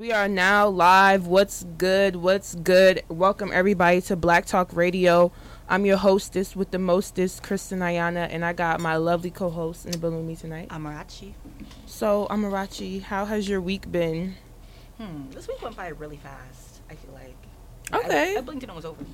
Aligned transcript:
we 0.00 0.12
are 0.12 0.28
now 0.28 0.66
live. 0.66 1.26
What's 1.26 1.64
good? 1.76 2.16
What's 2.16 2.54
good? 2.54 3.02
Welcome 3.10 3.50
everybody 3.52 4.00
to 4.00 4.16
Black 4.16 4.46
Talk 4.46 4.74
Radio. 4.74 5.30
I'm 5.68 5.84
your 5.84 5.98
hostess 5.98 6.56
with 6.56 6.70
the 6.70 6.78
mostest, 6.78 7.42
Kristen 7.42 7.80
Ayana, 7.80 8.26
and 8.30 8.42
I 8.42 8.54
got 8.54 8.80
my 8.80 8.96
lovely 8.96 9.30
co-host 9.30 9.84
in 9.84 9.92
the 9.92 9.98
building 9.98 10.20
with 10.20 10.26
me 10.26 10.36
tonight. 10.36 10.70
Amarachi. 10.70 11.34
So, 11.84 12.26
Amarachi, 12.30 13.02
how 13.02 13.26
has 13.26 13.46
your 13.46 13.60
week 13.60 13.92
been? 13.92 14.36
Hmm. 14.96 15.28
This 15.32 15.46
week 15.46 15.60
went 15.60 15.76
by 15.76 15.88
really 15.88 16.16
fast. 16.16 16.80
I 16.88 16.94
feel 16.94 17.12
like. 17.12 17.36
Okay. 17.92 18.36
I, 18.36 18.38
I 18.38 18.40
blinked 18.40 18.62
and 18.62 18.72
it 18.72 18.76
was 18.76 18.86
over. 18.86 19.04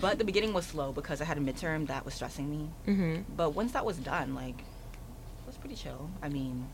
But 0.00 0.16
the 0.16 0.24
beginning 0.24 0.54
was 0.54 0.64
slow 0.64 0.92
because 0.92 1.20
I 1.20 1.26
had 1.26 1.36
a 1.36 1.42
midterm 1.42 1.86
that 1.88 2.06
was 2.06 2.14
stressing 2.14 2.50
me. 2.50 2.70
Mm-hmm. 2.88 3.34
But 3.36 3.50
once 3.50 3.72
that 3.72 3.84
was 3.84 3.98
done, 3.98 4.34
like, 4.34 4.60
it 4.60 5.46
was 5.46 5.58
pretty 5.58 5.74
chill. 5.74 6.08
I 6.22 6.30
mean, 6.30 6.66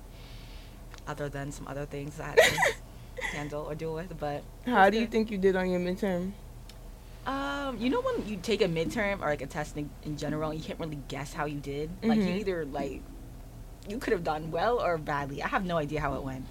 other 1.08 1.28
than 1.28 1.50
some 1.50 1.66
other 1.66 1.84
things 1.84 2.16
that 2.18 2.38
I 2.38 2.42
had 2.42 2.52
to 2.52 2.74
handle 3.22 3.62
or 3.68 3.74
deal 3.74 3.94
with. 3.94 4.18
But 4.18 4.42
How 4.66 4.84
was 4.84 4.90
do 4.92 5.00
you 5.00 5.06
think 5.06 5.30
you 5.30 5.38
did 5.38 5.56
on 5.56 5.70
your 5.70 5.80
midterm? 5.80 6.32
Um, 7.26 7.76
you 7.78 7.90
know 7.90 8.00
when 8.00 8.26
you 8.26 8.36
take 8.36 8.62
a 8.62 8.66
midterm 8.68 9.20
or 9.20 9.26
like 9.26 9.42
a 9.42 9.46
test 9.46 9.76
in, 9.76 9.90
in 10.04 10.16
general, 10.16 10.52
you 10.54 10.62
can't 10.62 10.80
really 10.80 10.98
guess 11.08 11.32
how 11.32 11.44
you 11.44 11.60
did. 11.60 11.90
Like 12.02 12.18
you 12.18 12.24
Mhm. 12.24 12.40
either 12.40 12.64
like 12.64 13.02
you 13.88 13.98
could 13.98 14.12
have 14.12 14.24
done 14.24 14.50
well 14.50 14.80
or 14.80 14.96
badly. 14.98 15.42
I 15.42 15.48
have 15.48 15.64
no 15.64 15.76
idea 15.76 16.00
how 16.00 16.14
it 16.14 16.22
went. 16.22 16.44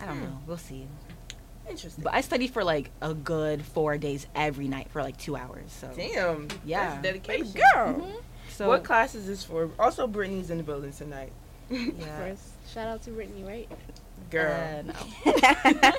I 0.00 0.06
don't 0.06 0.16
Hmm. 0.18 0.24
know. 0.24 0.38
We'll 0.46 0.56
see. 0.56 0.86
Interesting. 1.68 2.02
But 2.02 2.14
I 2.14 2.22
studied 2.22 2.50
for 2.50 2.64
like 2.64 2.90
a 3.02 3.12
good 3.12 3.62
four 3.62 3.98
days 3.98 4.26
every 4.34 4.68
night 4.68 4.88
for 4.90 5.02
like 5.02 5.18
two 5.18 5.36
hours. 5.36 5.70
So 5.70 5.90
Damn. 5.94 6.48
Yeah. 6.64 6.90
That's 6.90 7.02
dedication. 7.02 7.46
Baby 7.48 7.60
girl. 7.74 7.94
Mhm. 7.94 8.22
so 8.50 8.68
what 8.68 8.84
class 8.84 9.14
is 9.14 9.26
this 9.26 9.44
for? 9.44 9.70
Also, 9.78 10.06
Brittany's 10.06 10.48
in 10.50 10.56
the 10.56 10.64
building 10.64 10.92
tonight. 10.92 11.32
yeah. 11.70 11.90
First, 12.18 12.42
shout 12.72 12.86
out 12.88 13.02
to 13.02 13.10
Brittany, 13.10 13.44
right? 13.44 13.68
Girl. 14.30 14.52
Uh, 14.52 14.82
no. 14.82 14.94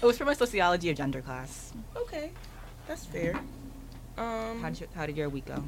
it 0.00 0.02
was 0.02 0.16
for 0.18 0.24
my 0.24 0.34
sociology 0.34 0.90
of 0.90 0.96
gender 0.96 1.20
class. 1.20 1.72
okay. 1.96 2.30
That's 2.86 3.04
fair. 3.04 3.38
Um, 4.16 4.60
How 4.62 4.70
did, 4.70 4.80
your, 4.80 4.88
how 4.94 5.06
did 5.06 5.16
your 5.16 5.28
week 5.28 5.44
go? 5.46 5.62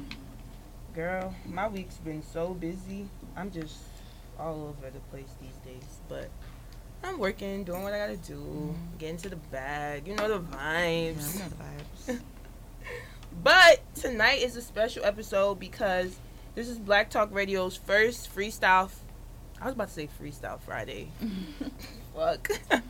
Girl, 0.95 1.33
my 1.45 1.67
week's 1.67 1.95
been 1.97 2.21
so 2.23 2.53
busy. 2.53 3.07
I'm 3.37 3.51
just 3.51 3.77
all 4.39 4.63
over 4.75 4.89
the 4.89 4.99
place 5.11 5.29
these 5.41 5.55
days. 5.73 5.83
But 6.09 6.29
I'm 7.03 7.17
working, 7.19 7.63
doing 7.63 7.83
what 7.83 7.93
I 7.93 7.97
gotta 7.99 8.17
do, 8.17 8.35
Mhm. 8.35 8.97
getting 8.97 9.17
to 9.17 9.29
the 9.29 9.35
bag. 9.37 10.07
You 10.07 10.15
know 10.15 10.27
the 10.27 10.43
Yeah, 10.51 10.57
vibes. 10.57 11.33
we 11.33 11.39
know 11.39 11.49
the 11.49 12.13
vibes. 12.13 12.19
But 13.43 13.81
tonight 13.95 14.41
is 14.41 14.55
a 14.57 14.61
special 14.61 15.05
episode 15.05 15.59
because 15.59 16.17
this 16.53 16.67
is 16.67 16.77
Black 16.77 17.09
Talk 17.09 17.33
Radio's 17.33 17.77
first 17.77 18.33
freestyle. 18.35 18.91
I 19.61 19.65
was 19.65 19.75
about 19.75 19.89
to 19.89 19.93
say 19.93 20.09
Freestyle 20.21 20.59
Friday. 20.59 21.11
Fuck. 22.15 22.49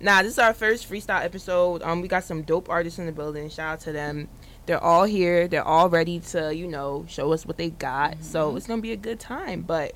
nah, 0.00 0.22
this 0.22 0.32
is 0.34 0.38
our 0.38 0.52
first 0.52 0.90
freestyle 0.90 1.24
episode. 1.24 1.82
Um, 1.82 2.02
we 2.02 2.08
got 2.08 2.24
some 2.24 2.42
dope 2.42 2.68
artists 2.68 2.98
in 2.98 3.06
the 3.06 3.12
building. 3.12 3.48
Shout 3.48 3.72
out 3.74 3.80
to 3.80 3.92
them. 3.92 4.28
They're 4.66 4.82
all 4.82 5.04
here. 5.04 5.48
They're 5.48 5.64
all 5.64 5.88
ready 5.88 6.20
to, 6.20 6.54
you 6.54 6.66
know, 6.66 7.06
show 7.08 7.32
us 7.32 7.46
what 7.46 7.56
they 7.56 7.70
got. 7.70 8.22
So 8.22 8.52
Mhm. 8.52 8.56
it's 8.58 8.66
gonna 8.66 8.82
be 8.82 8.92
a 8.92 8.96
good 8.96 9.18
time. 9.18 9.62
But 9.62 9.94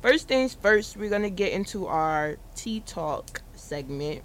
first 0.00 0.26
things 0.26 0.54
first, 0.54 0.96
we're 0.96 1.10
gonna 1.10 1.28
get 1.30 1.52
into 1.52 1.86
our 1.86 2.36
tea 2.54 2.80
talk 2.80 3.42
segment, 3.54 4.22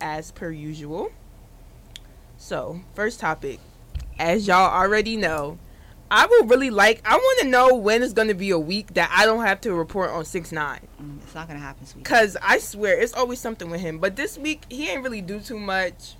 as 0.00 0.30
per 0.30 0.50
usual. 0.50 1.10
So 2.38 2.80
first 2.94 3.20
topic, 3.20 3.60
as 4.18 4.46
y'all 4.46 4.72
already 4.72 5.16
know, 5.16 5.58
I 6.10 6.26
would 6.26 6.50
really 6.50 6.70
like. 6.70 7.02
I 7.04 7.16
want 7.16 7.40
to 7.40 7.46
know 7.46 7.74
when 7.74 8.02
it's 8.02 8.12
gonna 8.12 8.34
be 8.34 8.50
a 8.50 8.58
week 8.58 8.94
that 8.94 9.12
I 9.14 9.26
don't 9.26 9.44
have 9.44 9.60
to 9.62 9.74
report 9.74 10.10
on 10.10 10.24
six 10.24 10.52
nine. 10.52 10.80
Mm, 11.02 11.22
it's 11.22 11.34
not 11.34 11.48
gonna 11.48 11.60
happen, 11.60 11.86
sweetie. 11.86 12.04
Cause 12.04 12.36
I 12.42 12.58
swear 12.58 12.98
it's 12.98 13.12
always 13.12 13.38
something 13.38 13.70
with 13.70 13.80
him. 13.80 13.98
But 13.98 14.16
this 14.16 14.38
week 14.38 14.64
he 14.70 14.88
ain't 14.88 15.02
really 15.02 15.20
do 15.20 15.40
too 15.40 15.58
much. 15.58 16.14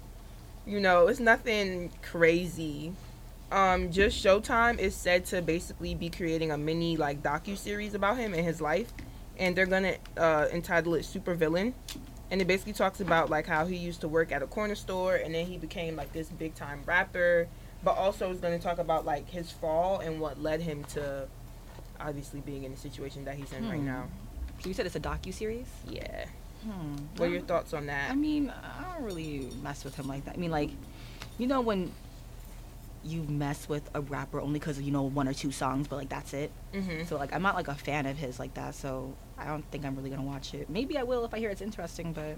You 0.67 0.81
know, 0.81 1.07
it's 1.07 1.21
nothing 1.21 1.91
crazy. 2.03 2.93
Um, 3.51 3.91
just 3.91 4.23
Showtime 4.23 4.79
is 4.79 4.95
said 4.95 5.25
to 5.27 5.41
basically 5.41 5.95
be 5.95 6.11
creating 6.11 6.51
a 6.51 6.59
mini 6.59 6.99
like 6.99 7.23
docu 7.23 7.57
series 7.57 7.95
about 7.95 8.19
him 8.19 8.35
and 8.35 8.45
his 8.45 8.61
life, 8.61 8.93
and 9.39 9.57
they're 9.57 9.67
gonna 9.67 9.97
uh, 10.19 10.49
entitle 10.53 10.95
it 10.97 11.07
Super 11.07 11.33
Villain, 11.35 11.73
and 12.31 12.41
it 12.43 12.47
basically 12.47 12.75
talks 12.75 13.01
about 13.01 13.31
like 13.31 13.47
how 13.47 13.67
he 13.67 13.77
used 13.77 14.03
to 14.03 14.09
work 14.09 14.33
at 14.33 14.43
a 14.43 14.47
corner 14.47 14.75
store 14.75 15.17
and 15.17 15.35
then 15.35 15.47
he 15.47 15.57
became 15.57 15.97
like 15.97 16.13
this 16.13 16.29
big 16.29 16.55
time 16.55 16.83
rapper, 16.85 17.49
but 17.83 17.97
also 17.97 18.31
is 18.31 18.41
gonna 18.41 18.59
talk 18.59 18.79
about 18.79 19.05
like 19.07 19.29
his 19.29 19.51
fall 19.51 20.01
and 20.01 20.21
what 20.21 20.41
led 20.43 20.61
him 20.61 20.85
to 20.85 21.29
obviously 22.01 22.41
being 22.41 22.65
in 22.65 22.71
the 22.73 22.77
situation 22.79 23.25
that 23.25 23.35
he's 23.37 23.53
in 23.53 23.69
right 23.69 23.79
Hmm. 23.81 23.87
now. 23.87 24.09
So 24.61 24.69
you 24.69 24.75
said 24.75 24.87
it's 24.87 24.97
a 24.97 25.01
docu 25.01 25.33
series. 25.33 25.67
Yeah. 25.89 26.27
Hmm. 26.65 26.97
What 27.17 27.29
are 27.29 27.33
your 27.33 27.43
thoughts 27.43 27.73
on 27.73 27.87
that? 27.87 28.11
I 28.11 28.15
mean, 28.15 28.51
I 28.51 28.95
don't 28.95 29.05
really 29.05 29.49
mess 29.63 29.85
with 29.85 29.95
him 29.95 30.09
like 30.09 30.25
that. 30.25 30.35
I 30.35 30.39
mean, 30.39 30.51
like, 30.51 30.71
you 31.39 31.47
know 31.47 31.61
when 31.61 31.93
you 33.05 33.23
mess 33.23 33.69
with 33.69 33.89
a 33.95 34.01
rapper 34.01 34.41
only 34.41 34.59
because 34.59 34.81
you 34.83 34.91
know 34.91 35.03
one 35.03 35.29
or 35.29 35.33
two 35.33 35.53
songs, 35.53 35.87
but 35.87 35.97
like 35.97 36.09
that's 36.09 36.35
it. 36.35 36.51
Mm-hmm. 36.75 37.05
So 37.05 37.17
like 37.17 37.33
I'm 37.33 37.43
not 37.43 37.55
like 37.55 37.69
a 37.69 37.75
fan 37.77 38.07
of 38.07 38.17
his 38.19 38.41
like 38.41 38.55
that. 38.55 38.75
So 38.75 39.15
I 39.39 39.47
don't 39.47 39.65
think 39.71 39.85
I'm 39.85 39.95
really 39.95 40.11
gonna 40.11 40.23
watch 40.23 40.53
it. 40.53 40.69
Maybe 40.69 40.99
I 40.99 41.05
will 41.05 41.25
if 41.25 41.33
I 41.33 41.39
hear 41.39 41.51
it's 41.51 41.63
interesting, 41.63 42.13
but 42.13 42.37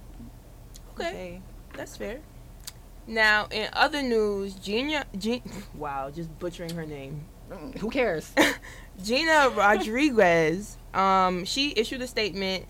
Okay, 0.99 1.41
that's 1.75 1.97
fair. 1.97 2.21
Now, 3.07 3.49
in 3.51 3.69
other 3.73 4.03
news, 4.03 4.55
Gina, 4.55 5.05
G- 5.19 5.43
wow, 5.75 6.11
just 6.11 6.37
butchering 6.39 6.75
her 6.75 6.87
name. 6.87 7.25
Who 7.81 7.91
cares? 7.91 8.33
Gina 9.03 9.51
Rodriguez, 9.51 10.77
um, 10.95 11.45
she 11.45 11.73
issued 11.77 12.01
a 12.03 12.07
statement 12.07 12.67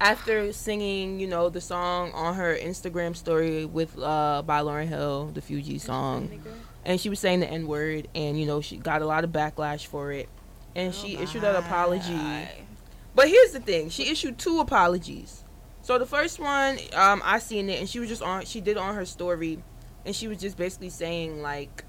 after 0.00 0.52
singing, 0.52 1.20
you 1.20 1.26
know, 1.28 1.48
the 1.48 1.60
song 1.60 2.10
on 2.12 2.34
her 2.34 2.56
Instagram 2.56 3.14
story 3.14 3.64
with 3.64 3.96
uh 3.98 4.42
by 4.44 4.60
Lauryn 4.60 4.88
Hill, 4.88 5.30
the 5.32 5.40
Fuji 5.40 5.78
song, 5.78 6.42
and 6.84 7.00
she 7.00 7.08
was 7.08 7.20
saying 7.20 7.40
the 7.40 7.48
N 7.48 7.66
word, 7.68 8.08
and 8.14 8.38
you 8.38 8.44
know 8.46 8.60
she 8.60 8.76
got 8.76 9.02
a 9.02 9.06
lot 9.06 9.22
of 9.22 9.30
backlash 9.30 9.86
for 9.86 10.10
it, 10.10 10.28
and 10.74 10.92
she 10.94 11.16
issued 11.16 11.44
an 11.44 11.54
apology. 11.56 12.48
But 13.14 13.28
here's 13.28 13.52
the 13.52 13.60
thing: 13.60 13.88
she 13.90 14.10
issued 14.10 14.38
two 14.38 14.58
apologies. 14.58 15.44
So 15.82 15.98
the 15.98 16.06
first 16.06 16.40
one, 16.40 16.78
um, 16.94 17.20
I 17.24 17.38
seen 17.38 17.68
it, 17.68 17.78
and 17.78 17.88
she 17.88 18.00
was 18.00 18.08
just 18.08 18.22
on. 18.22 18.44
She 18.46 18.60
did 18.60 18.76
on 18.76 18.94
her 18.96 19.04
story, 19.04 19.62
and 20.06 20.14
she 20.14 20.28
was 20.28 20.38
just 20.38 20.56
basically 20.56 20.90
saying 20.90 21.42
like, 21.42 21.84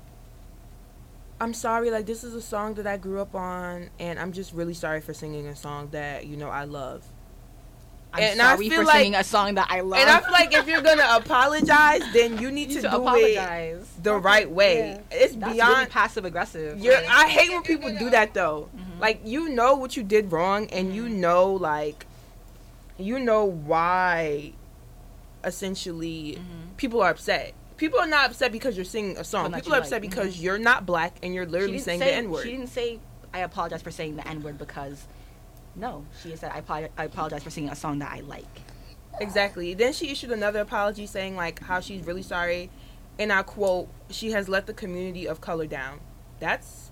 "I'm 1.39 1.53
sorry. 1.53 1.91
Like 1.91 2.05
this 2.05 2.23
is 2.23 2.33
a 2.33 2.41
song 2.41 2.75
that 2.75 2.87
I 2.87 2.97
grew 2.97 3.19
up 3.21 3.35
on, 3.35 3.89
and 3.99 4.19
I'm 4.19 4.31
just 4.31 4.53
really 4.53 4.73
sorry 4.73 5.01
for 5.01 5.13
singing 5.13 5.47
a 5.47 5.55
song 5.55 5.89
that 5.91 6.25
you 6.27 6.37
know 6.37 6.49
I 6.49 6.63
love." 6.65 7.03
I'm 8.13 8.23
And 8.23 8.41
I 8.41 8.53
sorry 8.55 8.69
feel 8.69 8.79
for 8.79 8.85
like- 8.85 8.95
singing 8.95 9.15
a 9.15 9.23
song 9.25 9.55
that 9.55 9.67
I 9.69 9.81
love. 9.81 9.99
And 9.99 10.09
I 10.09 10.21
feel 10.21 10.31
like 10.31 10.53
if 10.53 10.67
you're 10.69 10.81
gonna 10.81 11.05
apologize, 11.11 12.01
then 12.13 12.37
you 12.37 12.49
need 12.49 12.69
you 12.69 12.75
to, 12.75 12.81
to 12.83 12.87
do 12.89 12.95
it 12.95 12.99
apologize. 13.01 13.87
the 14.01 14.15
right 14.15 14.49
way. 14.49 14.77
Yeah. 15.11 15.17
It's 15.23 15.35
That's 15.35 15.53
beyond. 15.53 15.73
really 15.75 15.85
passive 15.89 16.23
aggressive. 16.23 16.79
You're, 16.79 16.95
I 17.09 17.27
hate 17.27 17.49
when 17.49 17.63
people 17.63 17.93
do 17.97 18.09
that 18.11 18.33
though. 18.33 18.69
Mhm. 18.73 19.01
Like 19.01 19.19
you 19.25 19.49
know 19.49 19.75
what 19.75 19.97
you 19.97 20.03
did 20.03 20.31
wrong, 20.31 20.67
and 20.67 20.95
you 20.95 21.03
Mhm. 21.07 21.15
know 21.15 21.51
like, 21.51 22.05
you 22.97 23.19
know 23.19 23.43
why. 23.43 24.53
Essentially, 25.43 26.37
Mhm. 26.39 26.77
people 26.77 27.01
are 27.01 27.09
upset. 27.11 27.53
People 27.77 27.99
are 27.99 28.07
not 28.07 28.29
upset 28.29 28.51
because 28.51 28.75
you're 28.75 28.85
singing 28.85 29.17
a 29.17 29.23
song. 29.23 29.51
People 29.53 29.73
are 29.73 29.77
like- 29.77 29.83
upset 29.83 30.01
because 30.01 30.35
mhm. 30.37 30.41
you're 30.41 30.57
not 30.57 30.85
black 30.85 31.17
and 31.21 31.33
you're 31.33 31.45
literally 31.45 31.79
saying 31.79 31.99
say, 31.99 32.11
the 32.11 32.15
N 32.15 32.29
word. 32.29 32.43
She 32.43 32.51
didn't 32.51 32.67
say 32.67 32.99
I 33.33 33.39
apologize 33.39 33.81
for 33.81 33.91
saying 33.91 34.15
the 34.15 34.27
N 34.27 34.41
word 34.43 34.57
because 34.57 35.05
no, 35.75 36.05
she 36.23 36.35
said 36.35 36.51
I, 36.53 36.61
apolo- 36.61 36.89
I 36.97 37.03
apologize 37.03 37.43
for 37.43 37.49
singing 37.49 37.69
a 37.69 37.75
song 37.75 37.99
that 37.99 38.11
I 38.11 38.21
like. 38.21 38.61
Exactly. 39.19 39.73
Then 39.73 39.93
she 39.93 40.09
issued 40.09 40.31
another 40.31 40.59
apology 40.59 41.05
saying 41.05 41.35
like 41.35 41.59
how 41.59 41.79
she's 41.79 42.05
really 42.05 42.23
sorry, 42.23 42.69
and 43.19 43.31
I 43.31 43.43
quote, 43.43 43.89
"She 44.09 44.31
has 44.31 44.47
let 44.47 44.67
the 44.67 44.73
community 44.73 45.27
of 45.27 45.41
color 45.41 45.67
down." 45.67 45.99
That's 46.39 46.91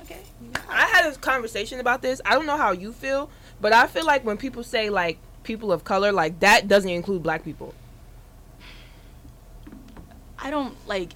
Okay. 0.00 0.20
I 0.68 0.86
had 0.86 1.12
a 1.12 1.16
conversation 1.16 1.80
about 1.80 2.02
this. 2.02 2.20
I 2.24 2.34
don't 2.34 2.46
know 2.46 2.56
how 2.56 2.72
you 2.72 2.92
feel, 2.92 3.30
but 3.60 3.72
I 3.72 3.86
feel 3.86 4.06
like 4.06 4.24
when 4.24 4.36
people 4.36 4.62
say 4.62 4.90
like 4.90 5.18
people 5.42 5.72
of 5.72 5.84
color, 5.84 6.12
like 6.12 6.40
that 6.40 6.68
doesn't 6.68 6.90
include 6.90 7.22
black 7.22 7.44
people. 7.44 7.74
I 10.42 10.50
don't 10.50 10.74
like 10.88 11.12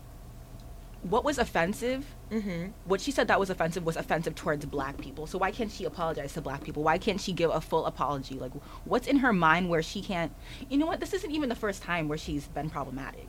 what 1.02 1.24
was 1.24 1.38
offensive. 1.38 2.06
Mm-hmm. 2.30 2.68
What 2.86 3.00
she 3.00 3.10
said 3.10 3.28
that 3.28 3.38
was 3.38 3.50
offensive 3.50 3.84
was 3.84 3.96
offensive 3.96 4.34
towards 4.34 4.64
black 4.64 4.96
people. 4.98 5.26
So 5.26 5.38
why 5.38 5.50
can't 5.50 5.70
she 5.70 5.84
apologize 5.84 6.32
to 6.34 6.40
black 6.40 6.64
people? 6.64 6.82
Why 6.82 6.98
can't 6.98 7.20
she 7.20 7.32
give 7.32 7.50
a 7.50 7.60
full 7.60 7.84
apology? 7.86 8.36
Like 8.38 8.52
what's 8.84 9.06
in 9.06 9.18
her 9.18 9.32
mind 9.32 9.68
where 9.68 9.82
she 9.82 10.00
can't? 10.00 10.32
You 10.70 10.78
know 10.78 10.86
what? 10.86 11.00
This 11.00 11.12
isn't 11.14 11.30
even 11.30 11.48
the 11.48 11.54
first 11.54 11.82
time 11.82 12.08
where 12.08 12.18
she's 12.18 12.46
been 12.48 12.70
problematic. 12.70 13.28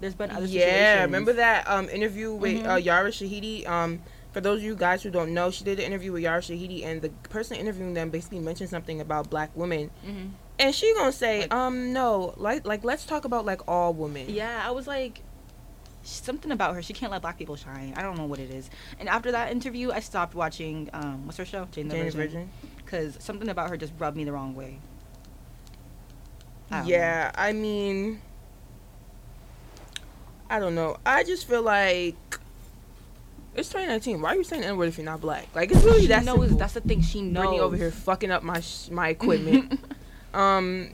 There's 0.00 0.14
been 0.16 0.30
other 0.32 0.46
Yeah, 0.46 0.64
situations. 0.64 1.02
remember 1.06 1.32
that 1.34 1.68
um 1.68 1.88
interview 1.88 2.34
with 2.34 2.62
Mhm. 2.62 2.70
uh, 2.72 2.76
Yara 2.76 3.10
Shahidi? 3.10 3.66
Um, 3.68 4.02
for 4.32 4.40
those 4.40 4.58
of 4.58 4.64
you 4.64 4.74
guys 4.74 5.02
who 5.02 5.10
don't 5.10 5.32
know, 5.32 5.50
she 5.50 5.62
did 5.62 5.78
an 5.78 5.84
interview 5.84 6.10
with 6.10 6.22
Yara 6.22 6.40
Shahidi, 6.40 6.84
and 6.84 7.00
the 7.02 7.10
person 7.28 7.56
interviewing 7.56 7.94
them 7.94 8.10
basically 8.10 8.40
mentioned 8.40 8.70
something 8.70 9.00
about 9.00 9.30
black 9.30 9.50
women, 9.54 9.90
hmm 10.04 10.28
and 10.58 10.74
she 10.74 10.92
gonna 10.94 11.10
say, 11.12 11.40
Like- 11.42 11.54
um, 11.54 11.92
no, 11.92 12.34
like 12.36 12.66
like 12.66 12.82
let's 12.82 13.04
talk 13.06 13.24
about 13.24 13.44
like 13.44 13.60
all 13.68 13.92
women. 13.94 14.26
Yeah, 14.28 14.62
I 14.66 14.70
was 14.72 14.86
like, 14.88 15.20
something 16.02 16.50
about 16.50 16.74
her. 16.74 16.82
She 16.82 16.92
can't 16.92 17.12
let 17.12 17.22
black 17.22 17.38
people 17.38 17.56
shine. 17.56 17.94
I 17.96 18.02
don't 18.02 18.16
know 18.16 18.26
what 18.26 18.38
it 18.38 18.50
is. 18.50 18.70
And 18.98 19.08
after 19.08 19.32
that 19.32 19.52
interview, 19.52 19.90
I 19.90 20.00
stopped 20.00 20.34
watching. 20.34 20.90
Um, 20.92 21.26
what's 21.26 21.38
her 21.38 21.44
show? 21.44 21.68
Jane 21.70 21.88
the 21.88 21.96
Jane 21.96 22.10
Virgin. 22.10 22.50
Because 22.76 23.16
something 23.20 23.48
about 23.48 23.70
her 23.70 23.76
just 23.76 23.92
rubbed 23.98 24.16
me 24.16 24.24
the 24.24 24.32
wrong 24.32 24.54
way. 24.54 24.78
I 26.70 26.82
Yeah, 26.84 27.30
I 27.34 27.52
mean, 27.52 28.20
I 30.48 30.58
don't 30.58 30.74
know. 30.74 30.96
I 31.06 31.24
just 31.24 31.46
feel 31.46 31.62
like 31.62 32.16
it's 33.54 33.68
2019. 33.68 34.20
Why 34.20 34.30
are 34.30 34.36
you 34.36 34.44
saying 34.44 34.64
N 34.64 34.76
word 34.76 34.88
if 34.88 34.96
you're 34.98 35.04
not 35.04 35.20
black? 35.20 35.48
Like 35.54 35.70
it's 35.70 35.84
really 35.84 36.02
she 36.02 36.06
that 36.08 36.24
knows. 36.24 36.40
simple. 36.40 36.58
That's 36.58 36.74
the 36.74 36.80
thing. 36.80 37.02
She 37.02 37.20
knows. 37.22 37.42
Brittany 37.42 37.60
over 37.60 37.76
here 37.76 37.90
fucking 37.90 38.30
up 38.30 38.42
my 38.42 38.60
sh- 38.60 38.90
my 38.90 39.08
equipment. 39.10 39.78
um, 40.34 40.90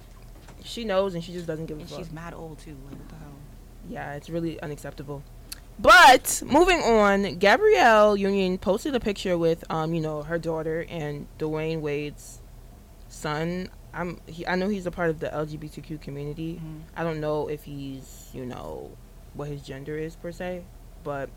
she 0.65 0.85
knows 0.85 1.15
and 1.15 1.23
she 1.23 1.33
just 1.33 1.47
doesn't 1.47 1.67
give 1.67 1.79
a 1.79 1.81
and 1.81 1.89
fuck. 1.89 1.99
she's 1.99 2.11
mad 2.13 2.35
old 2.35 2.59
too. 2.59 2.77
Like 2.85 2.99
what 2.99 3.09
the 3.09 3.15
hell? 3.17 3.18
Yeah, 3.89 4.15
it's 4.15 4.29
really 4.31 4.61
unacceptable. 4.61 5.23
But 5.79 6.43
moving 6.45 6.81
on, 6.81 7.37
Gabrielle 7.37 8.17
Union 8.17 8.59
posted 8.59 8.95
a 8.95 9.01
picture 9.01 9.39
with 9.39 9.65
um, 9.71 9.95
you 9.95 10.01
know, 10.01 10.23
her 10.23 10.39
daughter 10.39 10.85
and 10.89 11.27
Dwyane 11.39 11.81
Wade's 11.81 12.41
son. 13.09 13.71
I'm 13.95 14.21
he, 14.27 14.47
I 14.47 14.57
know 14.57 14.69
he's 14.69 14.87
a 14.87 14.91
part 14.91 15.11
of 15.11 15.21
the 15.21 15.29
LGBTQ 15.29 16.01
community. 16.01 16.61
Mhm. 16.63 16.81
I 16.97 17.05
don't 17.05 17.21
know 17.21 17.49
if 17.49 17.65
he's, 17.65 18.29
you 18.35 18.45
know, 18.45 18.91
what 19.35 19.49
his 19.49 19.63
gender 19.63 19.97
is 19.97 20.17
per 20.17 20.33
se, 20.33 20.65
but 21.05 21.31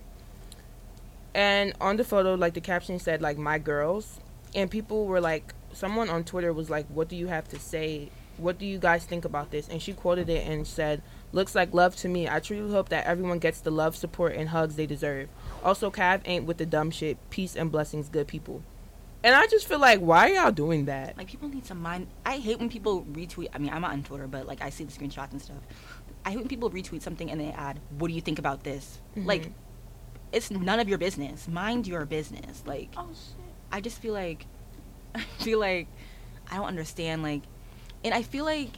and 1.34 1.74
on 1.80 1.96
the 1.98 2.04
photo 2.04 2.34
like 2.36 2.54
the 2.54 2.62
caption 2.62 3.00
said 3.00 3.22
like 3.22 3.38
my 3.38 3.58
girls 3.58 4.20
and 4.54 4.70
people 4.70 5.06
were 5.06 5.22
like 5.22 5.54
someone 5.72 6.10
on 6.10 6.24
Twitter 6.26 6.52
was 6.52 6.70
like 6.70 6.86
what 6.88 7.08
do 7.08 7.16
you 7.16 7.28
have 7.28 7.48
to 7.50 7.60
say? 7.60 8.10
What 8.38 8.58
do 8.58 8.66
you 8.66 8.80
guys 8.80 9.06
think 9.06 9.24
about 9.24 9.52
this? 9.52 9.68
And 9.70 9.82
she 9.82 9.94
quoted 9.94 10.30
it 10.30 10.46
and 10.48 10.66
said 10.68 11.02
looks 11.32 11.56
like 11.56 11.74
love 11.74 11.96
to 11.98 12.08
me. 12.10 12.28
I 12.28 12.40
truly 12.40 12.72
hope 12.72 12.90
that 12.90 13.06
everyone 13.06 13.40
gets 13.40 13.62
the 13.62 13.72
love, 13.72 13.96
support 13.96 14.36
and 14.36 14.50
hugs 14.50 14.76
they 14.76 14.86
deserve. 14.86 15.30
Also 15.64 15.90
Kaav 15.92 16.22
ain't 16.26 16.46
with 16.46 16.58
the 16.58 16.66
dumb 16.66 16.92
shit. 16.92 17.18
Peace 17.30 17.56
and 17.56 17.72
blessings 17.72 18.10
good 18.10 18.28
people. 18.28 18.64
And 19.24 19.36
I 19.36 19.46
just 19.48 19.68
feel 19.68 19.80
like 19.80 20.00
why 20.00 20.30
are 20.32 20.34
y'all 20.34 20.52
doing 20.52 20.86
that? 20.86 21.18
Like 21.18 21.28
people 21.28 21.48
need 21.48 21.66
some 21.66 21.80
mind. 21.82 22.08
I 22.26 22.38
hate 22.38 22.60
when 22.60 22.70
people 22.70 23.04
retweet. 23.12 23.50
I 23.54 23.60
mean, 23.60 23.72
I'm 23.72 23.82
not 23.82 23.92
on 23.92 24.04
Twitter, 24.04 24.28
but 24.28 24.48
like 24.48 24.62
I 24.62 24.70
see 24.72 24.84
the 24.84 24.92
screenshots 24.92 25.32
and 25.32 25.42
stuff. 25.42 25.58
I 26.26 26.32
hate 26.32 26.40
when 26.40 26.48
people 26.48 26.70
retweet 26.72 27.02
something 27.02 27.30
and 27.32 27.40
they 27.40 27.52
add, 27.52 27.80
"What 27.98 28.08
do 28.10 28.14
you 28.14 28.22
think 28.22 28.40
about 28.40 28.64
this?" 28.64 29.00
Like, 29.16 29.46
Mhm. 29.48 29.52
it's 30.32 30.52
none 30.52 30.80
of 30.80 30.90
your 30.90 30.98
business. 30.98 31.48
Mind 31.48 31.88
your 31.88 32.06
business. 32.06 32.64
Like, 32.66 32.90
Oh 32.98 33.08
shit. 33.14 33.36
I 33.72 33.80
just 33.82 34.00
feel 34.00 34.14
like, 34.14 34.46
I 35.16 35.22
feel 35.40 35.60
like, 35.60 35.88
I 36.52 36.56
don't 36.58 36.66
understand. 36.68 37.22
Like, 37.24 37.42
and 38.04 38.14
I 38.14 38.24
feel 38.24 38.44
like 38.46 38.72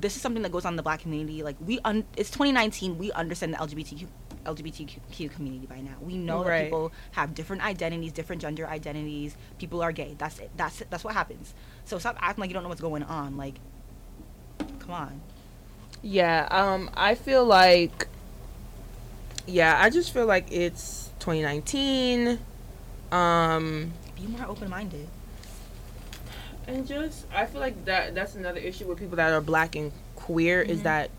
this 0.00 0.16
is 0.16 0.22
something 0.22 0.42
that 0.42 0.52
goes 0.52 0.64
on 0.64 0.72
in 0.72 0.76
the 0.76 0.82
black 0.82 1.00
community. 1.00 1.42
Like, 1.42 1.56
we 1.60 1.78
un- 1.84 2.04
it's 2.16 2.30
2019. 2.30 2.98
We 2.98 3.12
understand 3.12 3.54
the 3.54 3.58
LGBTQ 3.58 4.06
LGBTQ 4.44 5.32
community 5.32 5.66
by 5.66 5.80
now. 5.80 5.96
We 6.00 6.16
know 6.16 6.44
that 6.44 6.64
people 6.64 6.92
have 7.12 7.34
different 7.34 7.64
identities, 7.64 8.12
different 8.12 8.40
gender 8.40 8.66
identities. 8.66 9.36
People 9.58 9.82
are 9.82 9.92
gay. 9.92 10.14
That's 10.18 10.38
it. 10.38 10.50
That's 10.56 10.80
it. 10.82 10.88
That's 10.88 11.02
what 11.02 11.14
happens. 11.14 11.52
So 11.84 11.98
stop 11.98 12.16
acting 12.20 12.42
like 12.42 12.50
you 12.50 12.54
don't 12.54 12.62
know 12.62 12.68
what's 12.68 12.80
going 12.80 13.02
on. 13.02 13.36
Like, 13.36 13.56
come 14.78 14.90
on. 14.90 15.20
Yeah, 16.02 16.46
um, 16.50 16.90
I 16.94 17.16
feel 17.16 17.44
like, 17.44 18.06
yeah, 19.46 19.76
I 19.80 19.90
just 19.90 20.12
feel 20.12 20.26
like 20.26 20.52
it's 20.52 21.10
2019, 21.18 22.38
um, 23.10 23.92
Be 24.14 24.26
more 24.26 24.46
open 24.46 24.70
minded. 24.70 25.08
And 26.66 26.86
just 26.86 27.26
I 27.34 27.46
feel 27.46 27.60
like 27.60 27.84
that 27.84 28.14
that's 28.14 28.34
another 28.34 28.58
issue 28.60 28.86
with 28.86 28.98
people 28.98 29.16
that 29.16 29.32
are 29.32 29.40
black 29.40 29.76
and 29.76 29.92
queer 30.16 30.60
is 30.62 30.80
Mhm. 30.80 30.84
that 30.84 31.10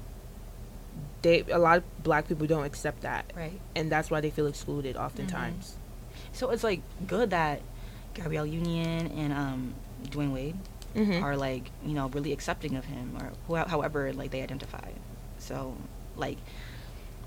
they 1.22 1.42
a 1.52 1.58
lot 1.58 1.78
of 1.80 2.04
black 2.04 2.28
people 2.28 2.46
don't 2.48 2.66
accept 2.66 3.02
that, 3.02 3.32
Right. 3.36 3.60
and 3.76 3.92
that's 3.92 4.12
why 4.12 4.22
they 4.22 4.30
feel 4.30 4.48
excluded 4.48 4.96
oftentimes. 4.98 5.76
So 6.32 6.50
it's 6.52 6.64
like 6.64 6.82
good 7.08 7.30
that 7.32 7.62
Gabrielle 8.14 8.46
Union 8.46 9.08
and 9.08 9.34
um, 9.34 9.74
Dwyane 10.10 10.34
Wade 10.34 10.56
Mm-hmm. 10.96 11.24
are 11.24 11.38
like 11.38 11.70
you 11.86 11.94
know 11.94 12.08
really 12.10 12.32
accepting 12.34 12.76
of 12.76 12.86
him 12.86 13.16
or 13.20 13.32
who, 13.48 13.56
however 13.70 14.12
like 14.14 14.32
they 14.32 14.42
identify 14.42 14.90
so 15.38 15.76
like 16.16 16.38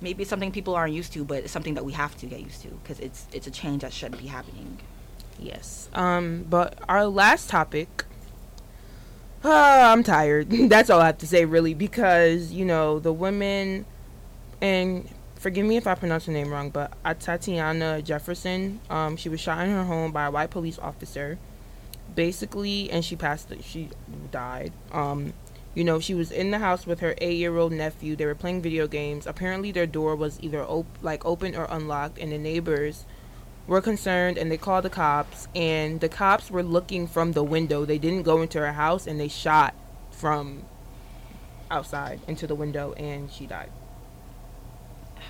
maybe 0.01 0.23
it's 0.23 0.31
something 0.31 0.51
people 0.51 0.75
aren't 0.75 0.93
used 0.95 1.13
to 1.13 1.25
but 1.25 1.45
it's 1.45 1.53
something 1.53 1.75
that 1.75 1.85
we 1.85 1.93
have 1.93 2.17
to 2.17 2.27
get 2.27 2.41
used 2.41 2.63
to 2.63 2.69
because 2.83 2.99
it's 2.99 3.27
it's 3.33 3.47
a 3.47 3.51
change 3.51 3.83
that 3.83 3.93
shouldn't 3.93 4.21
be 4.21 4.27
happening 4.29 4.79
Yes. 5.39 5.89
Um, 5.95 6.45
but 6.51 6.79
our 6.89 7.07
last 7.07 7.49
topic. 7.49 8.05
Uh, 9.43 9.49
I'm 9.93 10.03
tired. 10.03 10.51
That's 10.69 10.91
all 10.91 11.01
I 11.01 11.07
have 11.07 11.19
to 11.19 11.27
say, 11.27 11.45
really, 11.45 11.75
because 11.75 12.53
you 12.53 12.65
know 12.65 12.99
the 12.99 13.13
women, 13.13 13.87
and 14.61 15.09
forgive 15.37 15.65
me 15.65 15.77
if 15.77 15.87
I 15.87 15.95
pronounce 15.95 16.27
her 16.27 16.33
name 16.33 16.51
wrong, 16.51 16.71
but 16.71 16.93
Tatiana 17.21 18.03
Jefferson. 18.03 18.81
Um, 18.91 19.17
she 19.17 19.29
was 19.29 19.41
shot 19.41 19.65
in 19.65 19.71
her 19.71 19.85
home 19.85 20.13
by 20.13 20.27
a 20.27 20.31
white 20.31 20.51
police 20.51 20.79
officer, 20.79 21.39
basically, 22.15 22.91
and 22.91 23.05
she 23.05 23.17
passed. 23.17 23.51
She 23.63 23.89
died. 24.31 24.73
Um, 24.93 25.33
you 25.75 25.85
know, 25.85 26.01
she 26.01 26.15
was 26.15 26.31
in 26.33 26.51
the 26.51 26.59
house 26.59 26.85
with 26.87 27.01
her 27.01 27.15
eight-year-old 27.19 27.73
nephew. 27.73 28.17
They 28.17 28.27
were 28.27 28.35
playing 28.35 28.61
video 28.61 28.87
games. 28.87 29.27
Apparently, 29.27 29.73
their 29.73 29.87
door 29.87 30.17
was 30.17 30.39
either 30.43 30.63
op- 30.65 30.99
like 31.01 31.25
open 31.25 31.57
or 31.57 31.67
unlocked, 31.71 32.19
and 32.19 32.33
the 32.33 32.39
neighbors 32.39 33.07
were 33.71 33.81
concerned 33.81 34.37
and 34.37 34.51
they 34.51 34.57
called 34.59 34.85
the 34.85 34.91
cops 34.91 35.47
and 35.55 36.01
the 36.01 36.09
cops 36.09 36.51
were 36.51 36.63
looking 36.65 37.07
from 37.07 37.33
the 37.33 37.45
window. 37.45 37.85
They 37.85 37.99
didn't 37.99 38.25
go 38.25 38.43
into 38.43 38.59
her 38.59 38.73
house 38.73 39.07
and 39.07 39.19
they 39.21 39.29
shot 39.29 39.75
from 40.11 40.65
outside 41.71 42.21
into 42.27 42.49
the 42.49 42.57
window 42.57 42.93
and 42.95 43.31
she 43.31 43.47
died. 43.47 43.71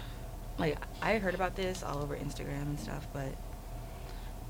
Like 0.59 0.79
i 1.03 1.19
heard 1.19 1.35
about 1.35 1.55
this 1.57 1.83
all 1.83 2.03
over 2.03 2.15
instagram 2.17 2.63
and 2.63 2.79
stuff 2.79 3.07
but 3.15 3.29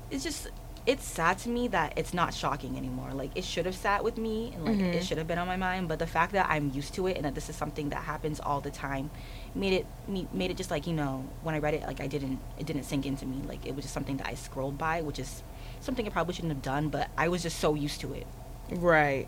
it's 0.09 0.23
just 0.23 0.49
it's 0.85 1.05
sad 1.05 1.37
to 1.39 1.49
me 1.49 1.67
that 1.69 1.93
it's 1.95 2.11
not 2.13 2.33
shocking 2.33 2.75
anymore. 2.75 3.11
Like 3.13 3.29
it 3.35 3.43
should 3.45 3.65
have 3.67 3.75
sat 3.75 4.03
with 4.03 4.17
me 4.17 4.51
and 4.55 4.65
like 4.65 4.77
Mhm. 4.77 4.93
it 4.95 5.03
should 5.05 5.19
have 5.19 5.27
been 5.27 5.37
on 5.37 5.47
my 5.47 5.55
mind 5.57 5.87
but 5.87 5.99
the 5.99 6.07
fact 6.07 6.31
that 6.33 6.47
i'm 6.49 6.71
used 6.73 6.93
to 6.95 7.07
it 7.07 7.17
and 7.17 7.25
that 7.25 7.35
this 7.35 7.49
is 7.49 7.55
something 7.55 7.89
that 7.89 8.03
happens 8.03 8.39
all 8.39 8.61
the 8.61 8.71
time 8.71 9.09
made 9.53 9.73
it 9.73 9.85
me 10.07 10.27
made 10.33 10.49
it 10.49 10.57
just 10.57 10.71
like 10.71 10.87
you 10.87 10.93
know 10.93 11.25
when 11.43 11.53
i 11.53 11.59
read 11.59 11.73
it 11.73 11.83
like 11.83 11.99
i 11.99 12.07
didn't 12.07 12.39
it 12.57 12.65
didn't 12.65 12.83
sink 12.83 13.05
into 13.05 13.25
me. 13.25 13.41
Like 13.47 13.65
it 13.65 13.75
was 13.75 13.83
just 13.83 13.93
something 13.93 14.17
that 14.17 14.27
i 14.27 14.33
scrolled 14.33 14.77
by 14.77 15.01
which 15.01 15.19
is 15.19 15.43
something 15.81 16.05
i 16.07 16.09
probably 16.09 16.33
shouldn't 16.33 16.53
have 16.53 16.61
done 16.61 16.87
but 16.89 17.09
i 17.17 17.27
was 17.27 17.43
just 17.43 17.59
so 17.59 17.75
used 17.75 17.99
to 18.01 18.13
it. 18.13 18.25
Right. 18.69 19.27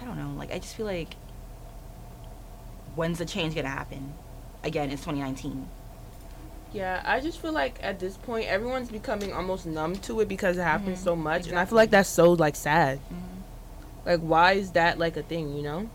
I 0.00 0.04
don't 0.04 0.18
know. 0.18 0.34
Like 0.36 0.52
i 0.52 0.58
just 0.58 0.74
feel 0.76 0.86
like 0.86 1.14
when's 2.94 3.18
the 3.18 3.24
change 3.26 3.54
gonna 3.54 3.68
happen? 3.68 4.12
Again 4.64 4.90
it's 4.90 5.02
2019 5.02 5.68
yeah 6.70 7.00
i 7.06 7.18
just 7.20 7.40
feel 7.40 7.52
like 7.52 7.78
at 7.82 7.98
this 7.98 8.18
point 8.18 8.46
everyone's 8.46 8.90
becoming 8.90 9.32
almost 9.32 9.64
numb 9.64 9.96
to 9.96 10.20
it 10.20 10.28
because 10.28 10.58
it 10.58 10.62
happens 10.62 10.98
Mhm, 11.00 11.04
so 11.04 11.16
much 11.16 11.46
and 11.48 11.58
i 11.58 11.64
feel 11.64 11.76
like 11.76 11.88
that's 11.90 12.10
so 12.10 12.32
like 12.32 12.54
sad. 12.56 13.00
Like 14.04 14.20
why 14.20 14.52
is 14.52 14.72
that 14.72 14.98
like 14.98 15.16
a 15.16 15.22
thing 15.22 15.56
you 15.56 15.62
know 15.62 15.88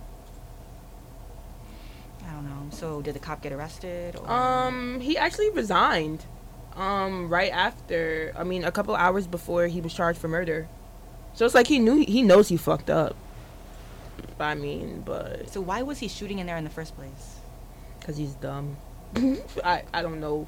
i 2.71 2.75
so 2.75 3.01
did 3.01 3.13
the 3.15 3.19
cop 3.19 3.41
get 3.41 3.51
arrested 3.51 4.15
or 4.15 4.29
um 4.29 4.99
he 4.99 5.17
actually 5.17 5.49
resigned 5.51 6.25
um 6.75 7.29
right 7.29 7.51
after 7.51 8.33
i 8.37 8.43
mean 8.43 8.63
a 8.63 8.71
couple 8.71 8.95
hours 8.95 9.27
before 9.27 9.67
he 9.67 9.79
was 9.81 9.93
charged 9.93 10.19
for 10.19 10.27
murder 10.27 10.67
so 11.33 11.45
it's 11.45 11.55
like 11.55 11.67
he 11.67 11.79
knew 11.79 12.03
he 12.05 12.21
knows 12.21 12.49
he 12.49 12.57
fucked 12.57 12.89
up 12.89 13.15
i 14.39 14.55
mean 14.55 15.01
but 15.05 15.49
So 15.49 15.61
why 15.61 15.81
was 15.83 15.99
he 15.99 16.07
shooting 16.07 16.39
in 16.39 16.47
there 16.47 16.57
in 16.57 16.63
the 16.63 16.69
first 16.69 16.95
place? 16.95 17.37
because 17.99 18.17
he's 18.17 18.33
dumb. 18.33 18.75
I 19.63 19.83
I 19.93 20.01
don't 20.01 20.19
know. 20.19 20.47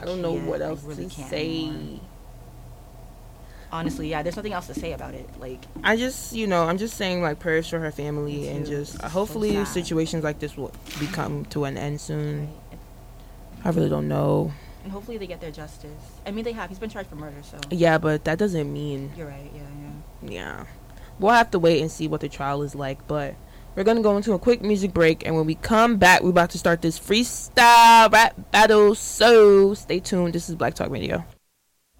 I 0.00 0.06
don't 0.06 0.22
know 0.22 0.32
what 0.32 0.62
else 0.62 0.82
really 0.82 1.04
to 1.04 1.10
say. 1.10 1.66
anymore. 1.66 2.00
Honestly, 3.72 4.08
yeah, 4.08 4.22
there's 4.22 4.36
nothing 4.36 4.52
else 4.52 4.66
to 4.66 4.74
say 4.74 4.92
about 4.92 5.14
it. 5.14 5.28
Like, 5.38 5.64
I 5.84 5.96
just 5.96 6.32
you 6.32 6.46
know 6.46 6.64
I'm 6.64 6.78
just 6.78 6.96
saying 6.96 7.22
like 7.22 7.38
prayers 7.38 7.68
for 7.68 7.78
her 7.78 7.90
family 7.92 8.48
and 8.48 8.66
just 8.66 9.02
uh, 9.02 9.08
hopefully 9.08 9.52
sad. 9.52 9.68
situations 9.68 10.24
like 10.24 10.38
this 10.40 10.56
will 10.56 10.72
become 10.98 11.44
to 11.46 11.64
an 11.64 11.76
end 11.76 12.00
soon. 12.00 12.48
right? 12.70 12.78
I 13.64 13.70
really 13.70 13.88
don't 13.90 14.08
know. 14.08 14.52
and 14.82 14.90
hopefully 14.92 15.18
they 15.18 15.26
get 15.26 15.40
their 15.40 15.50
justice. 15.50 15.90
I 16.26 16.30
mean, 16.30 16.44
they 16.44 16.52
have. 16.52 16.68
He's 16.70 16.78
been 16.78 16.90
charged 16.90 17.10
for 17.10 17.16
murder, 17.16 17.36
so 17.42 17.58
Yeah, 17.70 17.98
but 17.98 18.24
that 18.24 18.38
doesn't 18.38 18.72
mean 18.72 19.12
you're 19.16 19.28
right. 19.28 19.50
Yeah, 19.54 19.62
yeah. 20.22 20.30
yeah. 20.30 20.64
We'll 21.18 21.34
have 21.34 21.50
to 21.52 21.58
wait 21.58 21.80
and 21.82 21.90
see 21.90 22.08
what 22.08 22.22
the 22.22 22.28
trial 22.30 22.62
is 22.62 22.74
like, 22.74 23.06
but 23.06 23.34
we're 23.76 23.84
gonna 23.84 24.00
go 24.02 24.16
into 24.16 24.32
a 24.32 24.38
quick 24.38 24.62
music 24.62 24.92
break, 24.92 25.24
and 25.26 25.36
when 25.36 25.46
we 25.46 25.54
come 25.54 25.96
back, 25.96 26.22
we're 26.22 26.30
about 26.30 26.50
to 26.50 26.58
start 26.58 26.82
this 26.82 26.98
freestyle 26.98 28.10
rap 28.10 28.34
battle. 28.50 28.94
So 28.94 29.74
stay 29.74 30.00
tuned. 30.00 30.32
This 30.32 30.48
is 30.48 30.56
Black 30.56 30.74
Talk 30.74 30.90
Radio. 30.90 31.24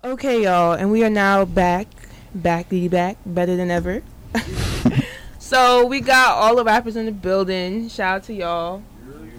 Okay, 0.03 0.45
y'all, 0.45 0.73
and 0.73 0.91
we 0.91 1.05
are 1.05 1.11
now 1.11 1.45
back, 1.45 1.87
back, 2.35 2.71
be 2.71 2.89
back, 2.89 3.19
better 3.27 3.55
than 3.55 3.71
ever. 3.71 4.03
so 5.39 5.85
we 5.85 6.01
got 6.01 6.37
all 6.37 6.57
the 6.57 6.65
rappers 6.65 6.97
in 6.97 7.05
the 7.05 7.13
building. 7.13 7.87
Shout 7.91 8.17
out 8.17 8.23
to 8.25 8.33
y'all. 8.33 8.83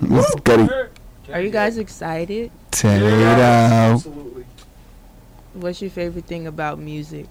Let's 0.02 0.36
get 0.42 0.60
it. 0.60 0.92
Are 1.34 1.42
you 1.42 1.50
guys 1.50 1.80
excited? 1.80 2.52
Tear 2.70 3.04
it 3.04 3.40
out. 3.40 3.94
Absolutely. 3.94 4.46
What's 5.54 5.82
your 5.82 5.90
favorite 5.90 6.26
thing 6.26 6.46
about 6.46 6.78
music? 6.78 7.26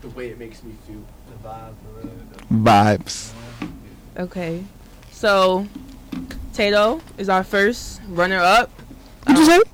The 0.00 0.08
way 0.08 0.30
it 0.30 0.38
makes 0.38 0.62
me 0.62 0.72
feel. 0.86 1.04
The 1.26 1.48
vibe, 1.48 1.74
the, 2.00 2.08
the, 2.08 2.44
Vibes. 2.54 3.32
Okay, 4.16 4.64
so 5.10 5.66
Tato 6.54 7.02
is 7.18 7.28
our 7.28 7.44
first 7.44 8.00
runner 8.08 8.38
up. 8.38 8.70
What'd 9.24 9.46
you 9.46 9.52
um, 9.52 9.62
say? 9.62 9.70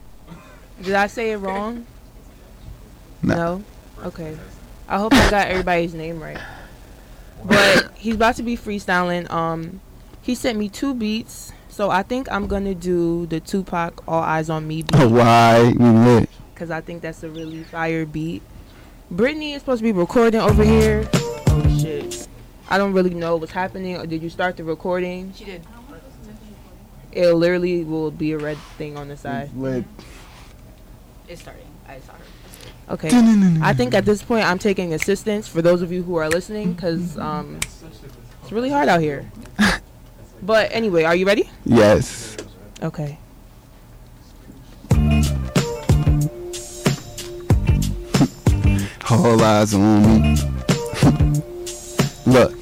Did 0.83 0.95
I 0.95 1.07
say 1.07 1.31
it 1.31 1.37
wrong? 1.37 1.87
No. 3.29 3.63
Okay. 4.03 4.37
I 4.89 4.99
hope 4.99 5.13
I 5.15 5.31
got 5.31 5.49
everybody's 5.49 5.95
name 5.95 6.21
right. 6.23 6.39
But 7.45 7.91
he's 7.97 8.15
about 8.15 8.37
to 8.37 8.43
be 8.43 8.57
freestyling. 8.57 9.31
Um, 9.31 9.81
he 10.23 10.35
sent 10.35 10.59
me 10.59 10.69
two 10.69 10.95
beats. 10.95 11.53
So 11.69 11.91
I 11.91 12.03
think 12.03 12.31
I'm 12.31 12.47
gonna 12.47 12.75
do 12.75 13.27
the 13.27 13.41
Tupac 13.41 14.03
"All 14.07 14.23
Eyes 14.23 14.49
on 14.49 14.69
Me" 14.69 14.83
beat 14.83 14.95
why? 15.11 15.73
We 15.77 15.85
lit. 15.85 16.29
because 16.55 16.71
I 16.71 16.81
think 16.81 17.03
that's 17.03 17.23
a 17.25 17.29
really 17.29 17.65
fire 17.65 18.07
beat. 18.07 18.43
Brittany 19.11 19.55
is 19.55 19.63
supposed 19.63 19.81
to 19.81 19.83
be 19.83 19.91
recording 19.93 20.41
over 20.41 20.63
here. 20.63 21.09
Oh 21.15 21.79
shit! 21.81 22.29
I 22.69 22.79
don't 22.79 22.93
really 22.93 23.13
know 23.15 23.37
what's 23.37 23.53
happening. 23.53 23.97
Or 23.97 24.07
did 24.07 24.23
you 24.23 24.31
start 24.31 24.57
the 24.57 24.63
recording? 24.65 25.33
She 25.35 25.45
did. 25.47 25.63
It 27.11 27.33
literally 27.33 27.85
will 27.85 28.11
be 28.11 28.33
a 28.33 28.39
red 28.39 28.59
thing 28.79 28.97
on 28.97 29.09
the 29.09 29.17
side. 29.17 29.51
Lit. 29.57 29.85
It's 31.29 31.43
starting. 31.43 31.67
I 31.89 31.99
saw 32.01 32.13
her. 32.13 32.24
Okay. 32.89 33.09
I 33.63 33.73
think 33.73 33.95
at 33.95 34.05
this 34.05 34.23
point 34.23 34.45
I'm 34.45 34.59
taking 34.59 34.93
assistance 34.93 35.49
for 35.49 35.63
those 35.63 35.81
of 35.81 35.91
you 35.91 36.03
who 36.03 36.17
are 36.17 36.29
listening 36.29 36.75
because 36.75 37.17
um, 37.19 37.59
it's 38.43 38.53
really 38.53 38.71
hard 38.71 38.89
out 38.89 39.01
here. 39.01 39.31
but 40.43 40.71
anyway, 40.71 41.05
are 41.05 41.17
you 41.17 41.27
ready? 41.27 41.49
Yes. 41.65 42.37
Okay. 42.83 43.19
All 49.11 49.43
eyes 49.43 49.75
on 49.75 50.03
me. 50.03 50.37
Look. 52.27 52.55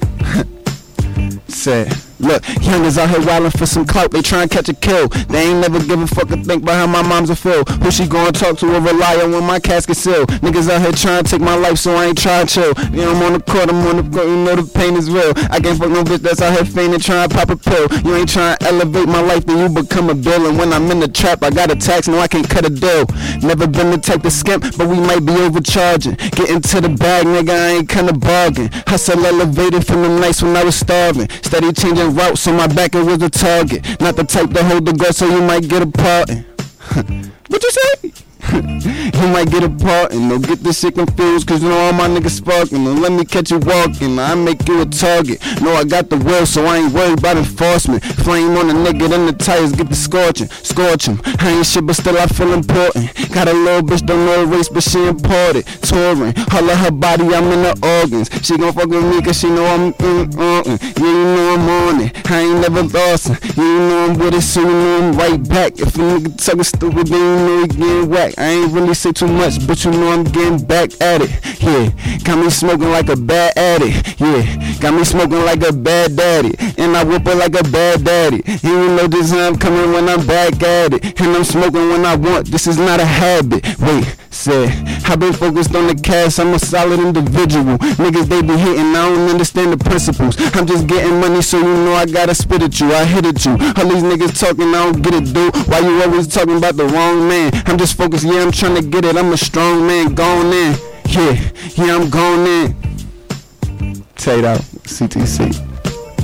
Said, 1.47 1.93
look, 2.23 2.43
youngers 2.61 2.97
out 2.97 3.09
here 3.09 3.19
wildin' 3.19 3.57
for 3.57 3.65
some 3.65 3.85
clout. 3.85 4.11
They 4.11 4.21
tryna 4.21 4.49
catch 4.49 4.69
a 4.69 4.73
kill. 4.73 5.07
They 5.07 5.49
ain't 5.49 5.59
never 5.59 5.79
give 5.83 6.01
a 6.01 6.07
fuck 6.07 6.31
a 6.31 6.37
think 6.37 6.63
about 6.63 6.75
how 6.75 6.87
my 6.87 7.01
mom's 7.01 7.29
a 7.29 7.35
feel. 7.35 7.63
Who 7.63 7.91
she 7.91 8.07
gonna 8.07 8.31
talk 8.31 8.57
to 8.59 8.75
over 8.75 8.89
on 8.89 9.31
when 9.31 9.43
my 9.43 9.59
casket 9.59 9.97
sealed? 9.97 10.29
Niggas 10.41 10.69
out 10.69 10.81
here 10.81 10.91
tryna 10.91 11.29
take 11.29 11.41
my 11.41 11.55
life, 11.55 11.77
so 11.77 11.95
I 11.95 12.05
ain't 12.05 12.17
tryna 12.17 12.49
chill. 12.49 12.73
Yeah, 12.93 13.09
I'm 13.09 13.21
on 13.23 13.33
the 13.33 13.39
court, 13.39 13.69
I'm 13.69 13.85
on 13.87 13.97
the 13.97 14.17
court, 14.17 14.27
you 14.27 14.37
know 14.37 14.55
the 14.55 14.63
pain 14.79 14.95
is 14.95 15.09
real. 15.09 15.33
I 15.51 15.59
can't 15.59 15.77
fuck 15.77 15.89
no 15.89 16.03
bitch 16.03 16.19
that's 16.19 16.41
out 16.41 16.53
here 16.53 16.65
fainting, 16.65 16.99
tryna 16.99 17.31
pop 17.31 17.49
a 17.49 17.57
pill. 17.57 17.87
You 18.03 18.15
ain't 18.15 18.29
tryna 18.29 18.61
elevate 18.63 19.07
my 19.07 19.21
life, 19.21 19.45
then 19.45 19.59
you 19.59 19.69
become 19.69 20.09
a 20.09 20.15
bill. 20.15 20.47
And 20.47 20.57
when 20.57 20.73
I'm 20.73 20.89
in 20.91 20.99
the 20.99 21.07
trap, 21.07 21.43
I 21.43 21.49
got 21.49 21.71
a 21.71 21.75
tax, 21.75 22.07
no, 22.07 22.19
I 22.19 22.27
can't 22.27 22.49
cut 22.49 22.65
a 22.65 22.69
deal. 22.69 23.05
Never 23.41 23.67
been 23.67 23.91
the 23.91 23.97
type 23.97 24.23
to 24.23 24.31
skimp, 24.31 24.63
but 24.77 24.87
we 24.87 24.97
might 24.99 25.25
be 25.25 25.33
overcharging. 25.33 26.15
Get 26.15 26.49
into 26.49 26.81
the 26.81 26.89
bag, 26.89 27.25
nigga, 27.25 27.51
I 27.51 27.67
ain't 27.77 27.89
kinda 27.89 28.13
bargain. 28.13 28.69
Hustle 28.87 29.25
elevated 29.25 29.85
from 29.85 30.01
the 30.03 30.09
nights 30.09 30.41
when 30.41 30.55
I 30.55 30.63
was 30.63 30.75
starving. 30.75 31.29
Steady 31.41 31.71
changing 31.73 32.12
routes, 32.13 32.41
so 32.41 32.53
my 32.53 32.67
back 32.67 32.95
it 32.95 33.03
was 33.03 33.21
a 33.21 33.29
target. 33.29 33.99
Not 33.99 34.15
the 34.15 34.23
type 34.23 34.51
to 34.51 34.63
hold 34.63 34.85
the 34.85 34.93
gun, 34.93 35.13
so 35.13 35.25
you 35.25 35.41
might 35.41 35.67
get 35.67 35.81
a 35.81 35.87
pardon. 35.87 36.45
what 37.47 37.63
you 37.63 37.71
say? 37.71 38.13
you 38.53 39.27
might 39.29 39.49
get 39.49 39.63
a 39.63 39.69
part 39.69 40.13
and 40.13 40.29
don't 40.29 40.45
get 40.45 40.59
this 40.63 40.79
shit 40.79 40.95
confused 40.95 41.47
Cause 41.47 41.61
you 41.61 41.69
know 41.69 41.77
all 41.77 41.93
my 41.93 42.07
niggas 42.07 42.31
sparking. 42.31 42.83
Don't 42.83 43.01
let 43.01 43.11
me 43.11 43.25
catch 43.25 43.51
you 43.51 43.59
walking. 43.59 44.19
I 44.19 44.35
make 44.35 44.67
you 44.67 44.81
a 44.81 44.85
target. 44.85 45.41
No, 45.61 45.73
I 45.73 45.83
got 45.83 46.09
the 46.09 46.17
will 46.17 46.45
so 46.45 46.65
I 46.65 46.77
ain't 46.77 46.93
worried 46.93 47.19
about 47.19 47.37
enforcement. 47.37 48.03
Flame 48.03 48.55
on 48.57 48.67
the 48.67 48.73
nigga 48.73 49.09
then 49.09 49.25
the 49.25 49.33
tires 49.33 49.71
get 49.71 49.89
the 49.89 49.95
scorching. 49.95 50.47
Scorch 50.49 51.07
'em. 51.07 51.21
I 51.39 51.51
ain't 51.51 51.65
shit 51.65 51.85
but 51.85 51.95
still 51.95 52.17
I 52.17 52.27
feel 52.27 52.53
important. 52.53 53.13
Got 53.33 53.47
a 53.47 53.53
little 53.53 53.81
bitch 53.81 54.05
don't 54.05 54.25
know 54.25 54.43
race 54.45 54.69
but 54.69 54.83
she 54.83 55.05
imported. 55.05 55.65
Touring. 55.81 56.33
All 56.53 56.69
of 56.69 56.77
her 56.79 56.91
body 56.91 57.25
I'm 57.33 57.51
in 57.51 57.63
her 57.63 57.75
organs. 58.01 58.29
She 58.41 58.57
gon' 58.57 58.73
fuck 58.73 58.87
with 58.87 59.03
me 59.03 59.21
cause 59.21 59.39
she 59.39 59.49
know 59.49 59.65
I'm 59.65 59.93
mm, 59.93 60.25
mm, 60.25 60.63
mm. 60.63 60.99
Yeah 60.99 61.05
you 61.05 61.25
know 61.35 61.53
I'm 61.55 61.69
on 61.69 62.01
it. 62.01 62.31
I 62.31 62.39
ain't 62.41 62.59
never 62.61 62.83
lost 62.83 63.27
her 63.29 63.37
Yeah 63.55 63.63
you 63.63 63.79
know 63.79 64.05
I'm 64.05 64.17
with 64.17 64.33
it 64.35 64.41
so 64.41 64.61
you 64.61 64.67
know 64.67 64.97
I'm 64.99 65.13
right 65.17 65.49
back. 65.49 65.79
If 65.79 65.95
a 65.95 65.99
nigga 65.99 66.45
talking 66.45 66.63
stupid 66.63 67.07
then 67.07 67.19
you 67.19 67.45
know 67.45 67.61
he 67.61 67.67
getting 67.67 68.09
whacked 68.33 68.39
I 68.39 68.51
ain't 68.51 68.71
really 68.71 68.93
say 68.93 69.11
too 69.11 69.27
much, 69.27 69.65
but 69.67 69.83
you 69.83 69.91
know 69.91 70.11
I'm 70.11 70.23
getting 70.23 70.63
back 70.65 70.89
at 71.01 71.21
it. 71.21 71.29
Yeah, 71.61 71.89
got 72.23 72.43
me 72.43 72.49
smoking 72.49 72.89
like 72.89 73.09
a 73.09 73.15
bad 73.15 73.57
addict. 73.57 74.19
Yeah, 74.19 74.79
got 74.79 74.93
me 74.93 75.03
smoking 75.03 75.43
like 75.45 75.63
a 75.63 75.73
bad 75.73 76.15
daddy. 76.15 76.53
And 76.77 76.95
I 76.95 77.03
whip 77.03 77.25
it 77.27 77.35
like 77.35 77.55
a 77.59 77.63
bad 77.63 78.03
daddy. 78.03 78.41
You 78.61 78.95
know 78.95 79.07
this 79.07 79.31
I'm 79.31 79.57
coming 79.57 79.91
when 79.93 80.09
I'm 80.09 80.25
back 80.25 80.61
at 80.63 80.93
it. 80.93 81.19
And 81.19 81.35
I'm 81.35 81.43
smoking 81.43 81.89
when 81.89 82.05
I 82.05 82.15
want. 82.15 82.47
This 82.47 82.67
is 82.67 82.77
not 82.77 82.99
a 82.99 83.05
habit. 83.05 83.63
Wait, 83.79 84.15
said, 84.43 84.69
I've 85.05 85.19
been 85.19 85.31
focused 85.31 85.73
on 85.73 85.87
the 85.87 85.95
cash. 85.95 86.37
I'm 86.37 86.53
a 86.53 86.59
solid 86.59 86.99
individual. 86.99 87.77
Niggas, 87.95 88.27
they 88.27 88.41
be 88.41 88.57
hitting. 88.57 88.91
I 88.91 89.07
don't 89.07 89.29
understand 89.29 89.71
the 89.71 89.77
principles. 89.77 90.35
I'm 90.53 90.67
just 90.67 90.85
getting 90.85 91.17
money, 91.21 91.41
so 91.41 91.59
you 91.59 91.63
know 91.63 91.93
I 91.93 92.05
gotta 92.05 92.35
spit 92.35 92.61
at 92.61 92.77
you. 92.79 92.91
I 92.91 93.05
hit 93.05 93.25
at 93.25 93.45
you. 93.45 93.51
All 93.51 93.87
these 93.87 94.03
niggas 94.03 94.37
talking, 94.37 94.67
I 94.75 94.83
don't 94.83 95.01
get 95.01 95.13
it, 95.13 95.33
dude. 95.33 95.55
Why 95.67 95.79
you 95.79 96.01
always 96.03 96.27
talking 96.27 96.57
about 96.57 96.75
the 96.75 96.85
wrong 96.85 97.25
man? 97.29 97.51
I'm 97.67 97.77
just 97.77 97.95
focused, 97.95 98.25
yeah, 98.25 98.41
I'm 98.41 98.51
trying 98.51 98.75
to 98.75 98.81
get 98.81 99.05
it. 99.05 99.15
I'm 99.15 99.31
a 99.31 99.37
strong 99.37 99.87
man, 99.87 100.13
gone 100.13 100.47
in. 100.47 100.75
Yeah, 101.07 101.39
yeah, 101.75 101.95
I'm 101.95 102.09
gone 102.09 102.45
in. 102.45 104.03
Tate 104.15 104.43
out, 104.43 104.59
CTC. 104.91 105.55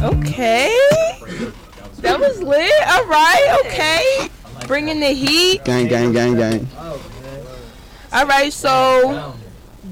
Okay. 0.04 0.76
That 2.00 2.20
was 2.20 2.42
lit. 2.44 2.72
All 2.88 3.06
right. 3.06 3.64
Okay. 3.66 4.30
Bringing 4.68 5.00
the 5.00 5.08
heat. 5.08 5.64
Gang, 5.64 5.88
gang, 5.88 6.12
gang, 6.12 6.36
gang. 6.36 6.68
All 8.12 8.25
right. 8.25 8.51
So 8.51 9.36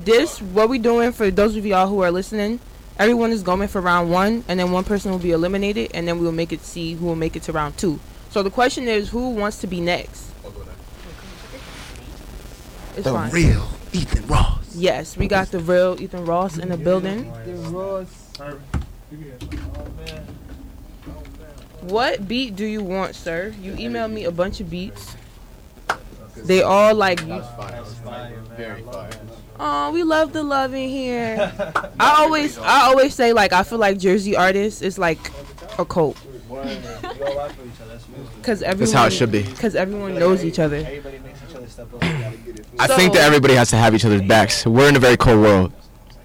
this 0.03 0.41
what 0.41 0.69
we 0.69 0.79
doing 0.79 1.11
for 1.11 1.29
those 1.31 1.55
of 1.55 1.65
y'all 1.65 1.87
who 1.87 2.01
are 2.01 2.11
listening. 2.11 2.59
Everyone 2.99 3.31
is 3.31 3.43
going 3.43 3.67
for 3.67 3.79
round 3.79 4.09
one, 4.09 4.43
and 4.47 4.59
then 4.59 4.71
one 4.71 4.83
person 4.83 5.11
will 5.11 5.19
be 5.19 5.31
eliminated, 5.31 5.91
and 5.93 6.07
then 6.07 6.17
we 6.17 6.25
will 6.25 6.31
make 6.31 6.51
it 6.51 6.61
see 6.61 6.95
who 6.95 7.05
will 7.05 7.15
make 7.15 7.35
it 7.35 7.43
to 7.43 7.51
round 7.51 7.77
two. 7.77 7.99
So 8.31 8.41
the 8.41 8.49
question 8.49 8.87
is, 8.87 9.09
who 9.09 9.29
wants 9.29 9.59
to 9.59 9.67
be 9.67 9.79
next? 9.81 10.31
It's 12.95 13.03
The 13.03 13.11
fine. 13.13 13.31
real 13.31 13.67
Ethan 13.93 14.25
Ross. 14.25 14.75
Yes, 14.75 15.15
we 15.15 15.27
got 15.27 15.51
the 15.51 15.59
real 15.59 15.95
Ethan 16.01 16.25
Ross 16.25 16.57
in 16.57 16.69
the 16.69 16.77
building. 16.77 17.31
What 21.81 22.27
beat 22.27 22.55
do 22.55 22.65
you 22.65 22.81
want, 22.81 23.13
sir? 23.15 23.53
You 23.61 23.73
emailed 23.73 24.11
me 24.11 24.25
a 24.25 24.31
bunch 24.31 24.59
of 24.59 24.69
beats. 24.71 25.15
They 26.45 26.61
all 26.61 26.93
like, 26.95 27.25
That's 27.25 27.47
fire. 27.55 27.83
Very 28.55 28.81
fire. 28.83 29.09
oh, 29.59 29.91
we 29.91 30.03
love 30.03 30.33
the 30.33 30.43
love 30.43 30.73
in 30.73 30.89
here. 30.89 31.51
I 31.99 32.23
always, 32.23 32.57
I 32.57 32.81
always 32.87 33.13
say 33.13 33.33
like, 33.33 33.53
I 33.53 33.63
feel 33.63 33.77
like 33.77 33.97
Jersey 33.99 34.35
artists 34.35 34.81
is 34.81 34.97
like 34.97 35.19
a 35.77 35.85
cult, 35.85 36.17
cause 38.41 38.63
everyone. 38.63 38.79
That's 38.79 38.91
how 38.91 39.05
it 39.05 39.11
should 39.13 39.31
be. 39.31 39.43
Cause 39.43 39.75
everyone 39.75 40.15
knows 40.15 40.43
each 40.43 40.57
other. 40.59 40.77
I 42.79 42.87
think 42.87 43.13
that 43.13 43.23
everybody 43.23 43.53
has 43.55 43.69
to 43.71 43.75
have 43.75 43.93
each 43.93 44.05
other's 44.05 44.21
backs. 44.23 44.65
We're 44.65 44.89
in 44.89 44.95
a 44.95 44.99
very 44.99 45.17
cold 45.17 45.39
world. 45.41 45.73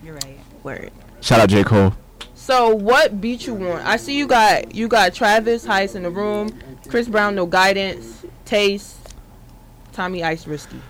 You're 0.03 0.15
right. 0.15 0.39
Word. 0.63 0.91
Shout 1.21 1.41
out 1.41 1.49
J. 1.51 1.65
Cole. 1.65 1.93
So 2.35 2.75
what 2.75 3.21
beat 3.21 3.47
you 3.47 3.55
want? 3.55 3.85
I 3.87 3.97
see 3.97 4.17
you 4.17 4.27
got 4.27 4.75
you 4.75 4.89
got 4.89 5.15
Travis 5.15 5.67
Heist 5.67 5.95
in 5.95 6.03
the 6.03 6.11
room, 6.11 6.59
Chris 6.89 7.09
Brown 7.09 7.35
no 7.35 7.47
guidance, 7.47 8.25
Taste, 8.45 8.97
Tommy 9.93 10.23
Ice 10.25 10.47
Risky. 10.47 10.81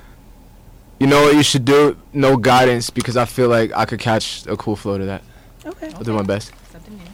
You 1.00 1.06
know 1.09 1.23
what 1.23 1.35
you 1.35 1.42
should 1.42 1.64
do? 1.64 1.97
No 2.12 2.37
guidance 2.37 2.90
because 2.90 3.16
I 3.16 3.25
feel 3.25 3.49
like 3.49 3.73
I 3.73 3.85
could 3.85 3.99
catch 3.99 4.47
a 4.47 4.56
cool 4.56 4.76
flow 4.76 4.99
to 4.99 5.04
that. 5.06 5.23
Okay. 5.66 5.92
I'll 5.94 6.02
do 6.04 6.12
my 6.12 6.23
best. 6.23 6.52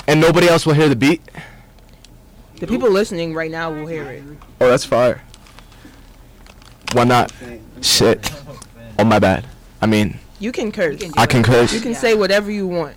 And 0.07 0.21
nobody 0.21 0.49
else 0.49 0.67
will 0.67 0.75
hear 0.75 0.89
the 0.89 0.97
beat? 0.97 1.23
The 2.57 2.67
people 2.67 2.91
listening 2.91 3.35
right 3.35 3.51
now 3.51 3.73
will 3.73 3.87
hear 3.87 4.05
it. 4.05 4.23
Oh, 4.61 4.69
that's 4.69 4.85
fire. 4.85 5.23
Why 6.93 7.05
not? 7.05 7.33
Shit. 7.83 8.31
Oh, 8.99 9.05
my 9.05 9.19
bad. 9.19 9.47
I 9.81 9.87
mean, 9.87 10.19
You 10.41 10.53
can 10.53 10.73
curse. 10.73 11.01
You 11.01 11.11
can 11.11 11.19
I 11.19 11.25
it. 11.25 11.31
can 11.31 11.43
curse. 11.43 11.73
You 11.73 11.81
can 11.81 11.93
Yeah. 11.93 11.99
say 11.99 12.15
whatever 12.15 12.51
you 12.51 12.67
want. 12.67 12.97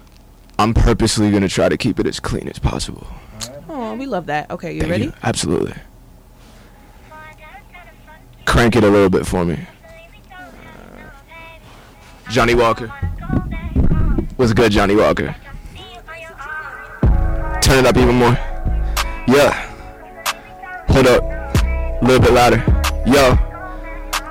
I'm 0.57 0.73
purposely 0.73 1.29
going 1.31 1.41
to 1.43 1.49
try 1.49 1.69
to 1.69 1.77
keep 1.77 1.99
it 1.99 2.07
as 2.07 2.19
clean 2.19 2.47
as 2.47 2.59
possible. 2.59 3.07
Oh, 3.69 3.95
we 3.95 4.05
love 4.05 4.25
that. 4.27 4.49
Okay, 4.51 4.73
you 4.73 4.81
Thank 4.81 4.91
ready? 4.91 5.03
you. 5.05 5.13
Absolutely. 5.23 5.73
Crank 8.45 8.75
it 8.75 8.83
a 8.83 8.89
little 8.89 9.09
bit 9.09 9.25
for 9.25 9.45
me. 9.45 9.59
Johnny 12.29 12.55
Walker. 12.55 12.87
What's 14.37 14.53
good, 14.53 14.71
Johnny 14.71 14.95
Walker? 14.95 15.35
Turn 17.61 17.79
it 17.79 17.85
up 17.85 17.97
even 17.97 18.15
more. 18.15 18.37
Yeah. 19.27 19.51
Hold 20.89 21.07
up. 21.07 21.23
A 21.23 21.99
little 22.01 22.19
bit 22.19 22.33
louder. 22.33 22.63
Yo. 23.05 23.37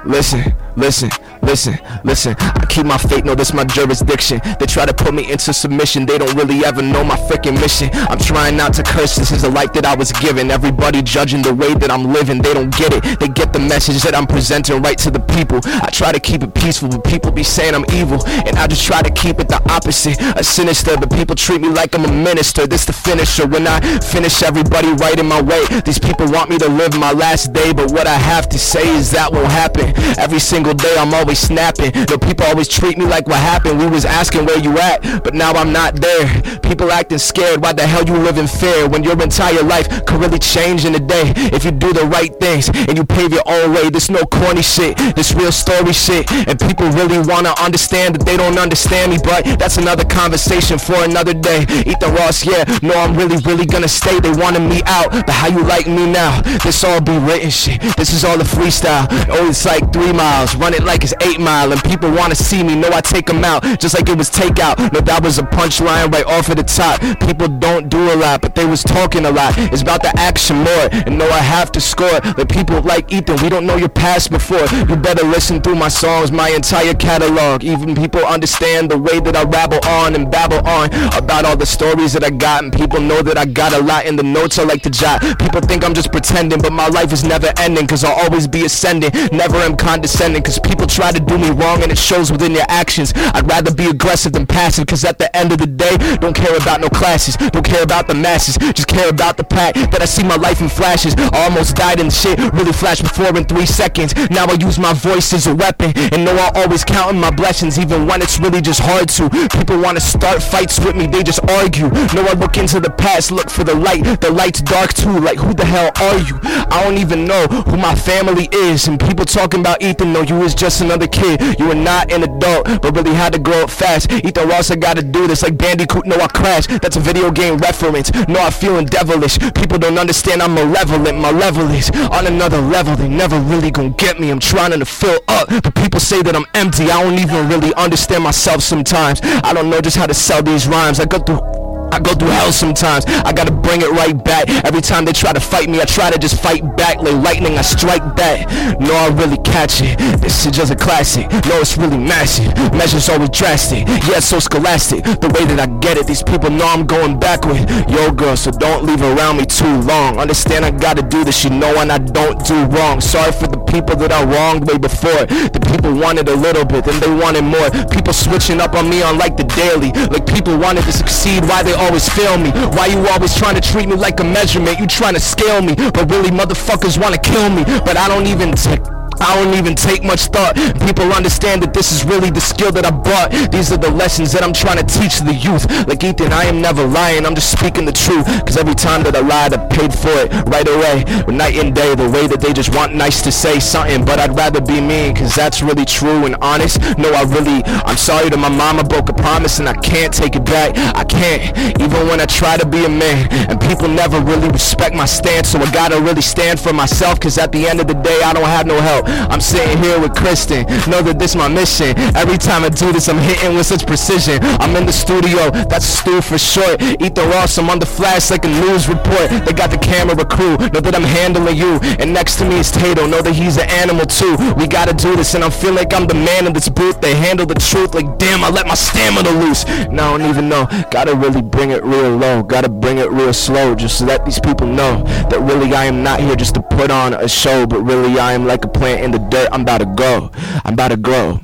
Listen, 0.04 0.54
listen, 0.76 1.10
listen, 1.42 1.78
listen. 2.04 2.34
I 2.38 2.64
keep 2.68 2.86
my 2.86 2.98
faith, 2.98 3.24
no, 3.24 3.34
this 3.34 3.52
my 3.52 3.64
jurisdiction. 3.64 4.40
They 4.58 4.66
try 4.66 4.86
to 4.86 4.94
put 4.94 5.14
me 5.14 5.30
into 5.30 5.52
submission, 5.52 6.06
they 6.06 6.18
don't 6.18 6.34
really 6.34 6.64
ever 6.64 6.82
know 6.82 7.04
my 7.04 7.16
freaking 7.16 7.60
mission. 7.60 7.90
I'm 7.92 8.18
trying 8.18 8.56
not 8.56 8.74
to 8.74 8.82
curse, 8.82 9.16
this 9.16 9.30
is 9.30 9.42
the 9.42 9.50
life 9.50 9.72
that 9.74 9.84
I 9.84 9.94
was 9.94 10.12
given. 10.12 10.50
Everybody 10.50 11.02
judging 11.02 11.42
the 11.42 11.54
way 11.54 11.74
that 11.74 11.90
I'm 11.90 12.12
living, 12.12 12.42
they 12.42 12.54
don't 12.54 12.74
get 12.76 12.92
it. 12.92 13.20
They 13.20 13.28
get 13.28 13.52
the 13.52 13.58
message 13.58 14.02
that 14.02 14.14
I'm 14.14 14.26
presenting 14.26 14.82
right 14.82 14.98
to 14.98 15.10
the 15.10 15.20
people. 15.20 15.60
I 15.64 15.90
try 15.90 16.12
to 16.12 16.20
keep 16.20 16.42
it 16.42 16.54
peaceful, 16.54 16.88
but 16.88 17.04
people 17.04 17.30
be 17.30 17.42
saying 17.42 17.74
I'm 17.74 17.84
evil. 17.92 18.24
And 18.26 18.56
I 18.56 18.66
just 18.66 18.84
try 18.84 19.02
to 19.02 19.10
keep 19.10 19.40
it 19.40 19.48
the 19.48 19.60
opposite, 19.70 20.20
a 20.36 20.44
sinister. 20.44 20.96
But 20.96 21.12
people 21.12 21.36
treat 21.36 21.60
me 21.60 21.68
like 21.68 21.94
I'm 21.94 22.04
a 22.04 22.12
minister, 22.12 22.66
this 22.66 22.84
the 22.84 22.92
finisher. 22.92 23.46
When 23.46 23.66
I 23.66 23.80
finish 24.00 24.42
everybody 24.42 24.92
right 24.94 25.18
in 25.18 25.26
my 25.26 25.40
way, 25.40 25.64
these 25.84 25.98
people 25.98 26.26
want 26.30 26.50
me 26.50 26.58
to 26.58 26.68
live 26.68 26.98
my 26.98 27.12
last 27.12 27.52
day. 27.52 27.72
But 27.72 27.90
what 27.92 28.06
I 28.06 28.14
have 28.16 28.48
to 28.50 28.58
say 28.58 28.86
is 28.96 29.10
that 29.12 29.32
won't 29.32 29.50
happen. 29.50 29.92
Every 30.18 30.40
single 30.40 30.74
day 30.74 30.94
I'm 30.98 31.14
always 31.14 31.29
always 31.30 31.38
snapping. 31.38 31.92
No, 32.10 32.18
people 32.18 32.44
always 32.46 32.66
treat 32.66 32.98
me 32.98 33.04
like 33.04 33.28
what 33.28 33.38
happened. 33.38 33.78
We 33.78 33.86
was 33.86 34.04
asking 34.04 34.46
where 34.46 34.58
you 34.58 34.76
at, 34.78 35.22
but 35.22 35.32
now 35.32 35.52
I'm 35.52 35.72
not 35.72 35.94
there. 35.94 36.26
People 36.60 36.90
acting 36.90 37.18
scared. 37.18 37.62
Why 37.62 37.72
the 37.72 37.86
hell 37.86 38.04
you 38.04 38.16
live 38.16 38.36
in 38.36 38.48
fear 38.48 38.88
when 38.88 39.04
your 39.04 39.20
entire 39.22 39.62
life 39.62 39.86
could 40.06 40.20
really 40.20 40.40
change 40.40 40.84
in 40.84 40.94
a 40.96 40.98
day 40.98 41.32
if 41.54 41.64
you 41.64 41.70
do 41.70 41.92
the 41.92 42.04
right 42.06 42.34
things 42.40 42.68
and 42.68 42.98
you 42.98 43.04
pave 43.04 43.32
your 43.32 43.46
own 43.46 43.72
way. 43.72 43.90
This 43.90 44.10
no 44.10 44.24
corny 44.24 44.62
shit. 44.62 44.96
This 45.14 45.32
real 45.32 45.52
story 45.52 45.92
shit. 45.92 46.26
And 46.48 46.58
people 46.58 46.88
really 46.90 47.20
wanna 47.20 47.54
understand 47.62 48.16
that 48.16 48.26
they 48.26 48.36
don't 48.36 48.58
understand 48.58 49.12
me, 49.12 49.18
but 49.22 49.44
that's 49.58 49.76
another 49.76 50.04
conversation 50.04 50.78
for 50.78 51.04
another 51.04 51.34
day. 51.34 51.62
Ethan 51.86 52.12
Ross, 52.14 52.44
yeah, 52.44 52.64
no, 52.82 52.94
I'm 52.94 53.14
really, 53.14 53.36
really 53.44 53.66
gonna 53.66 53.88
stay. 53.88 54.18
They 54.18 54.32
wanted 54.32 54.66
me 54.66 54.82
out, 54.86 55.10
but 55.12 55.30
how 55.30 55.46
you 55.46 55.62
like 55.62 55.86
me 55.86 56.10
now? 56.10 56.42
This 56.64 56.82
all 56.82 57.00
be 57.00 57.16
written 57.18 57.50
shit. 57.50 57.80
This 57.96 58.12
is 58.12 58.24
all 58.24 58.40
a 58.40 58.44
freestyle. 58.44 59.06
Oh, 59.30 59.48
it's 59.48 59.64
like 59.64 59.92
three 59.92 60.12
miles. 60.12 60.56
Run 60.56 60.74
it 60.74 60.82
like 60.82 61.04
it's 61.04 61.14
eight 61.22 61.40
mile. 61.40 61.72
And 61.72 61.82
people 61.84 62.10
wanna 62.10 62.34
see 62.34 62.62
me. 62.62 62.74
Know 62.74 62.90
I 62.92 63.00
take 63.00 63.26
them 63.26 63.44
out 63.44 63.62
just 63.80 63.94
like 63.94 64.08
it 64.08 64.16
was 64.16 64.30
takeout. 64.30 64.92
No, 64.92 65.00
that 65.00 65.22
was 65.22 65.38
a 65.38 65.42
punchline 65.42 66.12
right 66.12 66.26
off 66.26 66.48
of 66.48 66.56
the 66.56 66.62
top. 66.64 67.00
People 67.20 67.48
don't 67.48 67.88
do 67.88 68.12
a 68.12 68.16
lot, 68.16 68.40
but 68.40 68.54
they 68.54 68.64
was 68.64 68.82
talking 68.82 69.26
a 69.26 69.30
lot. 69.30 69.54
It's 69.72 69.82
about 69.82 70.02
the 70.02 70.12
action 70.18 70.56
more. 70.56 70.88
And 70.92 71.18
know 71.18 71.28
I 71.28 71.38
have 71.38 71.70
to 71.72 71.80
score. 71.80 72.20
Like 72.36 72.48
people 72.48 72.80
like 72.82 73.12
Ethan, 73.12 73.42
we 73.42 73.48
don't 73.48 73.66
know 73.66 73.76
your 73.76 73.88
past 73.88 74.30
before. 74.30 74.66
You 74.88 74.96
better 74.96 75.24
listen 75.24 75.60
through 75.60 75.76
my 75.76 75.88
songs, 75.88 76.32
my 76.32 76.48
entire 76.50 76.94
catalog. 76.94 77.64
Even 77.64 77.94
people 77.94 78.24
understand 78.24 78.90
the 78.90 78.98
way 78.98 79.20
that 79.20 79.36
I 79.36 79.44
rabble 79.44 79.80
on 79.86 80.14
and 80.14 80.30
babble 80.30 80.66
on 80.66 80.92
about 81.14 81.44
all 81.44 81.56
the 81.56 81.66
stories 81.66 82.12
that 82.14 82.24
I 82.24 82.30
got. 82.30 82.64
And 82.64 82.72
people 82.72 83.00
know 83.00 83.22
that 83.22 83.36
I 83.38 83.44
got 83.44 83.72
a 83.72 83.80
lot 83.82 84.06
in 84.06 84.16
the 84.16 84.22
notes 84.22 84.58
I 84.58 84.64
like 84.64 84.82
to 84.82 84.90
jot. 84.90 85.20
People 85.38 85.60
think 85.60 85.84
I'm 85.84 85.94
just 85.94 86.12
pretending, 86.12 86.60
but 86.60 86.72
my 86.72 86.88
life 86.88 87.12
is 87.12 87.24
never 87.24 87.52
ending. 87.58 87.86
Cause 87.86 88.04
I'll 88.04 88.18
always 88.24 88.46
be 88.46 88.64
ascending. 88.64 89.10
Never 89.32 89.56
am 89.58 89.76
condescending. 89.76 90.42
Cause 90.42 90.58
people 90.58 90.86
try 90.86 91.09
to 91.12 91.20
do 91.20 91.38
me 91.38 91.50
wrong 91.50 91.82
and 91.82 91.90
it 91.90 91.98
shows 91.98 92.30
within 92.30 92.52
your 92.52 92.66
actions. 92.68 93.12
I'd 93.16 93.48
rather 93.48 93.72
be 93.72 93.86
aggressive 93.86 94.32
than 94.32 94.46
passive. 94.46 94.86
Cause 94.86 95.04
at 95.04 95.18
the 95.18 95.34
end 95.36 95.52
of 95.52 95.58
the 95.58 95.66
day, 95.66 95.96
don't 96.16 96.34
care 96.34 96.56
about 96.56 96.80
no 96.80 96.88
classes. 96.88 97.36
Don't 97.36 97.64
care 97.64 97.82
about 97.82 98.06
the 98.06 98.14
masses. 98.14 98.56
Just 98.74 98.88
care 98.88 99.08
about 99.08 99.36
the 99.36 99.44
pack. 99.44 99.74
That 99.74 100.02
I 100.02 100.04
see 100.04 100.22
my 100.22 100.36
life 100.36 100.60
in 100.60 100.68
flashes. 100.68 101.14
I 101.16 101.44
almost 101.44 101.76
died 101.76 102.00
in 102.00 102.10
shit. 102.10 102.38
Really 102.52 102.72
flashed 102.72 103.02
before 103.02 103.36
in 103.36 103.44
three 103.44 103.66
seconds. 103.66 104.14
Now 104.30 104.46
I 104.46 104.54
use 104.54 104.78
my 104.78 104.92
voice 104.92 105.32
as 105.32 105.46
a 105.46 105.54
weapon. 105.54 105.92
And 106.12 106.24
know 106.24 106.36
I 106.36 106.50
always 106.54 106.84
counting 106.84 107.20
my 107.20 107.30
blessings. 107.30 107.78
Even 107.78 108.06
when 108.06 108.22
it's 108.22 108.38
really 108.38 108.60
just 108.60 108.80
hard 108.80 109.08
to. 109.10 109.28
People 109.50 109.80
wanna 109.80 110.00
start 110.00 110.42
fights 110.42 110.78
with 110.78 110.96
me. 110.96 111.06
They 111.06 111.22
just 111.22 111.40
argue. 111.50 111.88
No, 112.14 112.22
I 112.26 112.34
look 112.34 112.56
into 112.56 112.80
the 112.80 112.90
past. 112.90 113.30
Look 113.30 113.50
for 113.50 113.64
the 113.64 113.74
light. 113.74 114.20
The 114.20 114.30
light's 114.30 114.60
dark 114.60 114.94
too. 114.94 115.18
Like 115.18 115.38
who 115.38 115.54
the 115.54 115.64
hell 115.64 115.90
are 116.00 116.18
you? 116.18 116.38
I 116.42 116.82
don't 116.84 116.98
even 116.98 117.24
know 117.24 117.46
who 117.46 117.76
my 117.76 117.94
family 117.94 118.48
is. 118.52 118.88
And 118.88 118.98
people 118.98 119.24
talking 119.24 119.60
about 119.60 119.82
Ethan, 119.82 120.12
no, 120.12 120.22
you 120.22 120.42
is 120.42 120.54
just 120.54 120.80
another 120.80 120.99
kid. 121.08 121.58
You 121.58 121.68
were 121.68 121.74
not 121.74 122.12
an 122.12 122.22
adult, 122.22 122.64
but 122.82 122.94
really 122.94 123.14
had 123.14 123.32
to 123.32 123.38
grow 123.38 123.62
up 123.64 123.70
fast. 123.70 124.10
Ethan 124.12 124.48
Ross, 124.48 124.70
I 124.70 124.76
gotta 124.76 125.02
do 125.02 125.26
this 125.26 125.42
like 125.42 125.56
Bandicoot. 125.56 126.06
No, 126.06 126.16
I 126.16 126.28
crashed. 126.28 126.70
That's 126.82 126.96
a 126.96 127.00
video 127.00 127.30
game 127.30 127.56
reference. 127.58 128.12
No, 128.28 128.40
I'm 128.40 128.52
feeling 128.52 128.86
devilish. 128.86 129.38
People 129.54 129.78
don't 129.78 129.98
understand 129.98 130.42
I'm 130.42 130.54
malevolent. 130.54 131.18
My 131.18 131.30
level 131.30 131.68
is 131.70 131.90
on 131.90 132.26
another 132.26 132.60
level. 132.60 132.96
They 132.96 133.08
never 133.08 133.38
really 133.40 133.70
gonna 133.70 133.90
get 133.90 134.20
me. 134.20 134.30
I'm 134.30 134.40
trying 134.40 134.78
to 134.78 134.84
fill 134.84 135.20
up, 135.28 135.48
but 135.48 135.74
people 135.74 136.00
say 136.00 136.22
that 136.22 136.34
I'm 136.34 136.46
empty. 136.54 136.90
I 136.90 137.02
don't 137.02 137.18
even 137.18 137.48
really 137.48 137.74
understand 137.74 138.24
myself 138.24 138.62
sometimes. 138.62 139.20
I 139.22 139.52
don't 139.52 139.70
know 139.70 139.80
just 139.80 139.96
how 139.96 140.06
to 140.06 140.14
sell 140.14 140.42
these 140.42 140.66
rhymes. 140.66 141.00
I 141.00 141.06
go 141.06 141.18
through 141.18 141.69
I 141.92 141.98
go 142.00 142.14
through 142.14 142.30
hell 142.30 142.52
sometimes. 142.52 143.04
I 143.06 143.32
gotta 143.32 143.52
bring 143.52 143.82
it 143.82 143.90
right 143.90 144.16
back. 144.24 144.48
Every 144.64 144.80
time 144.80 145.04
they 145.04 145.12
try 145.12 145.32
to 145.32 145.40
fight 145.40 145.68
me, 145.68 145.80
I 145.80 145.84
try 145.84 146.10
to 146.10 146.18
just 146.18 146.40
fight 146.42 146.62
back. 146.76 146.98
Like 146.98 147.14
lightning, 147.22 147.58
I 147.58 147.62
strike 147.62 148.16
back. 148.16 148.48
No, 148.80 148.94
I 148.94 149.08
really 149.08 149.38
catch 149.38 149.82
it. 149.82 149.98
This 150.20 150.46
is 150.46 150.52
just 150.52 150.72
a 150.72 150.76
classic. 150.76 151.30
No, 151.30 151.60
it's 151.60 151.76
really 151.76 151.98
massive. 151.98 152.52
Measures 152.72 153.08
always 153.08 153.30
drastic. 153.30 153.86
Yeah, 154.08 154.20
so 154.20 154.38
scholastic. 154.38 155.04
The 155.04 155.28
way 155.34 155.44
that 155.46 155.60
I 155.60 155.66
get 155.80 155.96
it, 155.96 156.06
these 156.06 156.22
people 156.22 156.50
know 156.50 156.66
I'm 156.66 156.86
going 156.86 157.18
backward. 157.18 157.68
Yo, 157.90 158.12
girl, 158.12 158.36
so 158.36 158.50
don't 158.50 158.84
leave 158.84 159.02
around 159.02 159.38
me 159.38 159.46
too 159.46 159.80
long. 159.82 160.18
Understand 160.18 160.64
I 160.64 160.70
gotta 160.70 161.02
do 161.02 161.24
this, 161.24 161.44
you 161.44 161.50
know, 161.50 161.80
and 161.80 161.90
I 161.90 161.98
don't 161.98 162.44
do 162.46 162.64
wrong. 162.76 163.00
Sorry 163.00 163.32
for 163.32 163.46
the 163.46 163.58
people 163.58 163.96
that 163.96 164.12
I 164.12 164.24
wronged 164.24 164.68
way 164.68 164.78
before. 164.78 165.26
The 165.26 165.60
people 165.72 165.94
wanted 165.94 166.28
a 166.28 166.36
little 166.36 166.64
bit, 166.64 166.84
then 166.84 167.00
they 167.00 167.10
wanted 167.10 167.42
more. 167.42 167.70
People 167.88 168.12
switching 168.12 168.60
up 168.60 168.74
on 168.74 168.88
me 168.88 169.02
on 169.02 169.18
like 169.18 169.36
the 169.36 169.44
daily. 169.44 169.92
Like 170.08 170.26
people 170.26 170.56
wanted 170.56 170.84
to 170.84 170.92
succeed, 170.92 171.42
why 171.44 171.62
they 171.62 171.74
always 171.80 172.08
fail 172.08 172.36
me? 172.38 172.50
Why 172.76 172.86
you 172.86 173.06
always 173.08 173.34
trying 173.34 173.54
to 173.54 173.60
treat 173.60 173.88
me 173.88 173.96
like 173.96 174.20
a 174.20 174.24
measurement? 174.24 174.78
You 174.78 174.86
trying 174.86 175.14
to 175.14 175.20
scale 175.20 175.62
me, 175.62 175.74
but 175.74 176.10
really 176.10 176.30
motherfuckers 176.30 177.00
wanna 177.00 177.18
kill 177.18 177.50
me. 177.50 177.64
But 177.64 177.96
I 177.96 178.08
don't 178.08 178.26
even 178.26 178.52
take 178.52 178.82
I 179.20 179.36
don't 179.36 179.54
even 179.54 179.74
take 179.74 180.02
much 180.02 180.26
thought. 180.26 180.56
People 180.80 181.12
understand 181.12 181.62
that 181.62 181.74
this 181.74 181.92
is 181.92 182.04
really 182.04 182.30
the 182.30 182.40
skill 182.40 182.72
that 182.72 182.86
I 182.86 182.90
brought. 182.90 183.30
These 183.52 183.70
are 183.70 183.76
the 183.76 183.90
lessons 183.90 184.32
that 184.32 184.42
I'm 184.42 184.52
trying 184.52 184.78
to 184.78 184.86
teach 184.88 185.20
the 185.20 185.34
youth. 185.34 185.68
Like 185.86 186.02
Ethan, 186.02 186.32
I 186.32 186.44
am 186.44 186.60
never 186.60 186.86
lying. 186.86 187.26
I'm 187.26 187.34
just 187.34 187.52
speaking 187.52 187.84
the 187.84 187.92
truth. 187.92 188.24
Cause 188.46 188.56
every 188.56 188.74
time 188.74 189.02
that 189.04 189.14
I 189.14 189.20
lied, 189.20 189.52
I 189.52 189.60
paid 189.68 189.92
for 189.92 190.10
it 190.10 190.32
right 190.48 190.66
away. 190.66 191.04
But 191.26 191.34
night 191.34 191.54
and 191.56 191.74
day, 191.74 191.94
the 191.94 192.08
way 192.08 192.26
that 192.26 192.40
they 192.40 192.52
just 192.52 192.74
want 192.74 192.94
nice 192.94 193.20
to 193.22 193.32
say 193.32 193.60
something. 193.60 194.04
But 194.04 194.18
I'd 194.18 194.34
rather 194.34 194.60
be 194.60 194.80
mean. 194.80 195.14
Cause 195.14 195.34
that's 195.34 195.62
really 195.62 195.84
true 195.84 196.24
and 196.24 196.36
honest. 196.40 196.80
No, 196.96 197.12
I 197.12 197.22
really, 197.28 197.62
I'm 197.84 197.96
sorry 197.98 198.30
to 198.30 198.36
my 198.36 198.48
mama 198.48 198.84
broke 198.84 199.10
a 199.10 199.14
promise 199.14 199.58
and 199.58 199.68
I 199.68 199.74
can't 199.74 200.12
take 200.14 200.34
it 200.34 200.44
back. 200.44 200.76
I 200.96 201.04
can't. 201.04 201.56
Even 201.80 202.08
when 202.08 202.20
I 202.20 202.26
try 202.26 202.56
to 202.56 202.66
be 202.66 202.84
a 202.84 202.88
man. 202.88 203.28
And 203.50 203.60
people 203.60 203.88
never 203.88 204.18
really 204.20 204.48
respect 204.48 204.94
my 204.94 205.06
stance. 205.06 205.48
So 205.50 205.58
I 205.58 205.70
gotta 205.70 206.00
really 206.00 206.22
stand 206.22 206.58
for 206.58 206.72
myself. 206.72 207.20
Cause 207.20 207.36
at 207.36 207.52
the 207.52 207.68
end 207.68 207.80
of 207.80 207.86
the 207.86 207.94
day, 207.94 208.22
I 208.22 208.32
don't 208.32 208.48
have 208.48 208.66
no 208.66 208.80
help. 208.80 209.09
I'm 209.30 209.40
sitting 209.40 209.78
here 209.82 209.98
with 210.00 210.14
Kristen. 210.14 210.66
Know 210.90 211.02
that 211.02 211.18
this 211.18 211.34
my 211.34 211.48
mission. 211.48 211.96
Every 212.16 212.38
time 212.38 212.64
I 212.64 212.68
do 212.68 212.92
this, 212.92 213.08
I'm 213.08 213.18
hitting 213.18 213.54
with 213.56 213.66
such 213.66 213.86
precision. 213.86 214.38
I'm 214.60 214.74
in 214.76 214.86
the 214.86 214.92
studio. 214.92 215.50
That's 215.50 215.86
Stu 215.86 216.20
for 216.20 216.38
short. 216.38 216.80
Ethan 216.82 217.28
Ross, 217.30 217.58
I'm 217.58 217.70
on 217.70 217.78
the 217.78 217.86
flash 217.86 218.30
like 218.30 218.44
a 218.44 218.48
news 218.48 218.88
report. 218.88 219.30
They 219.44 219.52
got 219.52 219.70
the 219.70 219.78
camera 219.78 220.24
crew. 220.24 220.56
Know 220.72 220.80
that 220.80 220.94
I'm 220.94 221.02
handling 221.04 221.56
you. 221.56 221.78
And 221.98 222.12
next 222.12 222.36
to 222.36 222.44
me 222.44 222.58
is 222.58 222.70
Tato. 222.70 223.06
Know 223.06 223.22
that 223.22 223.34
he's 223.34 223.56
an 223.56 223.68
animal 223.70 224.06
too. 224.06 224.36
We 224.56 224.66
gotta 224.66 224.94
do 224.94 225.16
this, 225.16 225.34
and 225.34 225.44
I 225.44 225.50
feel 225.50 225.72
like 225.72 225.92
I'm 225.94 226.06
the 226.06 226.14
man 226.14 226.46
in 226.46 226.52
this 226.52 226.68
booth. 226.68 227.00
They 227.00 227.14
handle 227.14 227.46
the 227.46 227.54
truth 227.54 227.94
like 227.94 228.18
damn. 228.18 228.44
I 228.44 228.50
let 228.50 228.66
my 228.66 228.74
stamina 228.74 229.30
loose. 229.30 229.64
Now 229.90 230.14
I 230.14 230.18
don't 230.18 230.30
even 230.30 230.48
know. 230.48 230.66
Gotta 230.90 231.14
really 231.14 231.42
bring 231.42 231.70
it 231.70 231.82
real 231.84 232.16
low. 232.16 232.42
Gotta 232.42 232.68
bring 232.68 232.98
it 232.98 233.10
real 233.10 233.32
slow, 233.32 233.74
just 233.74 233.98
to 233.98 234.04
let 234.04 234.24
these 234.24 234.40
people 234.40 234.66
know 234.66 235.02
that 235.30 235.40
really 235.40 235.74
I 235.74 235.84
am 235.84 236.02
not 236.02 236.20
here 236.20 236.36
just 236.36 236.54
to 236.54 236.62
put 236.62 236.90
on 236.90 237.14
a 237.14 237.28
show, 237.28 237.66
but 237.66 237.80
really 237.82 238.18
I 238.18 238.32
am 238.32 238.46
like 238.46 238.64
a 238.64 238.68
plant 238.68 238.99
in 239.02 239.10
the 239.10 239.18
dirt. 239.18 239.48
I'm 239.52 239.62
about 239.62 239.78
to 239.78 239.86
grow. 239.86 240.30
I'm 240.64 240.74
about 240.74 240.88
to 240.88 240.96
grow. 240.96 241.40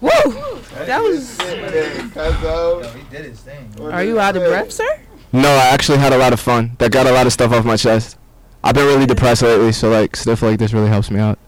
Woo! 0.00 0.10
That 0.86 1.02
was. 1.02 1.38
Yo, 2.42 2.82
he 2.94 3.02
did 3.10 3.24
his 3.26 3.40
thing. 3.40 3.68
Are 3.80 4.04
you 4.04 4.20
out 4.20 4.36
of 4.36 4.44
breath, 4.44 4.72
sir? 4.72 5.00
No, 5.32 5.48
I 5.48 5.66
actually 5.66 5.98
had 5.98 6.12
a 6.12 6.18
lot 6.18 6.32
of 6.32 6.40
fun. 6.40 6.76
That 6.78 6.92
got 6.92 7.06
a 7.06 7.12
lot 7.12 7.26
of 7.26 7.32
stuff 7.32 7.52
off 7.52 7.64
my 7.64 7.76
chest. 7.76 8.16
I've 8.62 8.74
been 8.74 8.86
really 8.86 9.06
depressed 9.06 9.42
lately, 9.42 9.72
so 9.72 9.90
like 9.90 10.16
stuff 10.16 10.42
like 10.42 10.58
this 10.58 10.72
really 10.72 10.88
helps 10.88 11.10
me 11.10 11.20
out. 11.20 11.38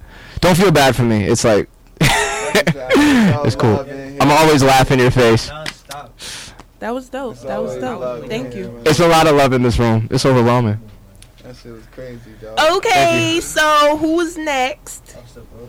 Don't 0.41 0.57
feel 0.57 0.71
bad 0.71 0.95
for 0.97 1.03
me. 1.03 1.25
It's 1.25 1.45
like 1.45 1.69
it's 2.01 3.57
cool. 3.57 3.87
I'm 4.21 4.31
always 4.31 4.63
laughing 4.63 4.99
in 4.99 5.05
your 5.05 5.11
face. 5.11 5.51
That 6.81 6.95
was 6.95 7.09
dope. 7.09 7.39
That 7.41 7.63
was 7.63 7.77
dope. 7.77 8.27
Thank 8.29 8.55
you. 8.55 8.83
It's 8.87 9.01
a 9.01 9.09
lot 9.09 9.27
of 9.27 9.37
love 9.37 9.53
in 9.53 9.63
this 9.63 9.79
room. 9.79 10.09
It's 10.11 10.25
overwhelming. 10.25 10.81
That 11.51 11.57
shit 11.57 11.73
was 11.73 11.87
crazy, 11.87 12.31
dog. 12.41 12.77
Okay, 12.77 13.41
so 13.43 13.97
who's 13.97 14.39
next? 14.39 15.17
What's 15.17 15.37
up, 15.37 15.51
bro? 15.51 15.69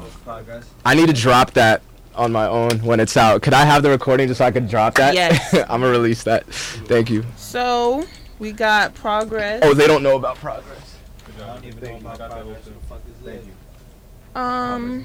What's 0.00 0.16
progress? 0.16 0.70
I 0.82 0.94
need 0.94 1.08
to 1.08 1.12
drop 1.12 1.50
that 1.50 1.82
on 2.14 2.32
my 2.32 2.46
own 2.46 2.78
when 2.78 3.00
it's 3.00 3.14
out. 3.14 3.42
Could 3.42 3.52
I 3.52 3.66
have 3.66 3.82
the 3.82 3.90
recording 3.90 4.28
just 4.28 4.38
so 4.38 4.46
I 4.46 4.50
could 4.50 4.66
drop 4.66 4.94
that? 4.94 5.12
Yes. 5.12 5.52
I'm 5.68 5.82
gonna 5.82 5.90
release 5.90 6.22
that. 6.22 6.46
Thank 6.46 7.10
you. 7.10 7.22
So 7.36 8.06
we 8.38 8.52
got 8.52 8.94
progress. 8.94 9.60
Oh, 9.62 9.74
they 9.74 9.86
don't 9.86 10.02
know 10.02 10.16
about 10.16 10.36
progress. 10.36 10.96
I 11.36 11.40
don't 11.40 11.64
even 11.66 11.82
know 11.82 11.96
about 11.96 12.30
progress. 12.30 12.46
What 12.46 12.64
the 12.64 12.86
fuck 12.88 13.02
is 13.06 13.42
that? 14.32 14.40
Um. 14.40 15.04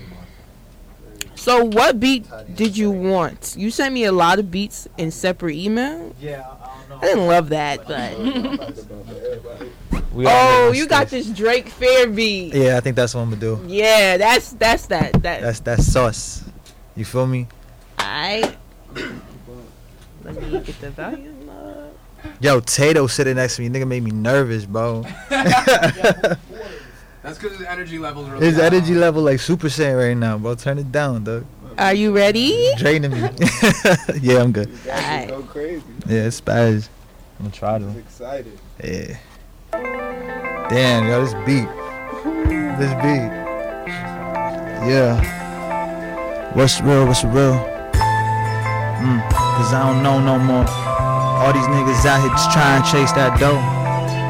So 1.35 1.65
what 1.65 1.99
beat 1.99 2.25
did 2.55 2.77
you 2.77 2.89
want? 2.89 3.55
You 3.57 3.69
sent 3.69 3.93
me 3.93 4.05
a 4.05 4.13
lot 4.13 4.39
of 4.39 4.49
beats 4.49 4.87
in 4.97 5.11
separate 5.11 5.55
email. 5.55 6.15
Yeah, 6.21 6.45
I, 7.01 7.05
I 7.05 7.15
don't 7.15 7.17
know. 7.17 7.23
I 7.27 7.27
didn't 7.27 7.27
love 7.27 7.49
that, 7.49 7.87
but 7.87 8.17
We 10.13 10.25
oh, 10.27 10.71
you 10.73 10.87
got 10.87 11.07
this 11.07 11.29
Drake 11.29 11.69
Fair 11.69 12.09
beat. 12.09 12.53
Yeah, 12.53 12.77
I 12.77 12.79
think 12.79 12.95
that's 12.95 13.13
what 13.13 13.21
I'm 13.21 13.29
gonna 13.29 13.41
do. 13.41 13.63
Yeah, 13.67 14.17
that's 14.17 14.53
that's 14.53 14.87
that 14.87 15.13
that. 15.21 15.41
That's 15.41 15.59
that's 15.59 15.85
sauce. 15.85 16.43
You 16.95 17.05
feel 17.05 17.27
me? 17.27 17.47
I. 17.97 18.55
Let 20.23 20.41
me 20.41 20.59
get 20.59 20.81
the 20.81 20.91
volume 20.91 21.49
up. 21.49 21.95
Yo, 22.41 22.59
Tato 22.59 23.07
sitting 23.07 23.35
next 23.35 23.57
to 23.57 23.61
me, 23.61 23.69
nigga 23.69 23.87
made 23.87 24.03
me 24.03 24.11
nervous, 24.11 24.65
bro. 24.65 25.05
That's 25.29 27.37
because 27.37 27.57
his 27.57 27.67
energy 27.67 27.99
levels 27.99 28.27
are 28.29 28.35
His 28.35 28.59
energy 28.59 28.95
level 28.95 29.23
like 29.23 29.39
Super 29.39 29.67
Saiyan 29.67 29.97
right 29.97 30.17
now, 30.17 30.37
bro. 30.37 30.55
Turn 30.55 30.79
it 30.79 30.91
down, 30.91 31.23
dog. 31.23 31.45
Are 31.77 31.93
you 31.93 32.11
ready? 32.15 32.71
Draining 32.77 33.11
me. 33.11 33.19
yeah, 34.21 34.41
I'm 34.41 34.51
good. 34.51 34.69
Alright. 34.87 35.29
Go 35.29 35.41
crazy. 35.43 35.83
Yeah, 36.07 36.25
it's 36.27 36.41
spaz. 36.41 36.89
I'm 37.39 37.45
gonna 37.45 37.55
try 37.55 37.79
to. 37.79 37.97
excited. 37.99 38.57
Yeah. 38.83 39.17
Damn, 40.69 41.07
yo, 41.07 41.23
this 41.25 41.33
beat. 41.45 41.67
This 42.79 42.93
beat. 43.01 43.29
Yeah. 44.89 46.53
What's 46.53 46.81
real? 46.81 47.05
What's 47.05 47.23
real? 47.23 47.53
Mm, 48.99 49.29
Cause 49.31 49.73
I 49.73 49.91
don't 49.93 50.03
know 50.03 50.19
no 50.19 50.37
more. 50.39 50.65
All 50.67 51.53
these 51.53 51.63
niggas 51.63 52.05
out 52.05 52.19
here 52.21 52.29
just 52.31 52.51
trying 52.51 52.83
to 52.83 52.91
chase 52.91 53.11
that 53.13 53.39
dough. 53.39 53.78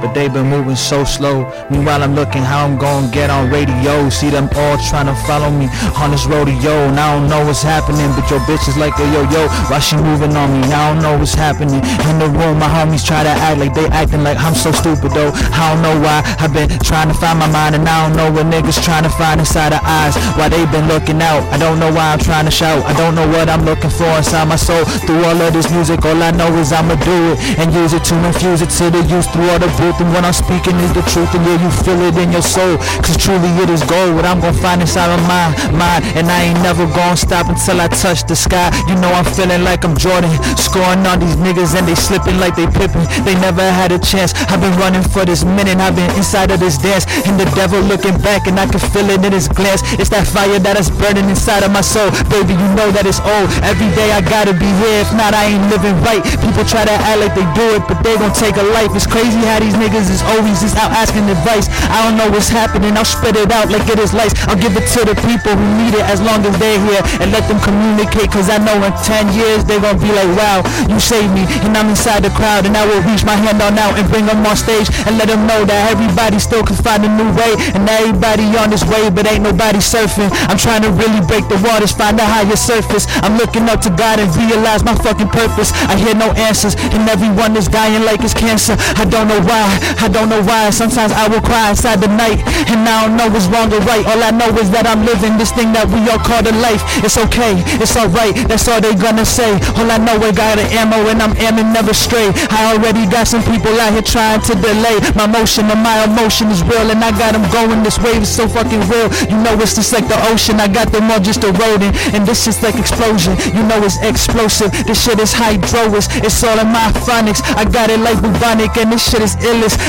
But 0.02 0.14
they 0.14 0.28
been 0.30 0.48
moving 0.50 0.76
so 0.76 1.04
slow. 1.04 1.46
Meanwhile, 1.70 2.04
I'm 2.04 2.16
looking 2.16 2.42
how 2.42 2.66
I'm 2.66 2.78
gon' 2.78 3.12
get 3.12 3.30
on 3.30 3.50
radio. 3.50 4.10
See 4.10 4.30
them 4.30 4.50
all 4.56 4.78
trying 4.90 5.08
to 5.08 5.16
follow 5.28 5.52
me 5.52 5.68
on 6.00 6.12
this 6.12 6.26
rodeo. 6.26 6.88
And 6.88 7.00
I 7.00 7.16
don't 7.16 7.30
know 7.30 7.46
what's 7.46 7.62
happening, 7.62 8.10
but 8.16 8.30
your 8.30 8.40
bitch 8.48 8.68
is 8.68 8.78
like 8.78 8.98
a 9.00 9.06
yo-yo. 9.12 9.48
Why 9.70 9.80
she 9.80 9.98
moving 9.98 10.36
on 10.36 10.50
me? 10.54 10.64
I 10.72 10.94
don't 10.94 11.02
know 11.04 11.18
what's 11.18 11.34
happening. 11.34 11.84
In 12.10 12.16
the 12.20 12.30
room, 12.32 12.60
my 12.60 12.68
homies 12.68 13.06
try 13.06 13.24
to 13.24 13.30
act 13.30 13.60
like 13.60 13.74
they 13.74 13.88
acting 13.88 14.24
like 14.24 14.38
I'm 14.38 14.56
so 14.56 14.72
stupid 14.72 15.12
though. 15.12 15.32
I 15.36 15.74
don't 15.74 15.82
know 15.82 16.00
why. 16.00 16.24
I've 16.40 16.54
been 16.54 16.70
trying 16.80 17.10
to 17.10 17.14
find 17.14 17.38
my 17.40 17.50
mind, 17.52 17.76
and 17.76 17.88
I 17.88 18.08
don't 18.08 18.16
know 18.16 18.32
what 18.32 18.46
niggas 18.48 18.84
trying 18.84 19.04
to 19.04 19.10
find 19.10 19.40
inside 19.40 19.72
the 19.74 19.82
eyes. 19.84 20.16
Why 20.38 20.50
they 20.50 20.66
been 20.72 20.88
looking 20.88 21.22
out? 21.22 21.44
I 21.52 21.58
don't 21.58 21.80
know 21.80 21.92
why 21.92 22.14
I'm 22.14 22.20
trying 22.20 22.46
to 22.46 22.52
shout. 22.52 22.84
I 22.86 22.94
don't 22.96 23.16
know 23.16 23.28
what 23.28 23.50
I'm 23.50 23.66
looking 23.66 23.92
for 23.92 24.10
inside 24.18 24.48
my 24.48 24.56
soul. 24.56 24.86
Through 25.06 25.24
all 25.26 25.42
of 25.42 25.54
this 25.54 25.70
music, 25.72 26.04
all 26.06 26.22
I 26.22 26.32
know 26.32 26.50
is 26.58 26.72
I'ma 26.72 26.96
do 26.96 27.34
it 27.34 27.60
and 27.60 27.74
use 27.74 27.94
it 27.94 28.04
to 28.06 28.16
infuse 28.26 28.62
it 28.62 28.70
to 28.80 28.90
the 28.90 29.02
use 29.10 29.28
through 29.28 29.50
all 29.50 29.60
the 29.60 29.70
And 29.98 30.14
what 30.14 30.22
I'm 30.22 30.38
speaking 30.38 30.78
is 30.86 30.94
the 30.94 31.02
truth, 31.10 31.34
and 31.34 31.42
yeah, 31.42 31.58
you 31.58 31.72
feel 31.82 31.98
it 32.06 32.14
in 32.22 32.30
your 32.30 32.46
soul. 32.46 32.78
Cause 33.02 33.18
truly 33.18 33.50
it 33.58 33.70
is 33.74 33.82
gold. 33.90 34.14
What 34.14 34.26
I'm 34.30 34.38
gonna 34.38 34.54
find 34.54 34.86
inside 34.86 35.10
of 35.10 35.18
my 35.26 35.50
mind, 35.74 36.06
and 36.14 36.30
I 36.30 36.54
ain't 36.54 36.62
never 36.62 36.86
gonna 36.86 37.18
stop 37.18 37.50
until 37.50 37.82
I 37.82 37.88
touch 37.90 38.22
the 38.30 38.36
sky. 38.36 38.70
You 38.86 38.94
know 39.02 39.10
I'm 39.10 39.26
feeling 39.26 39.66
like 39.66 39.82
I'm 39.84 39.98
Jordan, 39.98 40.30
scoring 40.54 41.02
on 41.10 41.18
these 41.18 41.36
niggas 41.42 41.74
and 41.74 41.88
they 41.90 41.96
slipping 41.96 42.38
like 42.38 42.56
they 42.56 42.70
pippin'. 42.70 43.02
They 43.26 43.34
never 43.42 43.66
had 43.66 43.92
a 43.92 44.00
chance. 44.00 44.38
I've 44.54 44.62
been 44.62 44.78
running 44.78 45.02
for 45.02 45.26
this 45.26 45.44
minute. 45.44 45.82
I've 45.82 45.96
been 45.96 46.12
inside 46.14 46.52
of 46.52 46.60
this 46.60 46.78
dance, 46.78 47.10
and 47.26 47.40
the 47.40 47.50
devil 47.58 47.82
looking 47.82 48.18
back, 48.22 48.46
and 48.46 48.60
I 48.60 48.68
can 48.68 48.80
feel 48.94 49.10
it 49.10 49.26
in 49.26 49.34
his 49.34 49.48
glance. 49.48 49.82
It's 49.98 50.14
that 50.14 50.28
fire 50.28 50.60
that 50.60 50.78
is 50.78 50.92
burning 50.92 51.30
inside 51.30 51.64
of 51.64 51.72
my 51.72 51.82
soul, 51.82 52.12
baby. 52.30 52.54
You 52.54 52.70
know 52.78 52.92
that 52.94 53.10
it's 53.10 53.24
old. 53.24 53.48
Every 53.66 53.90
day 53.96 54.12
I 54.14 54.22
gotta 54.22 54.54
be 54.54 54.70
here. 54.84 55.02
If 55.02 55.12
not, 55.16 55.34
I 55.34 55.56
ain't 55.56 55.66
living 55.74 55.96
right. 56.04 56.22
People 56.44 56.68
try 56.68 56.86
to 56.86 56.94
act 56.94 57.20
like 57.24 57.34
they 57.34 57.48
do 57.56 57.66
it, 57.80 57.84
but 57.88 58.04
they 58.04 58.14
gon' 58.20 58.36
take 58.36 58.60
a 58.60 58.66
life. 58.76 58.92
It's 58.92 59.08
crazy 59.08 59.40
how 59.48 59.64
these 59.64 59.79
niggas 59.80 60.12
is 60.12 60.22
always 60.36 60.60
just 60.60 60.76
out 60.76 60.92
asking 60.92 61.26
advice. 61.32 61.72
I 61.88 62.04
don't 62.04 62.20
know 62.20 62.28
what's 62.28 62.52
happening. 62.52 62.94
I'll 63.00 63.08
spit 63.08 63.40
it 63.40 63.50
out 63.50 63.72
like 63.72 63.88
it 63.88 63.98
is 63.98 64.14
lice. 64.14 64.36
I'll 64.52 64.60
give 64.60 64.76
it 64.76 64.86
to 65.00 65.08
the 65.08 65.16
people 65.24 65.56
who 65.56 65.66
need 65.80 65.96
it 65.96 66.06
as 66.06 66.20
long 66.20 66.44
as 66.44 66.54
they're 66.60 66.82
here 66.84 67.02
and 67.24 67.32
let 67.32 67.48
them 67.48 67.58
communicate. 67.64 68.30
Cause 68.30 68.52
I 68.52 68.60
know 68.60 68.76
in 68.84 68.92
10 69.08 69.32
years 69.34 69.64
they 69.64 69.80
gon' 69.80 69.98
be 69.98 70.12
like, 70.12 70.30
wow, 70.36 70.60
you 70.92 71.00
saved 71.00 71.32
me. 71.32 71.48
And 71.64 71.72
I'm 71.74 71.88
inside 71.88 72.28
the 72.28 72.34
crowd 72.36 72.68
and 72.68 72.76
I 72.76 72.84
will 72.84 73.02
reach 73.08 73.24
my 73.24 73.40
hand 73.40 73.64
on 73.64 73.80
out 73.80 73.96
and 73.96 74.06
bring 74.12 74.28
them 74.28 74.44
on 74.44 74.60
stage 74.60 74.92
and 75.08 75.16
let 75.16 75.32
them 75.32 75.48
know 75.48 75.64
that 75.64 75.96
everybody 75.96 76.38
still 76.38 76.62
can 76.62 76.76
find 76.76 77.02
a 77.08 77.12
new 77.16 77.32
way. 77.40 77.56
And 77.74 77.88
everybody 77.88 78.44
on 78.60 78.70
this 78.70 78.84
wave, 78.84 79.16
but 79.16 79.24
ain't 79.26 79.48
nobody 79.48 79.80
surfing. 79.80 80.28
I'm 80.52 80.60
trying 80.60 80.84
to 80.84 80.92
really 80.92 81.24
break 81.24 81.48
the 81.48 81.60
waters, 81.64 81.96
find 81.96 82.20
a 82.20 82.28
higher 82.28 82.60
surface. 82.60 83.08
I'm 83.24 83.40
looking 83.40 83.72
up 83.72 83.80
to 83.88 83.92
God 83.96 84.20
and 84.20 84.28
realize 84.36 84.84
my 84.84 84.96
fucking 85.00 85.32
purpose. 85.32 85.72
I 85.88 85.96
hear 85.96 86.14
no 86.14 86.36
answers 86.36 86.76
and 86.92 87.08
everyone 87.08 87.56
is 87.56 87.68
dying 87.68 88.04
like 88.04 88.22
it's 88.26 88.34
cancer. 88.34 88.76
I 88.98 89.06
don't 89.06 89.28
know 89.28 89.40
why, 89.46 89.69
I 90.00 90.08
don't 90.08 90.30
know 90.30 90.42
why. 90.44 90.70
Sometimes 90.70 91.12
I 91.12 91.28
will 91.28 91.42
cry 91.42 91.70
inside 91.72 92.02
the 92.02 92.12
night 92.12 92.40
and 92.70 92.82
I 92.88 93.06
don't 93.06 93.18
know 93.18 93.28
what's 93.30 93.48
wrong 93.48 93.72
or 93.74 93.82
right. 93.86 94.06
All 94.06 94.22
I 94.22 94.32
know 94.32 94.50
is 94.58 94.70
that 94.72 94.88
I'm 94.88 95.06
living 95.06 95.38
this 95.38 95.52
thing 95.52 95.74
that 95.74 95.88
we 95.90 96.00
all 96.10 96.22
call 96.22 96.42
the 96.44 96.54
life. 96.64 96.82
It's 97.04 97.18
okay, 97.18 97.60
it's 97.82 97.96
alright, 97.96 98.36
that's 98.48 98.68
all 98.68 98.82
they 98.82 98.96
gonna 98.96 99.26
say. 99.26 99.58
All 99.78 99.90
I 99.90 99.98
know 99.98 100.18
I 100.20 100.32
got 100.32 100.60
an 100.60 100.70
ammo 100.74 101.10
and 101.10 101.22
I'm 101.22 101.36
aiming 101.38 101.72
never 101.74 101.94
stray. 101.94 102.32
I 102.52 102.76
already 102.76 103.06
got 103.10 103.28
some 103.28 103.44
people 103.44 103.74
out 103.80 103.94
here 103.94 104.06
trying 104.06 104.42
to 104.50 104.54
delay 104.58 104.98
my 105.16 105.28
motion 105.28 105.68
and 105.70 105.82
my 105.82 106.04
emotion 106.06 106.50
is 106.50 106.64
real 106.64 106.90
and 106.90 107.02
I 107.04 107.12
got 107.16 107.34
them 107.34 107.46
going. 107.52 107.84
This 107.84 108.00
wave 108.00 108.24
is 108.24 108.32
so 108.32 108.48
fucking 108.48 108.84
real. 108.90 109.10
You 109.30 109.38
know 109.40 109.56
it's 109.60 109.76
just 109.76 109.94
like 109.94 110.08
the 110.08 110.18
ocean. 110.32 110.60
I 110.60 110.68
got 110.68 110.92
them 110.92 111.10
all 111.12 111.20
just 111.20 111.44
eroding 111.44 111.94
and 112.16 112.26
this 112.26 112.48
is 112.48 112.62
like 112.64 112.76
explosion. 112.76 113.38
You 113.54 113.64
know 113.66 113.80
it's 113.84 114.00
explosive. 114.02 114.72
This 114.86 115.04
shit 115.04 115.20
is 115.20 115.34
hydrois. 115.34 116.08
It's 116.24 116.44
all 116.44 116.60
in 116.60 116.70
my 116.72 116.92
phonics. 117.06 117.42
I 117.56 117.66
got 117.66 117.90
it 117.90 118.00
like 118.00 118.22
bubonic 118.22 118.76
and 118.78 118.92
this 118.92 119.04
shit 119.04 119.22
is 119.22 119.36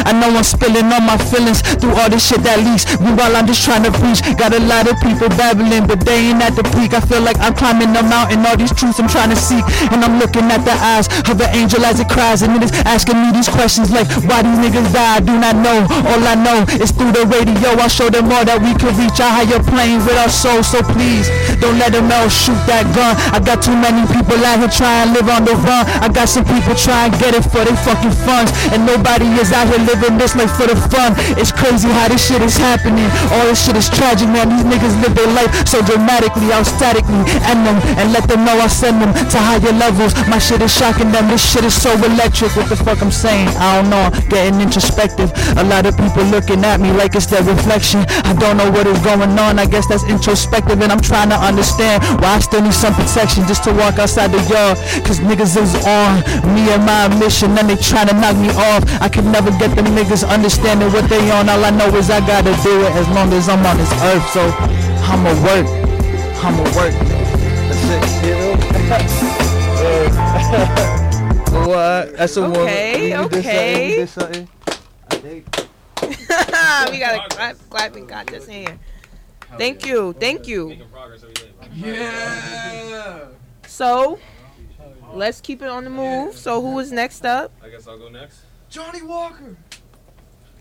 I 0.07 0.13
know 0.13 0.31
I'm 0.31 0.47
spilling 0.47 0.91
all 0.91 1.01
my 1.01 1.19
feelings 1.31 1.63
through 1.79 1.95
all 1.95 2.11
this 2.11 2.27
shit 2.27 2.43
that 2.43 2.59
leaks. 2.63 2.87
Meanwhile 2.99 3.37
I'm 3.37 3.47
just 3.47 3.63
trying 3.63 3.85
to 3.85 3.93
preach. 3.93 4.23
Got 4.37 4.55
a 4.55 4.63
lot 4.67 4.91
of 4.91 4.99
people 4.99 5.29
babbling, 5.39 5.87
but 5.87 6.03
they 6.03 6.31
ain't 6.31 6.43
at 6.43 6.57
the 6.57 6.65
peak. 6.75 6.95
I 6.95 7.01
feel 7.01 7.23
like 7.23 7.39
I'm 7.39 7.55
climbing 7.55 7.93
the 7.93 8.03
mountain. 8.03 8.43
All 8.47 8.57
these 8.57 8.75
truths 8.75 8.99
I'm 8.99 9.09
trying 9.09 9.31
to 9.31 9.39
seek, 9.39 9.63
and 9.93 10.03
I'm 10.03 10.19
looking 10.19 10.47
at 10.51 10.65
the 10.65 10.75
eyes 10.75 11.07
of 11.31 11.39
an 11.41 11.51
angel 11.55 11.85
as 11.85 12.01
it 12.01 12.09
cries, 12.09 12.43
and 12.43 12.57
it 12.57 12.63
is 12.67 12.73
asking 12.85 13.21
me 13.23 13.31
these 13.31 13.49
questions 13.49 13.91
like, 13.91 14.09
why 14.27 14.43
these 14.43 14.59
niggas 14.59 14.91
die? 14.93 15.17
I 15.17 15.21
do 15.21 15.35
not 15.39 15.57
know. 15.57 15.87
All 16.07 16.23
I 16.23 16.35
know 16.35 16.65
is 16.79 16.91
through 16.91 17.13
the 17.13 17.27
radio. 17.27 17.75
I'll 17.79 17.89
show 17.89 18.09
them 18.11 18.31
all 18.31 18.45
that 18.45 18.63
we 18.63 18.75
can 18.79 18.95
reach 18.99 19.19
a 19.19 19.29
higher 19.29 19.63
plane 19.63 19.99
with 20.07 20.17
our 20.19 20.31
souls. 20.31 20.71
So 20.71 20.83
please 20.83 21.27
don't 21.61 21.79
let 21.79 21.93
them 21.93 22.11
else 22.11 22.33
shoot 22.33 22.59
that 22.67 22.89
gun. 22.97 23.15
I 23.31 23.39
got 23.39 23.61
too 23.63 23.77
many 23.77 24.03
people 24.09 24.41
out 24.43 24.59
here 24.59 24.73
trying 24.73 25.13
to 25.13 25.21
live 25.21 25.29
on 25.29 25.45
the 25.45 25.55
run. 25.61 25.85
I 26.01 26.09
got 26.09 26.29
some 26.29 26.45
people 26.49 26.75
trying 26.75 27.13
to 27.13 27.17
get 27.21 27.37
it 27.37 27.45
for 27.47 27.63
their 27.63 27.77
fucking 27.85 28.17
funds, 28.25 28.51
and 28.73 28.83
nobody 28.89 29.29
is 29.39 29.53
out 29.53 29.69
here 29.69 29.81
living 29.85 30.17
this 30.17 30.35
life 30.35 30.53
for 30.57 30.67
the 30.67 30.77
fun. 30.91 31.15
It's 31.37 31.53
crazy 31.53 31.89
how 31.89 32.09
this 32.09 32.25
shit 32.25 32.43
is 32.43 32.57
happening. 32.57 33.07
All 33.31 33.45
this 33.47 33.61
shit 33.61 33.77
is 33.77 33.89
tragic, 33.93 34.29
man. 34.33 34.49
These 34.51 34.67
niggas 34.67 34.97
live 35.05 35.15
their 35.15 35.31
life 35.37 35.53
so 35.69 35.85
dramatically, 35.85 36.51
I'll 36.51 36.65
statically 36.65 37.23
end 37.45 37.63
them 37.69 37.77
and 38.01 38.13
let 38.13 38.27
them 38.27 38.45
know 38.45 38.57
I 38.57 38.67
send 38.67 39.01
them 39.03 39.13
to 39.13 39.39
higher 39.39 39.73
levels. 39.77 40.17
My 40.27 40.39
shit 40.39 40.63
is 40.63 40.73
shocking 40.73 41.13
them. 41.13 41.29
This 41.29 41.45
shit 41.45 41.65
is 41.65 41.77
so 41.77 41.93
electric. 41.93 42.57
What 42.57 42.69
the 42.69 42.77
fuck 42.77 43.03
I'm 43.03 43.13
saying? 43.13 43.49
I 43.61 43.81
don't 43.81 43.91
know. 43.91 44.09
I'm 44.09 44.29
getting 44.29 44.61
introspective. 44.61 45.31
A 45.57 45.65
lot 45.65 45.87
of 45.87 45.97
people 45.97 46.25
looking 46.25 46.65
at 46.65 46.81
me 46.81 46.91
like 46.93 47.15
it's 47.15 47.27
their 47.27 47.43
reflection. 47.45 48.01
I 48.25 48.33
don't 48.35 48.57
know 48.57 48.71
what 48.71 48.87
is 48.87 48.99
going 49.01 49.37
on. 49.39 49.59
I 49.59 49.67
guess 49.67 49.87
that's 49.87 50.05
introspective, 50.05 50.81
and 50.81 50.91
I'm 50.91 51.01
trying 51.01 51.29
to 51.31 51.37
understand 51.51 52.03
why 52.23 52.39
I 52.39 52.41
still 52.41 52.63
need 52.63 52.73
some 52.75 52.95
protection 52.95 53.43
just 53.51 53.65
to 53.67 53.73
walk 53.75 53.99
outside 53.99 54.31
the 54.31 54.39
yard. 54.47 54.79
Cause 55.05 55.19
niggas 55.19 55.59
is 55.59 55.75
on 55.83 56.23
me 56.55 56.71
and 56.71 56.87
my 56.87 57.09
mission, 57.19 57.51
and 57.59 57.67
they 57.69 57.75
trying 57.77 58.07
to 58.09 58.15
knock 58.15 58.37
me 58.39 58.51
off. 58.55 58.87
I 59.03 59.09
can 59.11 59.27
never 59.35 59.51
get 59.59 59.75
them 59.75 59.87
niggas 59.99 60.23
understanding 60.29 60.93
what 60.95 61.09
they 61.11 61.19
on. 61.35 61.49
All 61.51 61.65
I 61.65 61.71
know 61.71 61.91
is 61.99 62.11
I 62.11 62.21
gotta 62.23 62.55
do 62.63 62.81
it 62.87 62.93
as 62.95 63.09
long 63.11 63.33
as 63.35 63.49
I'm 63.49 63.67
on 63.67 63.77
this 63.77 63.91
earth. 64.07 64.23
So 64.31 64.43
I'ma 65.11 65.35
work. 65.43 65.67
I'ma 66.47 66.63
work. 66.79 66.95
That's 66.95 67.85
it. 67.91 68.27
You 68.27 68.35
know? 68.39 68.55
what? 71.67 72.17
That's 72.17 72.37
a 72.37 72.45
Okay, 72.45 73.13
woman. 73.13 73.27
okay. 73.39 73.91
You 73.91 73.97
did 73.97 74.09
something? 74.09 74.49
I 75.11 75.15
think. 75.17 75.47
we 76.91 76.99
got 76.99 77.15
a 77.15 77.29
clap, 77.35 77.57
clapping 77.69 78.07
contest 78.07 78.49
here. 78.49 78.79
Thank 79.57 79.87
you, 79.87 80.13
thank 80.15 80.47
you. 80.47 80.77
Yeah. 81.75 83.27
So, 83.67 84.19
let's 85.13 85.41
keep 85.41 85.63
it 85.63 85.69
on 85.69 85.85
the 85.85 85.91
move. 85.91 86.35
So, 86.35 86.61
who 86.61 86.79
is 86.79 86.93
next 86.93 87.25
up? 87.25 87.53
I 87.63 87.69
guess 87.69 87.87
I'll 87.87 87.99
go 87.99 88.09
next. 88.09 88.43
Johnny 88.69 89.03
Walker. 89.03 89.57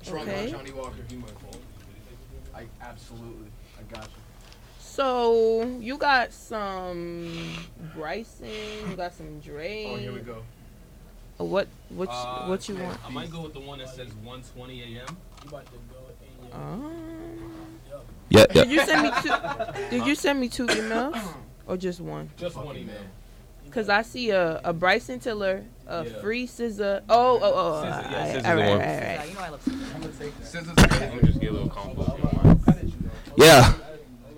Okay. 0.08 0.52
Johnny 0.52 0.72
Walker. 0.72 0.96
He 1.10 1.16
my 1.16 1.28
fault. 1.28 1.62
I 2.56 2.66
absolutely. 2.82 3.48
I 3.78 3.84
got 3.94 4.04
you. 4.04 4.10
So, 4.80 5.64
you 5.80 5.98
got 5.98 6.34
some 6.34 7.54
Bryson, 7.96 8.50
you 8.90 8.96
got 8.96 9.14
some 9.14 9.40
Dre. 9.40 9.86
Oh, 9.88 9.96
here 9.96 10.12
we 10.12 10.20
go. 10.20 10.44
What 11.38 11.70
what 11.90 12.10
Uh, 12.12 12.48
what 12.48 12.68
you 12.68 12.76
want? 12.76 13.00
I 13.06 13.10
might 13.10 13.32
go 13.32 13.42
with 13.42 13.54
the 13.54 13.62
one 13.62 13.80
that 13.80 13.88
says 13.88 14.10
1:20 14.26 14.98
a.m. 14.98 15.18
Um, 16.52 17.19
Yeah, 18.30 18.46
yeah. 18.54 18.64
did 18.64 18.72
you 18.72 18.86
send 18.86 19.02
me 19.04 19.12
two? 19.22 19.34
Did 19.90 20.06
you 20.08 20.16
send 20.16 20.40
me 20.40 20.50
two 20.50 20.68
emails 20.68 21.20
or 21.66 21.78
just 21.78 22.00
one? 22.00 22.30
Just 22.38 22.56
one 22.58 22.76
email. 22.78 22.96
Cause 23.72 23.88
I 23.88 24.02
see 24.02 24.32
a, 24.32 24.60
a 24.64 24.74
Bryson 24.74 25.20
Tiller, 25.20 25.64
a 25.88 26.04
Yeah. 26.04 26.22
free 26.22 26.48
scissor. 26.48 27.04
Oh, 27.08 27.40
oh, 27.40 27.54
oh. 27.54 27.84
SZA, 27.86 27.86
yeah, 27.86 27.98
alright, 28.18 28.36
SZA's 28.36 28.46
alright, 28.46 28.70
one. 28.70 28.82
alright, 28.82 28.90
Yeah, 28.90 29.24
you 29.26 29.34
know 29.36 29.40
I 29.42 29.50
love 29.50 29.62
Scissors. 29.62 30.34
Scissors. 30.44 30.76
Just 30.76 31.40
get 31.40 31.50
a 31.50 31.54
little 31.54 31.70
combo. 31.70 32.02
if 32.02 32.18
you 32.18 32.24
don't 32.24 32.66
mind. 32.66 32.94
Yeah, 33.38 33.74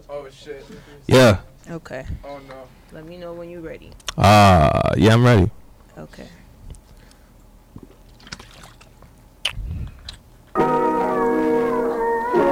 Oh 0.10 0.28
shit. 0.30 0.66
yeah. 1.08 1.40
Okay. 1.70 2.06
Oh 2.26 2.40
no. 2.48 2.68
Let 2.92 3.06
me 3.06 3.16
know 3.18 3.32
when 3.34 3.50
you're 3.50 3.62
ready. 3.62 3.92
Uh, 4.18 4.94
yeah, 4.98 5.14
I'm 5.14 5.24
ready. 5.24 5.50
Okay. 5.98 6.28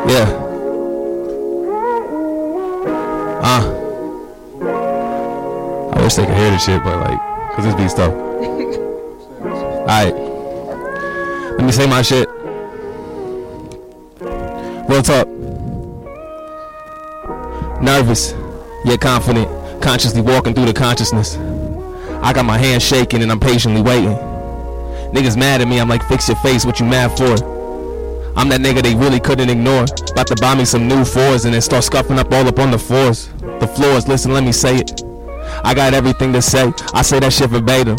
Yeah. 0.07 0.48
Wish 6.09 6.15
they 6.15 6.25
could 6.25 6.37
hear 6.37 6.49
this 6.49 6.63
shit, 6.63 6.83
but 6.83 6.97
like, 7.07 7.19
cause 7.53 7.65
this 7.65 7.75
beat's 7.75 7.93
tough. 7.93 8.11
Alright. 9.43 10.15
Let 11.55 11.63
me 11.63 11.71
say 11.71 11.85
my 11.85 12.01
shit. 12.01 12.27
Real 14.89 15.03
talk. 15.03 15.27
Nervous, 17.79 18.33
yet 18.85 19.01
confident, 19.01 19.83
consciously 19.83 20.21
walking 20.21 20.55
through 20.55 20.65
the 20.65 20.73
consciousness. 20.73 21.37
I 22.23 22.33
got 22.33 22.43
my 22.43 22.57
hands 22.57 22.81
shaking 22.81 23.21
and 23.21 23.31
I'm 23.31 23.39
patiently 23.39 23.83
waiting. 23.83 24.17
Niggas 25.13 25.37
mad 25.37 25.61
at 25.61 25.67
me, 25.67 25.79
I'm 25.79 25.87
like, 25.87 26.01
fix 26.07 26.27
your 26.27 26.37
face, 26.37 26.65
what 26.65 26.79
you 26.79 26.87
mad 26.87 27.15
for? 27.15 27.33
I'm 28.35 28.49
that 28.49 28.61
nigga 28.61 28.81
they 28.81 28.95
really 28.95 29.19
couldn't 29.19 29.49
ignore. 29.51 29.85
About 30.11 30.25
to 30.25 30.35
buy 30.41 30.55
me 30.55 30.65
some 30.65 30.87
new 30.87 31.05
fours 31.05 31.45
and 31.45 31.53
then 31.53 31.61
start 31.61 31.83
scuffing 31.83 32.17
up 32.17 32.31
all 32.31 32.47
up 32.47 32.57
on 32.57 32.71
the 32.71 32.79
floors. 32.79 33.29
The 33.59 33.67
floors, 33.67 34.07
listen, 34.07 34.33
let 34.33 34.43
me 34.43 34.51
say 34.51 34.77
it. 34.77 35.03
I 35.63 35.73
got 35.73 35.93
everything 35.93 36.33
to 36.33 36.41
say. 36.41 36.71
I 36.93 37.01
say 37.01 37.19
that 37.19 37.33
shit 37.33 37.49
verbatim. 37.49 37.97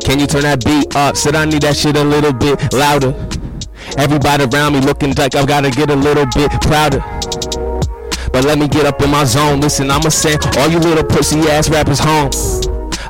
Can 0.00 0.18
you 0.18 0.26
turn 0.26 0.42
that 0.42 0.64
beat 0.64 0.94
up? 0.96 1.16
Said 1.16 1.34
I 1.34 1.44
need 1.44 1.62
that 1.62 1.76
shit 1.76 1.96
a 1.96 2.04
little 2.04 2.32
bit 2.32 2.72
louder. 2.72 3.14
Everybody 3.98 4.44
around 4.44 4.72
me 4.72 4.80
looking 4.80 5.14
like 5.14 5.34
I've 5.34 5.46
gotta 5.46 5.70
get 5.70 5.90
a 5.90 5.96
little 5.96 6.26
bit 6.34 6.50
prouder. 6.62 7.00
But 8.32 8.44
let 8.44 8.58
me 8.58 8.66
get 8.66 8.86
up 8.86 9.00
in 9.02 9.10
my 9.10 9.24
zone. 9.24 9.60
Listen, 9.60 9.90
I'ma 9.90 10.08
send 10.08 10.44
all 10.56 10.68
you 10.68 10.78
little 10.78 11.04
pussy 11.04 11.40
ass 11.50 11.68
rappers 11.68 11.98
home. 11.98 12.30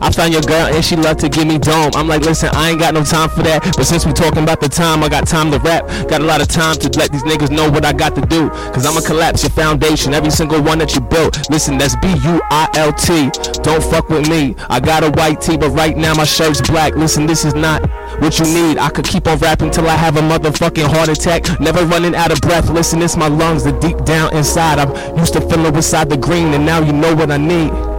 I 0.02 0.10
found 0.10 0.32
your 0.32 0.42
girl 0.42 0.66
and 0.66 0.84
she 0.84 0.96
love 0.96 1.16
to 1.18 1.28
give 1.28 1.46
me 1.46 1.58
dome. 1.58 1.92
I'm 1.94 2.08
like, 2.08 2.22
listen, 2.22 2.50
I 2.52 2.70
ain't 2.70 2.80
got 2.80 2.92
no 2.92 3.04
time 3.04 3.30
for 3.30 3.42
that. 3.44 3.62
But 3.76 3.84
since 3.84 4.04
we 4.04 4.12
talking 4.12 4.42
about 4.42 4.60
the 4.60 4.68
time, 4.68 5.02
I 5.04 5.08
got 5.08 5.28
time 5.28 5.52
to 5.52 5.58
rap. 5.60 5.86
Got 6.08 6.20
a 6.20 6.24
lot 6.24 6.40
of 6.40 6.48
time 6.48 6.74
to 6.76 6.88
let 6.98 7.12
these 7.12 7.22
niggas 7.22 7.50
know 7.50 7.70
what 7.70 7.84
I 7.84 7.92
got 7.92 8.16
to 8.16 8.20
do. 8.22 8.50
Cause 8.74 8.84
I'ma 8.84 9.00
collapse 9.00 9.44
your 9.44 9.50
foundation, 9.50 10.12
every 10.12 10.30
single 10.30 10.60
one 10.60 10.78
that 10.78 10.94
you 10.94 11.00
built. 11.00 11.48
Listen, 11.50 11.78
that's 11.78 11.94
B-U-I-L-T. 11.96 13.30
Don't 13.62 13.84
fuck 13.84 14.08
with 14.08 14.28
me. 14.28 14.56
I 14.68 14.80
got 14.80 15.04
a 15.04 15.10
white 15.10 15.40
tee, 15.40 15.56
but 15.56 15.70
right 15.70 15.96
now 15.96 16.14
my 16.14 16.24
shirt's 16.24 16.60
black. 16.60 16.96
Listen, 16.96 17.26
this 17.26 17.44
is 17.44 17.54
not 17.54 17.88
what 18.20 18.38
you 18.40 18.46
need. 18.46 18.78
I 18.78 18.90
could 18.90 19.04
keep 19.04 19.28
on 19.28 19.38
rapping 19.38 19.70
till 19.70 19.88
I 19.88 19.94
have 19.94 20.16
a 20.16 20.20
motherfucking 20.20 20.86
heart 20.86 21.10
attack. 21.10 21.60
Never 21.60 21.84
running 21.86 22.16
out 22.16 22.32
of 22.32 22.40
breath. 22.40 22.68
Listen, 22.70 23.00
it's 23.02 23.16
my 23.16 23.28
lungs, 23.28 23.62
the 23.62 23.72
deep 23.78 24.04
down 24.04 24.34
inside. 24.34 24.80
I'm 24.80 25.16
used 25.16 25.34
to 25.34 25.40
feeling 25.40 25.72
beside 25.72 26.10
the 26.10 26.16
green, 26.16 26.54
and 26.54 26.66
now 26.66 26.80
you 26.80 26.92
know 26.92 27.14
what 27.14 27.30
I 27.30 27.36
need. 27.36 27.91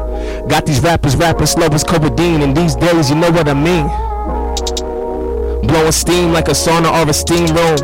Got 0.47 0.65
these 0.65 0.81
rappers 0.81 1.15
rapping 1.15 1.45
slow 1.45 1.67
as 1.67 1.83
codeine, 1.83 2.41
and 2.41 2.55
these 2.55 2.75
days 2.75 3.09
you 3.09 3.15
know 3.15 3.31
what 3.31 3.47
I 3.47 3.53
mean. 3.53 3.87
Blowing 5.67 5.91
steam 5.91 6.31
like 6.33 6.47
a 6.49 6.51
sauna 6.51 6.91
or 6.91 7.09
a 7.09 7.13
steam 7.13 7.47
room. 7.55 7.77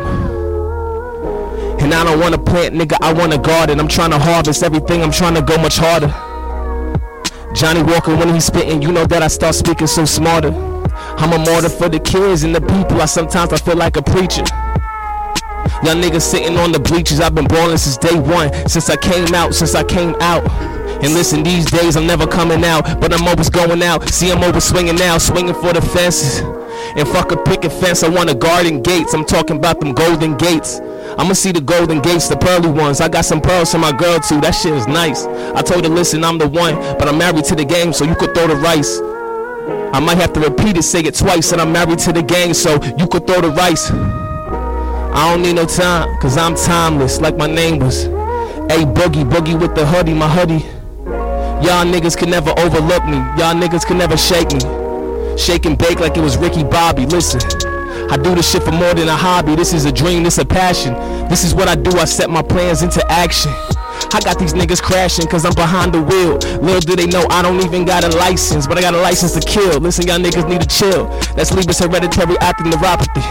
And 1.80 1.94
I 1.94 2.04
don't 2.04 2.20
wanna 2.20 2.38
plant, 2.38 2.74
nigga, 2.74 2.98
I 3.00 3.12
wanna 3.12 3.38
garden. 3.38 3.80
I'm 3.80 3.88
trying 3.88 4.10
to 4.10 4.18
harvest 4.18 4.62
everything, 4.62 5.02
I'm 5.02 5.10
trying 5.10 5.34
to 5.34 5.42
go 5.42 5.56
much 5.56 5.78
harder. 5.78 6.14
Johnny 7.54 7.82
Walker, 7.82 8.14
when 8.14 8.32
he's 8.34 8.44
spitting, 8.44 8.82
you 8.82 8.92
know 8.92 9.06
that 9.06 9.22
I 9.22 9.28
start 9.28 9.54
speaking 9.54 9.86
so 9.86 10.04
smarter. 10.04 10.52
I'm 11.16 11.32
a 11.32 11.38
martyr 11.38 11.70
for 11.70 11.88
the 11.88 11.98
kids 11.98 12.44
and 12.44 12.54
the 12.54 12.60
people. 12.60 13.00
I 13.00 13.06
sometimes 13.06 13.52
I 13.52 13.56
feel 13.56 13.76
like 13.76 13.96
a 13.96 14.02
preacher. 14.02 14.44
Y'all 15.82 15.96
niggas 15.96 16.22
sitting 16.22 16.56
on 16.58 16.72
the 16.72 16.80
bleachers. 16.80 17.20
I've 17.20 17.34
been 17.34 17.46
ballin' 17.46 17.78
since 17.78 17.96
day 17.96 18.18
one. 18.18 18.52
Since 18.68 18.90
I 18.90 18.96
came 18.96 19.34
out, 19.34 19.54
since 19.54 19.74
I 19.74 19.84
came 19.84 20.14
out. 20.20 20.44
And 21.02 21.14
listen, 21.14 21.42
these 21.42 21.64
days 21.64 21.96
I'm 21.96 22.06
never 22.06 22.26
coming 22.26 22.62
out, 22.64 23.00
but 23.00 23.12
I'm 23.14 23.26
always 23.26 23.48
going 23.48 23.82
out. 23.82 24.06
See, 24.10 24.30
I'm 24.30 24.44
always 24.44 24.64
swinging 24.64 24.96
now, 24.96 25.16
swinging 25.16 25.54
for 25.54 25.72
the 25.72 25.80
fences. 25.80 26.40
And 26.96 27.08
fuck 27.08 27.32
a 27.32 27.36
picket 27.36 27.72
fence, 27.72 28.02
I 28.02 28.08
want 28.08 28.28
a 28.28 28.34
garden 28.34 28.82
gates. 28.82 29.14
I'm 29.14 29.24
talking 29.24 29.56
about 29.56 29.80
them 29.80 29.92
golden 29.94 30.36
gates. 30.36 30.80
I'ma 31.18 31.32
see 31.32 31.52
the 31.52 31.60
golden 31.60 32.00
gates, 32.00 32.28
the 32.28 32.36
pearly 32.36 32.70
ones. 32.70 33.00
I 33.00 33.08
got 33.08 33.24
some 33.24 33.40
pearls 33.40 33.72
for 33.72 33.78
my 33.78 33.92
girl 33.92 34.20
too. 34.20 34.40
That 34.40 34.52
shit 34.52 34.74
is 34.74 34.86
nice. 34.86 35.24
I 35.24 35.62
told 35.62 35.84
her, 35.84 35.90
listen, 35.90 36.24
I'm 36.24 36.38
the 36.38 36.48
one, 36.48 36.74
but 36.98 37.08
I'm 37.08 37.18
married 37.18 37.44
to 37.46 37.54
the 37.54 37.64
game, 37.64 37.92
so 37.92 38.04
you 38.04 38.14
could 38.14 38.34
throw 38.34 38.46
the 38.46 38.56
rice. 38.56 39.00
I 39.92 40.00
might 40.00 40.18
have 40.18 40.32
to 40.34 40.40
repeat 40.40 40.76
it, 40.76 40.82
say 40.82 41.00
it 41.00 41.14
twice, 41.14 41.52
and 41.52 41.60
I'm 41.60 41.72
married 41.72 41.98
to 42.00 42.12
the 42.12 42.22
game, 42.22 42.54
so 42.54 42.74
you 42.98 43.06
could 43.06 43.26
throw 43.26 43.40
the 43.40 43.50
rice. 43.50 43.90
I 45.12 45.30
don't 45.30 45.42
need 45.42 45.56
no 45.56 45.66
time, 45.66 46.16
cause 46.20 46.36
I'm 46.36 46.54
timeless, 46.54 47.20
like 47.20 47.36
my 47.36 47.46
name 47.46 47.78
was. 47.78 48.04
A 48.04 48.86
boogie, 48.86 49.28
boogie 49.28 49.60
with 49.60 49.74
the 49.74 49.84
hoodie, 49.84 50.14
my 50.14 50.28
hoodie. 50.28 50.64
Y'all 51.66 51.84
niggas 51.84 52.16
can 52.16 52.30
never 52.30 52.50
overlook 52.58 53.04
me. 53.04 53.16
Y'all 53.36 53.54
niggas 53.54 53.84
can 53.84 53.98
never 53.98 54.16
shake 54.16 54.52
me. 54.52 54.60
Shake 55.36 55.66
and 55.66 55.76
bake 55.76 55.98
like 55.98 56.16
it 56.16 56.20
was 56.20 56.36
Ricky 56.36 56.62
Bobby. 56.62 57.06
Listen, 57.06 57.40
I 58.10 58.16
do 58.16 58.34
this 58.34 58.50
shit 58.50 58.62
for 58.62 58.70
more 58.70 58.94
than 58.94 59.08
a 59.08 59.16
hobby. 59.16 59.56
This 59.56 59.72
is 59.72 59.84
a 59.84 59.92
dream, 59.92 60.22
this 60.22 60.38
a 60.38 60.44
passion. 60.44 60.94
This 61.28 61.44
is 61.44 61.54
what 61.54 61.68
I 61.68 61.74
do, 61.74 61.90
I 61.98 62.04
set 62.04 62.30
my 62.30 62.42
plans 62.42 62.82
into 62.82 63.04
action. 63.10 63.52
I 64.12 64.18
got 64.18 64.40
these 64.40 64.54
niggas 64.54 64.82
crashing 64.82 65.28
cause 65.28 65.44
I'm 65.44 65.54
behind 65.54 65.94
the 65.94 66.02
wheel. 66.02 66.34
Little 66.60 66.80
do 66.80 66.96
they 66.96 67.06
know 67.06 67.24
I 67.30 67.42
don't 67.42 67.60
even 67.64 67.84
got 67.84 68.02
a 68.02 68.08
license, 68.16 68.66
but 68.66 68.76
I 68.76 68.80
got 68.80 68.92
a 68.92 69.00
license 69.00 69.34
to 69.34 69.40
kill. 69.40 69.78
Listen, 69.78 70.06
y'all 70.08 70.18
niggas 70.18 70.48
need 70.48 70.60
to 70.60 70.66
chill. 70.66 71.06
That's 71.36 71.52
Leber's 71.52 71.78
hereditary 71.78 72.36
optic 72.38 72.66
neuropathy. 72.66 73.22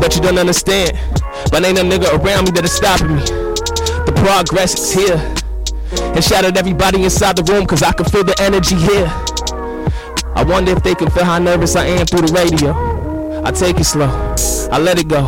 Bet 0.00 0.14
you 0.14 0.22
don't 0.22 0.38
understand, 0.38 0.96
but 1.50 1.64
ain't 1.64 1.78
a 1.78 1.82
nigga 1.82 2.14
around 2.14 2.44
me 2.44 2.52
that 2.52 2.64
is 2.64 2.70
stopping 2.70 3.16
me. 3.16 3.22
The 4.06 4.14
progress 4.22 4.78
is 4.78 4.92
here. 4.92 5.18
And 6.14 6.22
shout 6.22 6.44
out 6.44 6.56
everybody 6.56 7.02
inside 7.02 7.36
the 7.36 7.42
room 7.52 7.66
cause 7.66 7.82
I 7.82 7.92
can 7.92 8.06
feel 8.06 8.22
the 8.22 8.40
energy 8.40 8.76
here. 8.76 9.10
I 10.36 10.44
wonder 10.46 10.72
if 10.72 10.82
they 10.84 10.94
can 10.94 11.10
feel 11.10 11.24
how 11.24 11.40
nervous 11.40 11.74
I 11.74 11.86
am 11.86 12.06
through 12.06 12.28
the 12.28 12.32
radio. 12.32 12.70
I 13.44 13.50
take 13.50 13.80
it 13.80 13.84
slow, 13.84 14.08
I 14.70 14.78
let 14.78 15.00
it 15.00 15.08
go. 15.08 15.26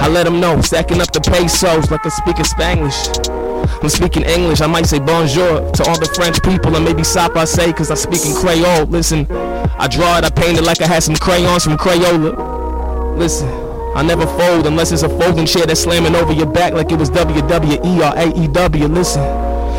I 0.00 0.06
let 0.08 0.24
them 0.24 0.40
know, 0.40 0.60
stacking 0.60 1.00
up 1.00 1.10
the 1.10 1.20
pesos 1.20 1.90
like 1.90 2.04
I'm 2.04 2.10
speaking 2.10 2.44
Spanglish. 2.44 3.39
I'm 3.82 3.88
speaking 3.88 4.22
English, 4.24 4.60
I 4.60 4.66
might 4.66 4.86
say 4.86 4.98
bonjour 4.98 5.70
to 5.70 5.84
all 5.84 5.98
the 5.98 6.10
French 6.14 6.42
people, 6.42 6.76
and 6.76 6.84
maybe 6.84 7.04
sap 7.04 7.36
I 7.36 7.44
say, 7.44 7.72
cause 7.72 7.90
I 7.90 7.94
speak 7.94 8.24
in 8.26 8.34
Creole. 8.34 8.86
Listen, 8.86 9.26
I 9.30 9.88
draw 9.88 10.18
it, 10.18 10.24
I 10.24 10.30
paint 10.30 10.58
it 10.58 10.64
like 10.64 10.82
I 10.82 10.86
had 10.86 11.02
some 11.02 11.16
crayons 11.16 11.64
from 11.64 11.76
Crayola. 11.76 13.16
Listen, 13.16 13.48
I 13.96 14.02
never 14.02 14.26
fold 14.26 14.66
unless 14.66 14.92
it's 14.92 15.02
a 15.02 15.08
folding 15.08 15.46
chair 15.46 15.66
that's 15.66 15.80
slamming 15.80 16.14
over 16.14 16.32
your 16.32 16.46
back 16.46 16.72
like 16.72 16.92
it 16.92 16.98
was 16.98 17.10
WWE 17.10 17.98
or 18.00 18.14
AEW. 18.16 18.94
Listen, 18.94 19.22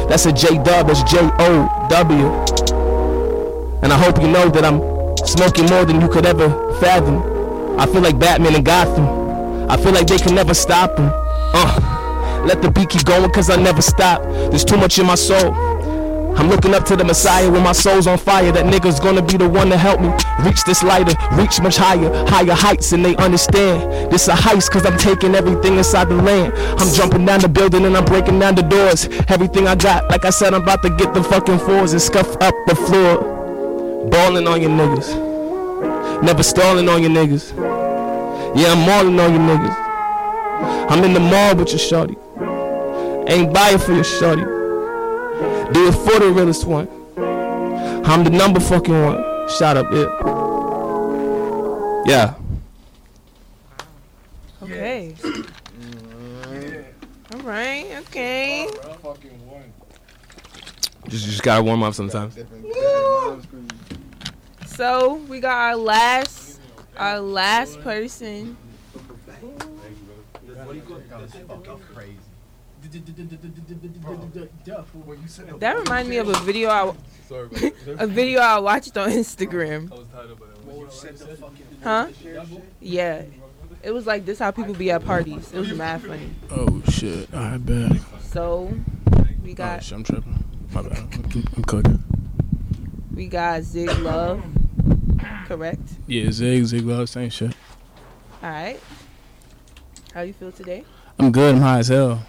that's 0.09 0.25
a 0.25 0.33
J 0.33 0.55
dub, 0.63 0.87
that's 0.87 1.03
J 1.03 1.17
O 1.21 1.87
W. 1.89 2.27
And 3.83 3.91
I 3.91 3.97
hope 3.97 4.21
you 4.21 4.27
know 4.27 4.49
that 4.49 4.65
I'm 4.65 4.81
smoking 5.25 5.65
more 5.67 5.85
than 5.85 6.01
you 6.01 6.07
could 6.07 6.25
ever 6.25 6.49
fathom. 6.79 7.79
I 7.79 7.85
feel 7.85 8.01
like 8.01 8.19
Batman 8.19 8.55
and 8.55 8.65
Gotham. 8.65 9.21
I 9.69 9.77
feel 9.77 9.91
like 9.91 10.07
they 10.07 10.17
can 10.17 10.35
never 10.35 10.53
stop 10.53 10.97
him. 10.97 11.09
Uh, 11.53 11.90
let 12.45 12.61
the 12.61 12.71
beat 12.71 12.89
keep 12.89 13.05
going 13.05 13.29
cause 13.31 13.49
I 13.49 13.55
never 13.55 13.81
stop. 13.81 14.21
There's 14.49 14.65
too 14.65 14.77
much 14.77 14.99
in 14.99 15.05
my 15.05 15.15
soul. 15.15 15.53
I'm 16.37 16.49
looking 16.49 16.73
up 16.73 16.85
to 16.85 16.95
the 16.95 17.03
Messiah 17.03 17.51
when 17.51 17.61
my 17.61 17.73
soul's 17.73 18.07
on 18.07 18.17
fire. 18.17 18.51
That 18.51 18.65
nigga's 18.65 18.99
gonna 18.99 19.21
be 19.21 19.37
the 19.37 19.47
one 19.47 19.69
to 19.69 19.77
help 19.77 19.99
me 19.99 20.09
reach 20.43 20.63
this 20.63 20.81
lighter, 20.81 21.13
reach 21.33 21.61
much 21.61 21.77
higher, 21.77 22.09
higher 22.27 22.53
heights, 22.53 22.93
and 22.93 23.03
they 23.03 23.15
understand. 23.17 24.11
This 24.11 24.27
a 24.27 24.33
heist 24.33 24.71
cause 24.71 24.85
I'm 24.85 24.97
taking 24.97 25.35
everything 25.35 25.77
inside 25.77 26.09
the 26.09 26.15
land. 26.15 26.53
I'm 26.79 26.91
jumping 26.93 27.25
down 27.25 27.41
the 27.41 27.49
building 27.49 27.85
and 27.85 27.95
I'm 27.95 28.05
breaking 28.05 28.39
down 28.39 28.55
the 28.55 28.63
doors. 28.63 29.07
Everything 29.27 29.67
I 29.67 29.75
got, 29.75 30.09
like 30.09 30.25
I 30.25 30.29
said, 30.29 30.53
I'm 30.53 30.63
about 30.63 30.81
to 30.83 30.89
get 30.89 31.13
the 31.13 31.23
fucking 31.23 31.59
fours 31.59 31.91
and 31.91 32.01
scuff 32.01 32.35
up 32.41 32.55
the 32.65 32.75
floor. 32.75 34.07
Balling 34.09 34.47
on 34.47 34.61
your 34.61 34.71
niggas. 34.71 36.23
Never 36.23 36.43
stalling 36.43 36.87
on 36.87 37.01
your 37.01 37.11
niggas. 37.11 37.53
Yeah, 38.55 38.71
I'm 38.71 38.79
mauling 38.85 39.19
on 39.19 39.31
your 39.31 39.41
niggas. 39.41 40.89
I'm 40.89 41.03
in 41.03 41.13
the 41.13 41.19
mall 41.19 41.55
with 41.55 41.69
your 41.69 41.79
shorty. 41.79 42.17
Ain't 43.27 43.53
buying 43.53 43.77
for 43.77 43.93
your 43.93 44.03
shorty. 44.03 44.43
Do 44.43 45.87
it 45.87 45.93
for 45.93 46.19
the 46.19 46.31
realest 46.35 46.65
one. 46.65 46.87
I'm 48.05 48.23
the 48.23 48.29
number 48.29 48.59
fucking 48.59 48.93
one. 49.05 49.49
Shout 49.49 49.77
up, 49.77 49.91
yeah. 49.91 50.09
Yeah. 52.05 52.33
Okay. 54.63 55.15
All 57.33 57.39
right. 57.41 57.85
Okay. 57.99 58.67
Just, 61.07 61.25
just 61.25 61.43
gotta 61.43 61.63
warm 61.63 61.83
up 61.83 61.93
sometimes. 61.93 62.37
So 64.65 65.15
we 65.27 65.39
got 65.39 65.57
our 65.57 65.75
last, 65.75 66.59
our 66.97 67.19
last 67.19 67.79
person. 67.81 68.57
That 75.59 75.77
reminds 75.77 76.09
me 76.09 76.17
of 76.17 76.27
a 76.27 76.39
video 76.39 76.69
I, 76.69 76.93
Sorry, 77.27 77.47
a 77.87 78.07
video 78.07 78.41
I 78.41 78.59
watched 78.59 78.97
on 78.97 79.09
Instagram. 79.09 79.91
I 79.91 79.95
was 79.95 80.07
tired 80.07 80.31
of 80.31 80.41
uh, 80.41 80.45
it. 80.45 80.65
when 80.65 80.77
you 80.77 80.87
said 80.89 81.17
the 81.17 81.35
fucking 81.35 81.65
Huh? 81.83 82.07
Yeah. 82.79 83.23
It 83.83 83.91
was 83.91 84.05
like 84.05 84.25
this 84.25 84.39
how 84.39 84.51
people 84.51 84.73
be 84.73 84.91
at 84.91 85.05
parties. 85.05 85.51
It 85.53 85.59
was 85.59 85.73
mad 85.73 86.01
funny. 86.01 86.29
Oh 86.51 86.81
shit, 86.89 87.33
I 87.33 87.57
bet. 87.57 87.93
So 88.21 88.73
we 89.43 89.51
Oh 89.51 89.55
got 89.55 89.83
shit, 89.83 89.93
I'm 89.93 90.03
tripping. 90.03 90.43
My 90.73 90.81
bad. 90.83 90.97
I'm, 90.97 91.43
I'm 91.55 91.63
cooking. 91.63 92.03
we 93.13 93.27
got 93.27 93.63
Zig 93.63 93.89
Love. 93.99 94.43
Correct. 95.47 95.81
Yeah, 96.07 96.31
Zig, 96.31 96.65
Zig 96.65 96.85
Love, 96.85 97.09
same 97.09 97.29
shit. 97.29 97.53
All 98.43 98.49
right. 98.49 98.79
How 100.13 100.21
you 100.21 100.33
feel 100.33 100.51
today? 100.51 100.83
I'm 101.17 101.31
good. 101.31 101.55
I'm 101.55 101.61
high 101.61 101.79
as 101.79 101.87
hell. 101.87 102.23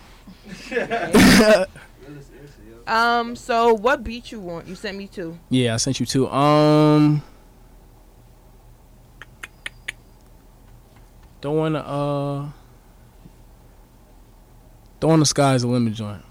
Um. 2.87 3.37
So 3.37 3.75
what 3.75 4.03
beat 4.03 4.33
you 4.33 4.41
want? 4.41 4.67
You 4.67 4.75
sent 4.75 4.99
me 4.99 5.07
two. 5.07 5.39
Yeah, 5.51 5.75
I 5.75 5.77
sent 5.77 6.01
you 6.01 6.07
two. 6.07 6.29
Um, 6.29 7.23
don't 11.41 11.57
wanna 11.57 11.79
uh, 11.79 12.49
don't 14.99 15.11
wanna 15.11 15.27
sky's 15.27 15.63
the 15.63 15.69
limit 15.69 15.95
joint. 15.95 16.25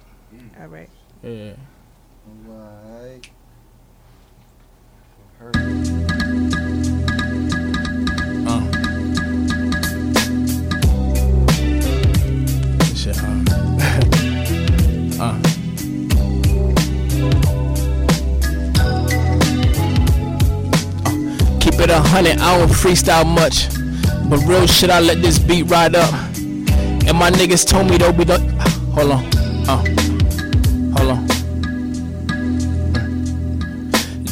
All 0.60 0.68
right. 0.68 0.90
Yeah. 1.24 1.54
100, 21.90 22.38
I 22.40 22.58
don't 22.58 22.70
freestyle 22.70 23.26
much. 23.26 23.68
But 24.30 24.40
real 24.48 24.68
shit, 24.68 24.90
I 24.90 25.00
let 25.00 25.22
this 25.22 25.40
beat 25.40 25.64
ride 25.64 25.96
up. 25.96 26.14
And 26.14 27.18
my 27.18 27.32
niggas 27.32 27.68
told 27.68 27.90
me 27.90 27.98
though, 27.98 28.12
we 28.12 28.26
don't. 28.26 28.48
Hold 28.94 29.12
on. 29.12 29.26
Uh. 29.68 29.84
Hold 30.98 31.12
on. 31.18 31.28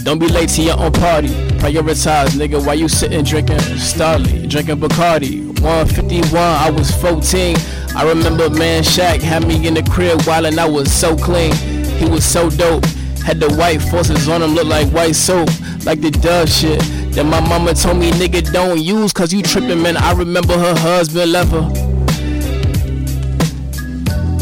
Don't 0.03 0.19
be 0.19 0.27
late 0.27 0.49
to 0.49 0.61
your 0.61 0.79
own 0.79 0.91
party. 0.91 1.27
Prioritize, 1.59 2.29
nigga, 2.29 2.65
while 2.65 2.75
you 2.75 2.87
sitting 2.87 3.23
drinking 3.23 3.57
Starly, 3.57 4.49
drinking 4.49 4.77
Bacardi. 4.77 5.47
151, 5.61 6.35
I 6.35 6.69
was 6.69 6.89
14. 7.01 7.57
I 7.95 8.07
remember 8.07 8.49
man 8.49 8.83
Shaq 8.83 9.19
had 9.21 9.45
me 9.45 9.67
in 9.67 9.73
the 9.73 9.83
crib 9.83 10.21
while 10.21 10.45
and 10.45 10.59
I 10.59 10.67
was 10.69 10.91
so 10.91 11.17
clean. 11.17 11.53
He 11.97 12.05
was 12.05 12.23
so 12.23 12.49
dope. 12.49 12.85
Had 13.25 13.39
the 13.39 13.53
white 13.55 13.81
forces 13.81 14.29
on 14.29 14.41
him, 14.41 14.55
look 14.55 14.67
like 14.67 14.87
white 14.89 15.15
soap, 15.15 15.49
like 15.85 15.99
the 15.99 16.11
dove 16.11 16.49
shit. 16.49 16.81
Then 17.11 17.27
my 17.27 17.39
mama 17.41 17.73
told 17.73 17.97
me, 17.97 18.11
nigga, 18.11 18.51
don't 18.51 18.79
use 18.79 19.11
cause 19.13 19.33
you 19.33 19.41
tripping, 19.41 19.81
man. 19.81 19.97
I 19.97 20.13
remember 20.13 20.57
her 20.57 20.75
husband 20.77 21.31
left 21.31 21.51
her. 21.51 21.71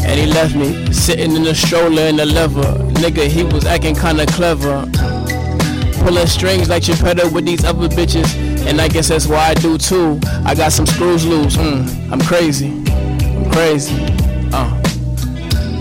And 0.06 0.20
he 0.20 0.26
left 0.26 0.54
me 0.54 0.92
sitting 0.92 1.34
in 1.34 1.42
the 1.42 1.54
stroller 1.54 2.02
in 2.02 2.16
the 2.16 2.26
lever. 2.26 2.74
Nigga, 3.02 3.26
he 3.26 3.44
was 3.44 3.64
acting 3.64 3.94
kinda 3.94 4.26
clever. 4.26 4.88
Pulling 6.04 6.26
strings 6.26 6.68
like 6.68 6.84
Geppetto 6.84 7.28
with 7.30 7.44
these 7.44 7.64
other 7.64 7.88
bitches. 7.88 8.32
And 8.66 8.80
I 8.80 8.88
guess 8.88 9.08
that's 9.08 9.26
why 9.26 9.48
I 9.48 9.54
do 9.54 9.76
too. 9.78 10.20
I 10.44 10.54
got 10.54 10.72
some 10.72 10.86
screws 10.86 11.26
loose. 11.26 11.56
Mm, 11.56 12.12
I'm 12.12 12.20
crazy. 12.20 12.68
I'm 12.68 13.50
crazy. 13.50 13.96
Uh. 14.52 14.77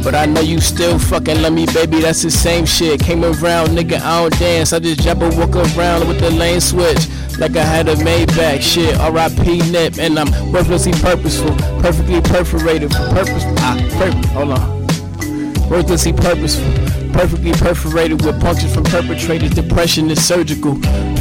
But 0.08 0.16
I 0.16 0.26
know 0.26 0.40
you 0.40 0.62
still 0.62 0.98
fucking 0.98 1.42
love 1.42 1.52
me, 1.52 1.66
baby. 1.66 2.00
That's 2.00 2.22
the 2.22 2.32
same 2.32 2.66
shit. 2.66 3.02
Came 3.02 3.26
around, 3.26 3.76
nigga, 3.76 4.00
I 4.00 4.22
don't 4.22 4.40
dance. 4.40 4.72
I 4.72 4.80
just 4.80 5.02
jump 5.02 5.22
and 5.22 5.38
walk 5.38 5.54
around 5.54 6.08
with 6.08 6.22
the 6.22 6.32
lane 6.32 6.62
switch. 6.62 7.10
Like 7.38 7.58
I 7.58 7.64
had 7.64 7.90
a 7.90 7.96
Maybach 7.96 8.62
shit. 8.62 8.98
R.I.P. 8.98 9.70
Nip. 9.70 10.00
And 10.00 10.18
I'm 10.18 10.32
worthlessly 10.54 10.94
purposeful. 10.94 11.54
Perfectly 11.82 12.22
perforated. 12.22 12.92
Purpose. 12.92 13.44
Ah, 13.60 13.76
per- 14.00 14.28
hold 14.30 14.52
on. 14.52 15.70
Worthlessly 15.70 16.14
purposeful. 16.14 16.72
Perfectly 17.12 17.52
perforated 17.52 18.24
with 18.24 18.40
punctures 18.40 18.74
from 18.74 18.86
perpetrators. 18.86 19.50
Depression 19.50 20.10
is 20.10 20.26
surgical. 20.26 20.76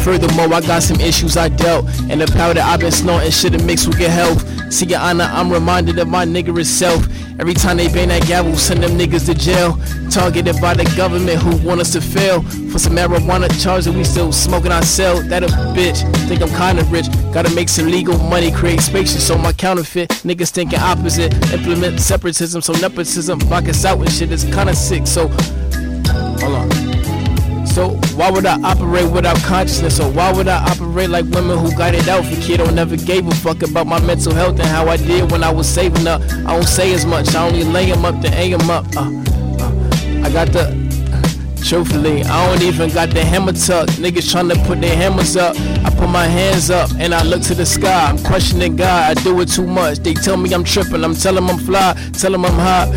Furthermore, 0.05 0.55
I 0.55 0.61
got 0.61 0.85
some 0.85 1.01
issues 1.01 1.37
I 1.37 1.49
dealt. 1.49 1.87
And 2.09 2.21
the 2.21 2.29
powder 2.29 2.61
I've 2.63 2.79
been 2.79 2.93
snorting 2.93 3.33
should've 3.33 3.67
mixed 3.67 3.89
with 3.89 3.99
good 3.99 4.11
health. 4.11 4.73
See 4.73 4.87
your 4.87 5.01
honor, 5.01 5.29
I'm 5.33 5.53
reminded 5.53 5.99
of 5.99 6.07
my 6.07 6.25
nigger 6.25 6.65
self. 6.65 7.05
Every 7.39 7.53
time 7.53 7.77
they 7.77 7.89
bang 7.89 8.09
that 8.09 8.27
gavel, 8.27 8.57
send 8.57 8.83
them 8.83 8.93
niggas 8.93 9.27
to 9.27 9.35
jail. 9.35 9.79
Targeted 10.11 10.61
by 10.61 10.75
the 10.75 10.85
government 10.97 11.41
who 11.43 11.57
want 11.67 11.81
us 11.81 11.93
to 11.93 12.01
fail. 12.01 12.43
For 12.71 12.79
some 12.79 12.95
marijuana 12.95 13.51
charge 13.63 13.85
that 13.85 13.93
we 13.93 14.05
still 14.05 14.33
smoking 14.33 14.73
ourselves. 14.73 15.29
That 15.29 15.43
a 15.43 15.49
bitch, 15.77 16.01
think 16.29 16.41
I'm 16.41 16.49
kinda 16.49 16.85
rich. 16.85 17.07
Gotta 17.33 17.51
make 17.55 17.69
some 17.69 17.91
legal 17.91 18.19
money, 18.19 18.51
create 18.51 18.81
spaces 18.81 19.27
so 19.27 19.37
my 19.37 19.53
counterfeit. 19.53 20.09
Niggas 20.25 20.51
thinking 20.51 20.79
opposite. 20.79 21.35
Implement 21.53 22.01
separatism, 22.01 22.63
so 22.63 22.73
nepotism. 22.75 23.39
Block 23.41 23.69
us 23.69 23.85
out 23.85 23.99
and 23.99 24.11
shit 24.11 24.33
is 24.33 24.45
kinda 24.45 24.75
sick. 24.75 25.07
So, 25.07 25.29
hold 26.41 26.55
on. 26.55 27.67
So 27.67 28.01
why 28.17 28.31
would 28.31 28.47
I 28.47 28.61
operate 28.63 29.11
without 29.13 29.37
consciousness? 29.43 30.01
Or 30.01 30.11
why 30.11 30.33
would 30.33 30.49
I 30.49 30.65
operate 30.65 31.11
like 31.11 31.27
women 31.27 31.59
who 31.59 31.71
got 31.77 31.95
it 31.95 32.09
out 32.09 32.25
for 32.25 32.41
kid 32.41 32.61
or 32.61 32.71
never 32.73 32.97
gave 32.97 33.27
a 33.27 33.35
fuck 33.37 33.63
about 33.63 33.87
my 33.87 34.01
mental 34.01 34.35
health 34.35 34.59
and 34.59 34.69
how 34.69 34.89
I 34.89 34.97
did 34.97 35.31
when 35.31 35.45
I 35.45 35.51
was 35.53 35.69
saving 35.69 36.07
up? 36.07 36.23
I 36.23 36.55
don't 36.55 36.65
say 36.65 36.93
as 36.95 37.05
much, 37.05 37.35
I 37.35 37.47
only 37.47 37.65
lay 37.65 37.93
'em 37.93 38.05
up 38.05 38.21
to 38.23 38.29
A 38.29 38.53
'em 38.55 38.71
up. 38.71 38.87
Uh, 38.97 39.11
uh, 39.61 40.25
I 40.25 40.31
got 40.31 40.49
the, 40.53 40.86
truthfully, 41.67 42.23
I 42.23 42.47
don't 42.47 42.63
even 42.63 42.91
got 42.91 43.11
the 43.11 43.25
hammer 43.25 43.53
tuck. 43.53 43.89
Niggas 43.99 44.33
tryna 44.33 44.65
put 44.67 44.81
their 44.81 44.95
hammers 44.95 45.37
up. 45.37 45.57
I 45.85 45.91
put 45.91 46.09
my 46.09 46.27
hands 46.27 46.71
up 46.71 46.91
and 46.99 47.15
I 47.15 47.23
look 47.25 47.43
to 47.43 47.55
the 47.55 47.67
sky. 47.67 48.09
I'm 48.09 48.19
questioning 48.19 48.77
God, 48.77 49.17
I 49.19 49.21
do 49.23 49.41
it 49.41 49.49
too 49.49 49.67
much. 49.67 49.99
They 49.99 50.15
tell 50.15 50.37
me 50.37 50.53
I'm 50.55 50.65
tripping, 50.65 51.03
I'm 51.03 51.15
telling 51.15 51.49
I'm 51.49 51.59
fly, 51.59 51.95
tell 52.13 52.33
them 52.33 52.45
I'm 52.45 52.53
hot. 52.53 52.89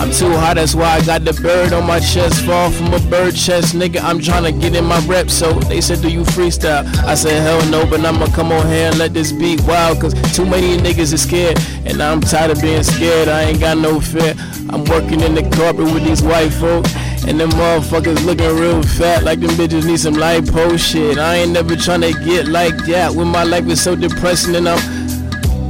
I'm 0.00 0.10
too 0.10 0.30
hot, 0.30 0.54
that's 0.54 0.74
why 0.74 0.96
I 0.96 1.04
got 1.04 1.24
the 1.24 1.34
bird 1.42 1.72
on 1.72 1.86
my 1.86 2.00
chest. 2.00 2.44
Fall 2.46 2.70
from 2.70 2.92
a 2.94 3.00
bird 3.10 3.34
chest, 3.34 3.74
nigga. 3.74 4.00
I'm 4.00 4.18
tryna 4.18 4.58
get 4.60 4.74
in 4.74 4.84
my 4.84 4.98
rep. 5.06 5.28
So 5.28 5.52
they 5.52 5.80
said, 5.80 6.00
Do 6.00 6.08
you 6.08 6.22
freestyle? 6.22 6.86
I 7.04 7.14
said, 7.14 7.42
Hell 7.42 7.70
no, 7.70 7.84
but 7.88 8.04
I'ma 8.04 8.26
come 8.28 8.50
on 8.50 8.66
here 8.66 8.88
and 8.88 8.98
let 8.98 9.12
this 9.12 9.30
beat 9.30 9.60
wild. 9.64 10.00
Cause 10.00 10.14
too 10.34 10.46
many 10.46 10.78
niggas 10.78 11.12
is 11.12 11.22
scared. 11.22 11.58
And 11.84 12.02
I'm 12.02 12.20
tired 12.20 12.50
of 12.50 12.62
being 12.62 12.82
scared. 12.82 13.28
I 13.28 13.42
ain't 13.42 13.60
got 13.60 13.76
no 13.76 14.00
fear. 14.00 14.34
I'm 14.70 14.84
working 14.84 15.20
in 15.20 15.34
the 15.34 15.42
carpet 15.54 15.84
with 15.92 16.04
these 16.04 16.22
white 16.22 16.50
folk. 16.50 16.86
And 17.26 17.38
them 17.38 17.50
motherfuckers 17.50 18.24
looking 18.24 18.56
real 18.56 18.82
fat 18.82 19.22
like 19.24 19.40
them 19.40 19.50
bitches 19.50 19.86
need 19.86 20.00
some 20.00 20.14
lipo 20.14 20.78
shit. 20.78 21.18
I 21.18 21.36
ain't 21.36 21.52
never 21.52 21.74
tryna 21.74 22.12
get 22.24 22.48
like 22.48 22.76
that 22.86 23.12
when 23.12 23.28
my 23.28 23.44
life 23.44 23.66
is 23.66 23.82
so 23.82 23.94
depressing 23.94 24.56
and 24.56 24.68
I'm. 24.68 24.78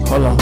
Hold 0.07 0.25
on. 0.25 0.39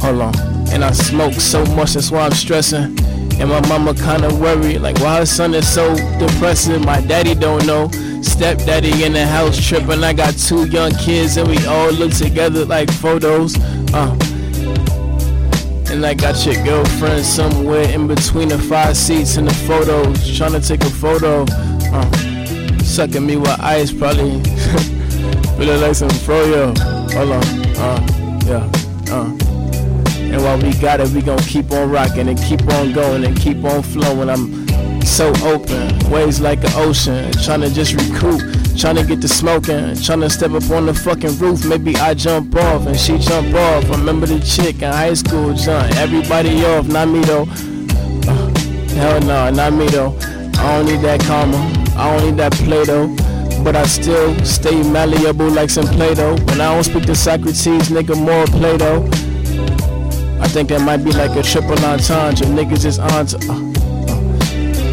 Hold 0.00 0.20
on. 0.20 0.34
And 0.72 0.84
I 0.84 0.90
smoke 0.92 1.34
so 1.34 1.64
much, 1.66 1.94
that's 1.94 2.10
why 2.10 2.26
I'm 2.26 2.32
stressing. 2.32 2.98
And 3.38 3.48
my 3.50 3.66
mama 3.68 3.94
kinda 3.94 4.34
worried, 4.34 4.78
like 4.80 4.98
why 4.98 5.18
her 5.18 5.26
son 5.26 5.54
is 5.54 5.68
so 5.68 5.94
depressing. 6.18 6.84
My 6.84 7.00
daddy 7.00 7.34
don't 7.34 7.64
know. 7.66 7.88
Stepdaddy 8.22 9.04
in 9.04 9.12
the 9.12 9.26
house 9.26 9.64
tripping. 9.64 10.02
I 10.02 10.12
got 10.12 10.34
two 10.36 10.66
young 10.68 10.90
kids 10.92 11.36
and 11.36 11.48
we 11.48 11.64
all 11.66 11.92
look 11.92 12.12
together 12.12 12.64
like 12.64 12.90
photos. 12.90 13.56
Uh. 13.94 14.16
And 15.88 16.04
I 16.04 16.14
got 16.14 16.44
your 16.44 16.62
girlfriend 16.64 17.24
somewhere 17.24 17.88
in 17.88 18.06
between 18.06 18.48
the 18.48 18.58
five 18.58 18.96
seats 18.96 19.36
and 19.36 19.48
the 19.48 19.54
photos. 19.54 20.36
Trying 20.36 20.52
to 20.52 20.60
take 20.60 20.82
a 20.82 20.90
photo. 20.90 21.44
Uh. 21.92 22.78
Sucking 22.82 23.24
me 23.24 23.36
with 23.36 23.60
ice, 23.60 23.92
probably. 23.92 24.42
Feeling 25.56 25.80
like 25.80 25.94
some 25.94 26.08
froyo. 26.10 26.76
Hold 27.12 27.32
on. 27.32 27.44
Uh. 27.76 28.40
Yeah. 28.46 29.14
Uh. 29.14 29.56
And 30.32 30.42
while 30.42 30.58
we 30.58 30.74
got 30.80 31.00
it, 31.00 31.08
we 31.10 31.22
gon' 31.22 31.38
keep 31.38 31.70
on 31.70 31.88
rocking 31.90 32.28
and 32.28 32.38
keep 32.38 32.62
on 32.74 32.92
going 32.92 33.24
and 33.24 33.36
keep 33.38 33.62
on 33.64 33.82
flowing. 33.82 34.28
I'm 34.28 34.66
so 35.02 35.32
open, 35.44 35.98
waves 36.10 36.40
like 36.40 36.58
an 36.64 36.72
ocean, 36.74 37.30
trying 37.42 37.60
to 37.60 37.70
just 37.70 37.94
recruit, 37.94 38.42
trying 38.76 38.96
to 38.96 39.04
get 39.04 39.20
to 39.22 39.28
smoking, 39.28 39.96
trying 39.96 40.20
to 40.20 40.28
step 40.28 40.50
up 40.50 40.70
on 40.70 40.86
the 40.86 40.94
fucking 40.94 41.38
roof. 41.38 41.64
Maybe 41.64 41.96
I 41.96 42.14
jump 42.14 42.54
off 42.56 42.86
and 42.86 42.98
she 42.98 43.18
jump 43.18 43.54
off. 43.54 43.88
Remember 43.90 44.26
the 44.26 44.38
chick 44.40 44.82
in 44.82 44.92
high 44.92 45.14
school, 45.14 45.54
jump 45.54 45.90
everybody 45.96 46.64
off, 46.64 46.86
not 46.86 47.08
me 47.08 47.20
though. 47.20 47.46
Uh, 48.28 48.58
hell 48.94 49.20
no, 49.20 49.50
not 49.50 49.72
me 49.72 49.86
though. 49.88 50.16
I 50.58 50.76
don't 50.76 50.86
need 50.86 51.00
that 51.00 51.20
karma, 51.22 51.56
I 51.96 52.16
don't 52.16 52.26
need 52.26 52.36
that 52.36 52.52
Play-Doh. 52.52 53.14
But 53.64 53.74
I 53.74 53.84
still 53.84 54.34
stay 54.44 54.82
malleable 54.82 55.48
like 55.48 55.70
some 55.70 55.86
Play-Doh. 55.86 56.36
When 56.44 56.60
I 56.60 56.74
don't 56.74 56.84
speak 56.84 57.04
to 57.06 57.14
Socrates, 57.14 57.88
nigga, 57.88 58.16
more 58.16 58.46
Play-Doh. 58.46 59.02
I 60.40 60.48
think 60.48 60.68
that 60.68 60.82
might 60.82 60.98
be 60.98 61.12
like 61.12 61.34
a 61.36 61.42
triple 61.42 61.82
entendre. 61.84 62.46
Niggas 62.46 62.84
is 62.84 62.98
on. 62.98 63.75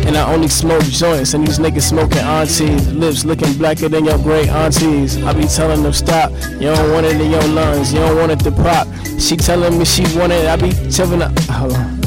And 0.06 0.18
I 0.18 0.32
only 0.34 0.48
smoke 0.48 0.84
joints, 0.84 1.34
and 1.34 1.48
these 1.48 1.60
niggas 1.60 1.90
smoking 1.90 2.20
aunties. 2.20 2.92
Lips 2.94 3.26
looking 3.26 3.54
blacker 3.54 3.90
than 3.90 4.06
your 4.06 4.18
great 4.18 4.50
aunties. 4.50 5.22
I 5.24 5.34
be 5.34 5.46
telling 5.46 5.82
them 5.84 5.94
stop. 5.94 6.32
You 6.60 6.74
don't 6.74 6.92
want 6.92 7.06
it 7.06 7.20
in 7.20 7.32
your 7.32 7.48
lungs. 7.48 7.94
You 7.94 8.00
don't 8.00 8.18
want 8.18 8.32
it 8.32 8.40
to 8.40 8.52
pop. 8.52 8.88
She 9.20 9.38
telling 9.38 9.78
me 9.80 9.86
she 9.86 10.04
want 10.18 10.34
it. 10.34 10.46
I 10.46 10.56
be 10.56 10.72
telling 10.92 11.22
her. 11.22 11.32
Hold 11.52 11.74
on. 11.74 12.00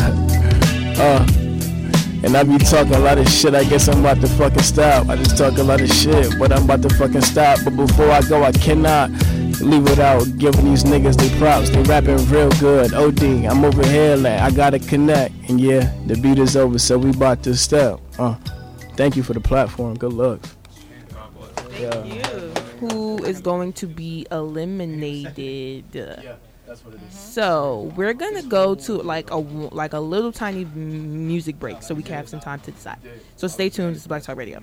Uh. 1.01 1.27
And 2.25 2.37
I 2.37 2.43
be 2.43 2.59
talking 2.59 2.95
a 2.95 2.99
lot 2.99 3.19
of 3.19 3.29
shit. 3.29 3.55
I 3.55 3.63
guess 3.63 3.89
I'm 3.89 4.01
about 4.01 4.21
to 4.21 4.27
fucking 4.27 4.63
stop. 4.63 5.09
I 5.09 5.17
just 5.17 5.39
talk 5.39 5.59
a 5.59 5.63
lot 5.63 5.81
of 5.81 5.89
shit, 5.89 6.37
but 6.39 6.51
I'm 6.51 6.65
about 6.65 6.83
to 6.83 6.89
fucking 6.89 7.21
stop. 7.21 7.61
But 7.63 7.77
before 7.77 8.11
I 8.11 8.21
go, 8.23 8.43
I 8.43 8.51
cannot 8.51 9.11
leave 9.61 9.83
without 9.83 10.25
giving 10.38 10.64
these 10.64 10.85
niggas 10.85 11.16
their 11.16 11.38
props. 11.38 11.71
They 11.71 11.83
rapping 11.83 12.16
real 12.29 12.51
good. 12.53 12.95
OD, 12.95 13.23
I'm 13.47 13.64
over 13.64 13.87
here 13.87 14.16
like 14.16 14.40
I 14.40 14.51
gotta 14.51 14.79
connect. 14.79 15.35
And 15.49 15.61
yeah, 15.61 15.92
the 16.07 16.16
beat 16.16 16.38
is 16.38 16.57
over, 16.57 16.79
so 16.79 16.99
we 16.99 17.11
about 17.11 17.42
to 17.45 17.57
step. 17.57 18.01
Uh, 18.19 18.35
thank 18.97 19.16
you 19.16 19.23
for 19.23 19.35
the 19.35 19.40
platform. 19.40 19.97
Good 19.97 20.12
luck. 20.12 20.40
Thank 20.40 21.81
yeah. 21.81 22.04
You. 22.04 22.52
Who 22.81 23.25
is 23.25 23.40
going 23.40 23.73
to 23.75 23.87
be 23.87 24.27
eliminated? 24.31 25.85
That's 26.67 26.85
what 26.85 26.94
it 26.94 27.00
is. 27.09 27.15
So 27.15 27.92
we're 27.96 28.15
gonna 28.15 28.42
go 28.42 28.75
to 28.75 28.94
like 28.94 29.27
a 29.29 29.40
w- 29.42 29.69
like 29.73 29.92
a 29.92 30.00
little 30.00 30.33
tiny 30.33 30.65
music 30.65 31.59
break, 31.59 31.83
so 31.83 31.94
we 31.94 32.02
can 32.02 32.15
have 32.15 32.29
some 32.29 32.40
time 32.40 32.61
to 32.61 32.73
decide. 32.73 32.98
So 33.37 33.46
stay 33.46 33.69
tuned. 33.69 33.94
This 33.94 34.02
is 34.02 34.09
Black 34.09 34.23
Talk 34.25 34.37
Radio. 34.37 34.63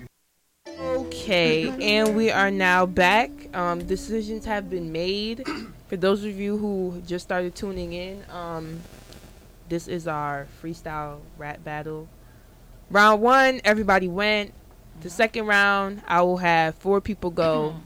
Okay, 0.80 1.68
and 1.80 2.16
we 2.16 2.30
are 2.30 2.50
now 2.50 2.86
back. 2.86 3.30
Um, 3.54 3.84
decisions 3.86 4.44
have 4.44 4.68
been 4.68 4.90
made. 4.92 5.46
For 5.88 5.96
those 5.96 6.24
of 6.24 6.38
you 6.38 6.56
who 6.56 7.02
just 7.06 7.24
started 7.24 7.54
tuning 7.54 7.92
in, 7.92 8.24
um, 8.30 8.80
this 9.68 9.86
is 9.86 10.08
our 10.08 10.46
freestyle 10.62 11.20
rap 11.38 11.62
battle. 11.62 12.08
Round 12.90 13.22
one, 13.22 13.60
everybody 13.64 14.08
went. 14.08 14.52
The 15.00 15.10
second 15.10 15.46
round, 15.46 16.02
I 16.06 16.22
will 16.22 16.38
have 16.38 16.74
four 16.76 17.00
people 17.00 17.30
go. 17.30 17.76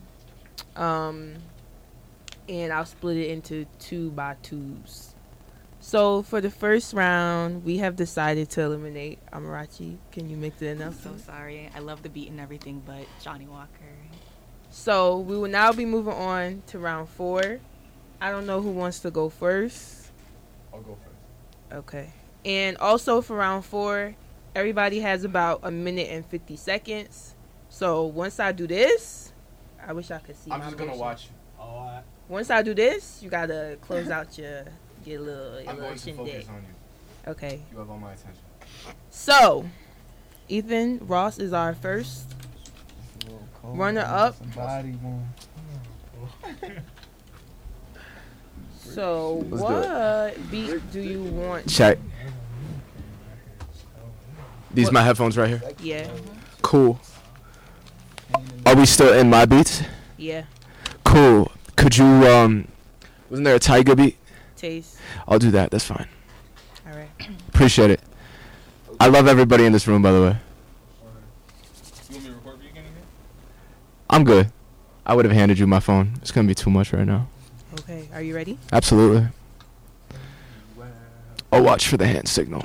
Um, 0.76 1.34
and 2.48 2.72
I'll 2.72 2.86
split 2.86 3.16
it 3.16 3.30
into 3.30 3.66
two 3.80 4.10
by 4.10 4.36
twos. 4.42 5.12
So 5.88 6.20
for 6.20 6.42
the 6.42 6.50
first 6.50 6.92
round, 6.92 7.64
we 7.64 7.78
have 7.78 7.96
decided 7.96 8.50
to 8.50 8.60
eliminate 8.60 9.20
Amarachi. 9.32 9.96
Can 10.12 10.28
you 10.28 10.36
make 10.36 10.58
the 10.58 10.68
announcement? 10.68 11.14
I'm 11.14 11.20
so 11.22 11.32
sorry. 11.32 11.70
I 11.74 11.78
love 11.78 12.02
the 12.02 12.10
beat 12.10 12.28
and 12.28 12.38
everything, 12.38 12.82
but 12.84 13.06
Johnny 13.22 13.46
Walker. 13.46 13.96
So 14.68 15.20
we 15.20 15.38
will 15.38 15.48
now 15.48 15.72
be 15.72 15.86
moving 15.86 16.12
on 16.12 16.62
to 16.66 16.78
round 16.78 17.08
four. 17.08 17.60
I 18.20 18.30
don't 18.30 18.44
know 18.44 18.60
who 18.60 18.70
wants 18.70 18.98
to 19.00 19.10
go 19.10 19.30
first. 19.30 20.10
I'll 20.74 20.82
go 20.82 20.98
first. 21.02 21.78
Okay. 21.78 22.12
And 22.44 22.76
also 22.76 23.22
for 23.22 23.36
round 23.36 23.64
four, 23.64 24.14
everybody 24.54 25.00
has 25.00 25.24
about 25.24 25.60
a 25.62 25.70
minute 25.70 26.08
and 26.10 26.26
50 26.26 26.56
seconds. 26.56 27.34
So 27.70 28.04
once 28.04 28.38
I 28.38 28.52
do 28.52 28.66
this, 28.66 29.32
I 29.82 29.94
wish 29.94 30.10
I 30.10 30.18
could 30.18 30.36
see. 30.36 30.50
I'm 30.50 30.60
just 30.60 30.76
gonna 30.76 30.94
watch. 30.94 31.30
Oh, 31.58 31.98
Once 32.28 32.50
I 32.50 32.60
do 32.60 32.74
this, 32.74 33.22
you 33.22 33.30
gotta 33.30 33.78
close 33.80 34.10
out 34.10 34.36
your 34.36 34.66
your 35.04 35.20
little, 35.20 35.60
your 35.60 35.60
I'm 35.60 35.66
little 35.66 35.80
going 35.82 35.94
to 35.94 35.98
shindig. 35.98 36.26
focus 36.34 36.48
on 36.48 36.56
you. 36.56 37.30
Okay. 37.32 37.60
You 37.72 37.78
have 37.78 37.90
all 37.90 37.98
my 37.98 38.12
attention. 38.12 38.42
So, 39.10 39.68
Ethan 40.48 41.00
Ross 41.06 41.38
is 41.38 41.52
our 41.52 41.74
first. 41.74 42.34
Runner 43.62 44.00
up. 44.00 44.36
Somebody 44.54 44.92
want- 45.02 45.24
So, 48.94 49.44
Let's 49.50 49.62
do 49.62 49.62
what 49.62 50.50
beat 50.50 50.92
do 50.92 51.00
you 51.00 51.22
want? 51.22 51.68
Check. 51.68 51.98
These 54.72 54.90
my 54.92 55.02
headphones 55.02 55.36
right 55.36 55.48
here. 55.48 55.62
Yeah, 55.80 56.08
Cool. 56.62 56.98
Are 58.66 58.74
we 58.76 58.84
still 58.86 59.12
in 59.14 59.30
my 59.30 59.44
beats? 59.46 59.82
yeah. 60.16 60.44
Cool. 61.04 61.50
Could 61.76 61.96
you 61.96 62.04
um 62.06 62.68
wasn't 63.30 63.44
there 63.46 63.54
a 63.54 63.58
tiger 63.58 63.94
beat? 63.96 64.16
Taste. 64.58 64.98
I'll 65.26 65.38
do 65.38 65.50
that. 65.52 65.70
That's 65.70 65.84
fine. 65.84 66.08
All 66.86 66.96
right. 66.96 67.10
Appreciate 67.48 67.90
it. 67.90 68.00
I 69.00 69.06
love 69.08 69.28
everybody 69.28 69.64
in 69.64 69.72
this 69.72 69.86
room 69.86 70.02
by 70.02 70.12
the 70.12 70.20
way. 70.20 70.36
You 72.10 72.14
want 72.16 72.24
me 72.24 72.30
to 72.30 72.34
record 72.36 72.58
for 72.58 72.64
you 72.64 72.70
again 72.70 72.84
in 72.84 72.92
here? 72.92 73.02
I'm 74.10 74.24
good. 74.24 74.50
I 75.06 75.14
would 75.14 75.24
have 75.24 75.32
handed 75.32 75.58
you 75.58 75.66
my 75.66 75.80
phone. 75.80 76.14
It's 76.20 76.32
gonna 76.32 76.48
be 76.48 76.54
too 76.54 76.70
much 76.70 76.92
right 76.92 77.06
now. 77.06 77.28
Okay. 77.80 78.08
Are 78.12 78.22
you 78.22 78.34
ready? 78.34 78.58
Absolutely. 78.72 79.28
I'll 81.50 81.62
watch 81.62 81.88
for 81.88 81.96
the 81.96 82.06
hand 82.06 82.28
signal. 82.28 82.62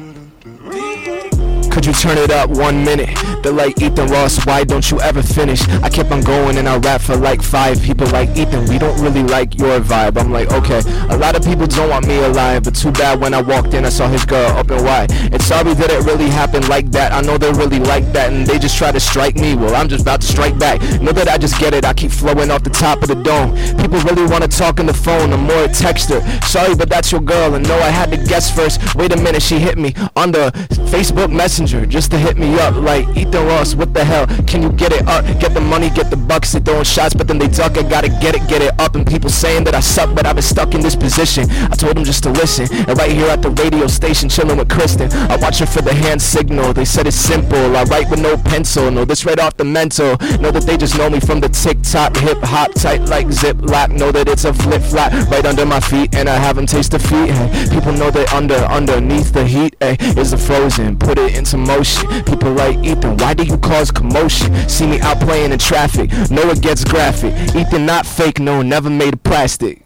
Could 1.74 1.88
you 1.88 1.94
turn 1.94 2.20
it 2.20 2.30
up 2.30 2.52
one 2.52 2.84
minute? 2.84 3.10
They're 3.42 3.52
like 3.52 3.82
Ethan 3.82 4.08
Ross, 4.08 4.46
why 4.46 4.64
don't 4.64 4.90
you 4.92 5.02
ever 5.02 5.24
finish? 5.24 5.68
I 5.82 5.90
kept 5.90 6.12
on 6.12 6.22
going 6.22 6.58
and 6.58 6.70
I 6.70 6.78
rap 6.78 7.02
for 7.02 7.16
like 7.16 7.42
five 7.42 7.82
people 7.82 8.06
like 8.08 8.30
Ethan, 8.38 8.70
we 8.70 8.78
don't 8.78 9.02
really 9.02 9.24
like 9.24 9.58
your 9.58 9.80
vibe. 9.80 10.18
I'm 10.18 10.32
like, 10.32 10.52
okay, 10.54 10.82
a 11.10 11.18
lot 11.18 11.36
of 11.36 11.44
people 11.44 11.66
don't 11.66 11.90
want 11.90 12.08
me 12.08 12.20
alive, 12.20 12.64
but 12.64 12.76
too 12.76 12.92
bad 12.92 13.20
when 13.20 13.34
I 13.34 13.42
walked 13.42 13.74
in 13.74 13.86
I 13.86 13.90
saw 13.90 14.08
his 14.08 14.24
girl 14.24 14.56
open 14.56 14.84
wide. 14.84 15.12
And 15.12 15.42
sorry 15.42 15.74
that 15.74 15.90
it 15.90 16.06
really 16.06 16.30
happened 16.30 16.70
like 16.70 16.92
that. 16.92 17.12
I 17.12 17.22
know 17.22 17.40
they 17.40 17.52
really 17.52 17.80
like 17.80 18.06
that 18.14 18.32
and 18.32 18.46
they 18.46 18.60
just 18.60 18.78
try 18.78 18.92
to 18.92 19.00
strike 19.00 19.36
me. 19.36 19.56
Well, 19.56 19.76
I'm 19.76 19.90
just 19.90 20.04
about 20.04 20.22
to 20.22 20.28
strike 20.28 20.58
back. 20.60 20.80
Know 21.02 21.12
that 21.12 21.28
I 21.28 21.40
just 21.40 21.60
get 21.60 21.74
it, 21.74 21.86
I 21.86 21.94
keep 21.94 22.12
flowing 22.12 22.52
off 22.52 22.64
the 22.64 22.70
top 22.70 23.02
of 23.02 23.08
the 23.08 23.16
dome. 23.16 23.56
People 23.78 24.00
really 24.02 24.30
wanna 24.32 24.48
talk 24.48 24.80
on 24.80 24.86
the 24.86 24.94
phone, 24.94 25.34
I'm 25.34 25.42
more 25.42 25.64
a 25.64 25.68
texter. 25.68 26.22
Sorry, 26.44 26.76
but 26.76 26.88
that's 26.88 27.12
your 27.12 27.22
girl, 27.22 27.56
and 27.56 27.68
no, 27.68 27.76
I 27.80 27.90
had 27.90 28.12
to 28.12 28.18
guess 28.18 28.56
first. 28.56 28.96
Wait 28.96 29.12
a 29.12 29.18
minute, 29.18 29.42
she 29.42 29.60
hit 29.60 29.78
me 29.78 29.96
on 30.16 30.32
the 30.32 30.52
Facebook 30.94 31.32
Messenger 31.64 31.86
just 31.86 32.12
to 32.12 32.18
hit 32.18 32.38
me 32.38 32.60
up. 32.60 32.76
Like, 32.76 33.08
Ethan 33.16 33.48
Ross, 33.48 33.74
what 33.74 33.94
the 33.94 34.04
hell? 34.04 34.28
Can 34.46 34.62
you 34.62 34.70
get 34.74 34.92
it 34.92 35.08
up? 35.08 35.24
Get 35.40 35.54
the 35.54 35.62
money, 35.62 35.90
get 35.90 36.10
the 36.10 36.18
bucks, 36.18 36.52
they 36.52 36.60
throwing 36.60 36.84
shots, 36.84 37.14
but 37.14 37.28
then 37.28 37.38
they 37.38 37.48
duck. 37.48 37.78
I 37.78 37.84
gotta 37.84 38.10
get 38.10 38.36
it, 38.36 38.48
get 38.50 38.62
it 38.62 38.78
up. 38.82 38.96
And 38.96 39.08
people 39.08 39.30
saying 39.30 39.64
that 39.64 39.74
I 39.74 39.80
suck, 39.80 40.14
but 40.14 40.26
I've 40.26 40.36
been 40.36 40.44
stuck 40.44 40.76
in 40.76 40.82
this 40.82 40.96
position. 40.96 41.50
I 41.72 41.76
told 41.76 41.96
them 41.96 42.04
just 42.04 42.24
to 42.24 42.32
listen. 42.32 42.68
And 42.72 42.98
right 42.98 43.12
here 43.12 43.28
at 43.28 43.42
the 43.42 43.50
radio 43.52 43.88
station, 43.88 44.28
chilling 44.28 44.58
with 44.58 44.70
Kristen. 44.70 45.10
I 45.32 45.38
watch 45.38 45.60
her 45.60 45.66
for 45.66 45.82
the 45.82 45.94
hand 45.94 46.22
signal. 46.22 46.74
They 46.74 46.86
said 46.86 47.08
it's 47.08 47.16
simple. 47.16 47.78
I 47.78 47.84
write 47.84 48.10
with 48.10 48.20
no 48.20 48.36
pencil. 48.36 48.92
No, 48.92 49.06
this 49.06 49.26
right 49.26 49.40
off 49.40 49.56
the 49.56 49.64
mental. 49.64 50.18
Know 50.42 50.52
that 50.52 50.64
they 50.66 50.76
just 50.76 50.98
know 50.98 51.10
me 51.10 51.22
from 51.22 51.40
the 51.40 51.50
TikTok 51.50 52.18
hip 52.18 52.40
hop 52.44 52.74
tight 52.74 53.04
like 53.08 53.28
Ziploc. 53.28 53.92
Know 53.98 54.12
that 54.12 54.28
it's 54.28 54.44
a 54.44 54.54
flip 54.54 54.82
flop 54.82 55.14
right 55.32 55.46
under 55.46 55.66
my 55.66 55.80
feet, 55.80 56.14
and 56.14 56.28
I 56.28 56.36
have 56.36 56.58
them 56.58 56.66
taste 56.66 56.92
the 56.92 57.00
feet. 57.00 57.32
Hey, 57.32 57.68
people 57.72 57.94
know 57.94 58.12
that 58.12 58.34
under 58.34 58.56
underneath 58.56 59.32
the 59.32 59.46
heat 59.46 59.76
hey, 59.80 59.96
is 60.18 60.34
a 60.34 60.38
frozen. 60.38 60.98
Put 60.98 61.18
it 61.18 61.36
into 61.36 61.53
motion. 61.58 62.08
People 62.24 62.54
like 62.54 62.78
Ethan, 62.80 63.18
why 63.18 63.34
do 63.34 63.44
you 63.44 63.58
cause 63.58 63.92
commotion? 63.92 64.54
See 64.70 64.88
me 64.88 65.00
out 65.02 65.20
playing 65.20 65.52
in 65.52 65.60
traffic. 65.60 66.12
no 66.30 66.50
it 66.50 66.62
gets 66.62 66.84
graphic. 66.84 67.34
Ethan 67.56 67.86
not 67.86 68.06
fake, 68.06 68.40
no, 68.40 68.62
never 68.62 68.90
made 68.90 69.14
of 69.14 69.24
plastic. 69.24 69.84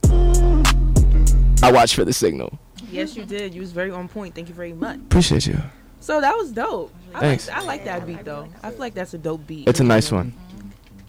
I 1.64 1.72
watch 1.72 1.96
for 1.96 2.06
the 2.06 2.14
signal. 2.14 2.58
Yes, 2.92 3.16
you 3.16 3.26
did. 3.26 3.54
You 3.54 3.62
was 3.62 3.72
very 3.72 3.92
on 3.92 4.08
point. 4.08 4.36
Thank 4.36 4.48
you 4.50 4.56
very 4.56 4.74
much. 4.74 4.98
Appreciate 4.98 5.48
you. 5.48 5.58
So 6.00 6.22
that 6.22 6.38
was 6.38 6.52
dope. 6.52 6.94
I 7.14 7.20
Thanks. 7.20 7.48
Like, 7.48 7.58
I 7.58 7.62
like 7.62 7.86
that 7.86 8.08
beat 8.08 8.24
though. 8.24 8.48
I 8.64 8.70
feel 8.70 8.80
like 8.80 8.94
that's 8.94 9.14
a 9.14 9.18
dope 9.18 9.46
beat. 9.46 9.68
It's 9.68 9.80
a 9.80 9.84
nice 9.84 10.12
one. 10.12 10.34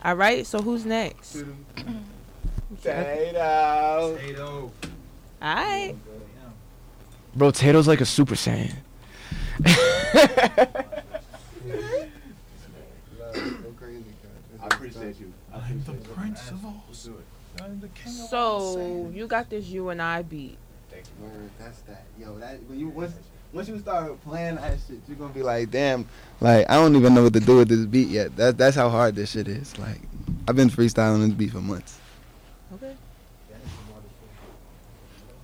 All 0.04 0.14
right. 0.14 0.46
So 0.46 0.60
who's 0.60 0.84
next? 0.84 1.44
Potato. 2.82 4.16
Potato. 4.16 4.72
All 5.40 5.54
right. 5.54 5.94
Bro, 7.34 7.52
Tato's 7.52 7.86
like 7.86 8.00
a 8.00 8.06
super 8.06 8.34
saiyan. 8.34 8.74
I 14.60 14.66
appreciate 14.66 15.18
you. 15.20 15.32
I 15.52 15.56
appreciate 15.56 15.96
you. 15.98 16.14
Prince 16.14 16.50
of 16.50 16.64
all. 16.64 16.84
Let's 16.88 17.04
do 17.04 17.12
it. 17.12 17.62
I'm 17.62 17.80
the 17.80 17.88
king 17.88 18.12
of 18.12 18.28
So 18.28 19.10
you 19.12 19.26
got 19.26 19.50
this 19.50 19.66
you 19.66 19.88
and 19.88 20.00
I 20.00 20.22
beat. 20.22 20.58
Word, 21.20 21.50
that's 21.58 21.80
that. 21.82 22.04
Yo, 22.20 22.38
that 22.38 22.62
when 22.68 22.78
you 22.78 22.88
once 22.88 23.14
once 23.52 23.68
you 23.68 23.78
start 23.78 24.20
playing 24.24 24.56
that 24.56 24.78
shit, 24.86 24.98
you're 25.08 25.16
gonna 25.16 25.32
be 25.32 25.42
like, 25.42 25.70
damn, 25.70 26.06
like 26.40 26.68
I 26.68 26.74
don't 26.74 26.94
even 26.96 27.14
know 27.14 27.24
what 27.24 27.32
to 27.32 27.40
do 27.40 27.58
with 27.58 27.68
this 27.68 27.86
beat 27.86 28.08
yet. 28.08 28.36
That 28.36 28.58
that's 28.58 28.76
how 28.76 28.88
hard 28.90 29.14
this 29.14 29.30
shit 29.30 29.48
is. 29.48 29.76
Like 29.78 30.00
I've 30.46 30.56
been 30.56 30.70
freestyling 30.70 31.26
this 31.26 31.34
beat 31.34 31.52
for 31.52 31.60
months. 31.60 31.98
Okay. 32.74 32.94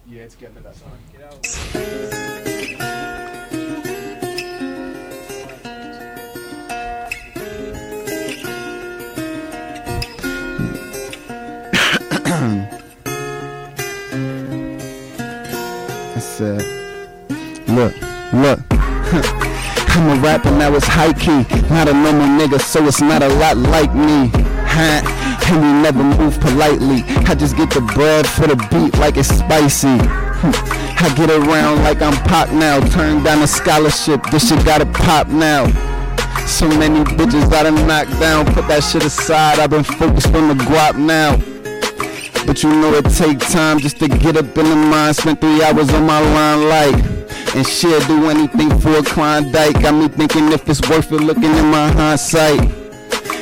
Yeah, 0.07 0.23
it's 0.23 0.35
getting 0.35 0.57
to 0.57 0.63
that 0.63 0.77
song. 0.77 0.93
Get 1.13 1.23
out. 1.23 2.61
I 12.35 12.39
said, 16.19 16.63
uh, 17.31 17.73
look, 17.73 17.95
look. 18.33 18.59
I'm 19.95 20.19
a 20.19 20.21
rapper 20.21 20.51
now 20.51 20.75
it's 20.75 20.85
high 20.85 21.13
key, 21.13 21.47
not 21.71 21.87
a 21.87 21.93
normal 21.93 22.27
nigga, 22.27 22.61
so 22.61 22.85
it's 22.89 23.01
not 23.01 23.23
a 23.23 23.29
lot 23.29 23.57
like 23.57 23.95
me. 23.95 24.33
Huh? 24.67 25.01
And 25.47 25.63
we 25.63 25.73
never 25.81 26.03
move 26.03 26.41
politely. 26.41 27.05
I 27.25 27.37
just 27.37 27.57
get 27.57 27.71
the 27.71 27.83
bread 27.95 28.27
for 28.27 28.49
the 28.49 28.57
beat 28.69 28.99
like 28.99 29.17
it's 29.17 29.29
spicy. 29.29 29.87
I 30.01 31.15
get 31.17 31.31
around 31.31 31.85
like 31.85 32.03
I'm 32.03 32.17
pop 32.25 32.51
now. 32.51 32.81
Turn 32.89 33.23
down 33.23 33.45
a 33.45 33.47
scholarship, 33.47 34.25
this 34.33 34.49
shit 34.49 34.65
gotta 34.65 34.87
pop 34.87 35.29
now. 35.29 35.67
So 36.49 36.67
many 36.67 37.05
bitches 37.05 37.49
done 37.49 37.87
knocked 37.87 38.19
down. 38.19 38.47
Put 38.47 38.67
that 38.67 38.83
shit 38.83 39.05
aside, 39.05 39.61
I've 39.61 39.71
been 39.71 39.85
focused 39.85 40.35
on 40.35 40.49
the 40.49 40.65
guap 40.65 40.99
now. 40.99 41.54
But 42.55 42.63
you 42.63 42.71
know 42.71 42.95
it 42.95 43.11
take 43.11 43.41
time 43.41 43.81
just 43.81 43.99
to 43.99 44.07
get 44.07 44.37
up 44.37 44.57
in 44.57 44.65
the 44.65 44.77
mind. 44.77 45.17
Spent 45.17 45.41
three 45.41 45.61
hours 45.65 45.93
on 45.93 46.07
my 46.07 46.21
line 46.21 46.69
like. 46.69 47.05
And 47.57 47.67
shit, 47.67 48.07
do 48.07 48.31
anything 48.31 48.79
for 48.79 48.97
a 48.97 49.03
Klondike. 49.03 49.83
Got 49.83 49.95
me 49.95 50.07
thinking 50.07 50.53
if 50.53 50.69
it's 50.69 50.81
worth 50.89 51.11
it 51.11 51.17
looking 51.17 51.53
in 51.53 51.67
my 51.67 51.89
hindsight. 51.89 52.84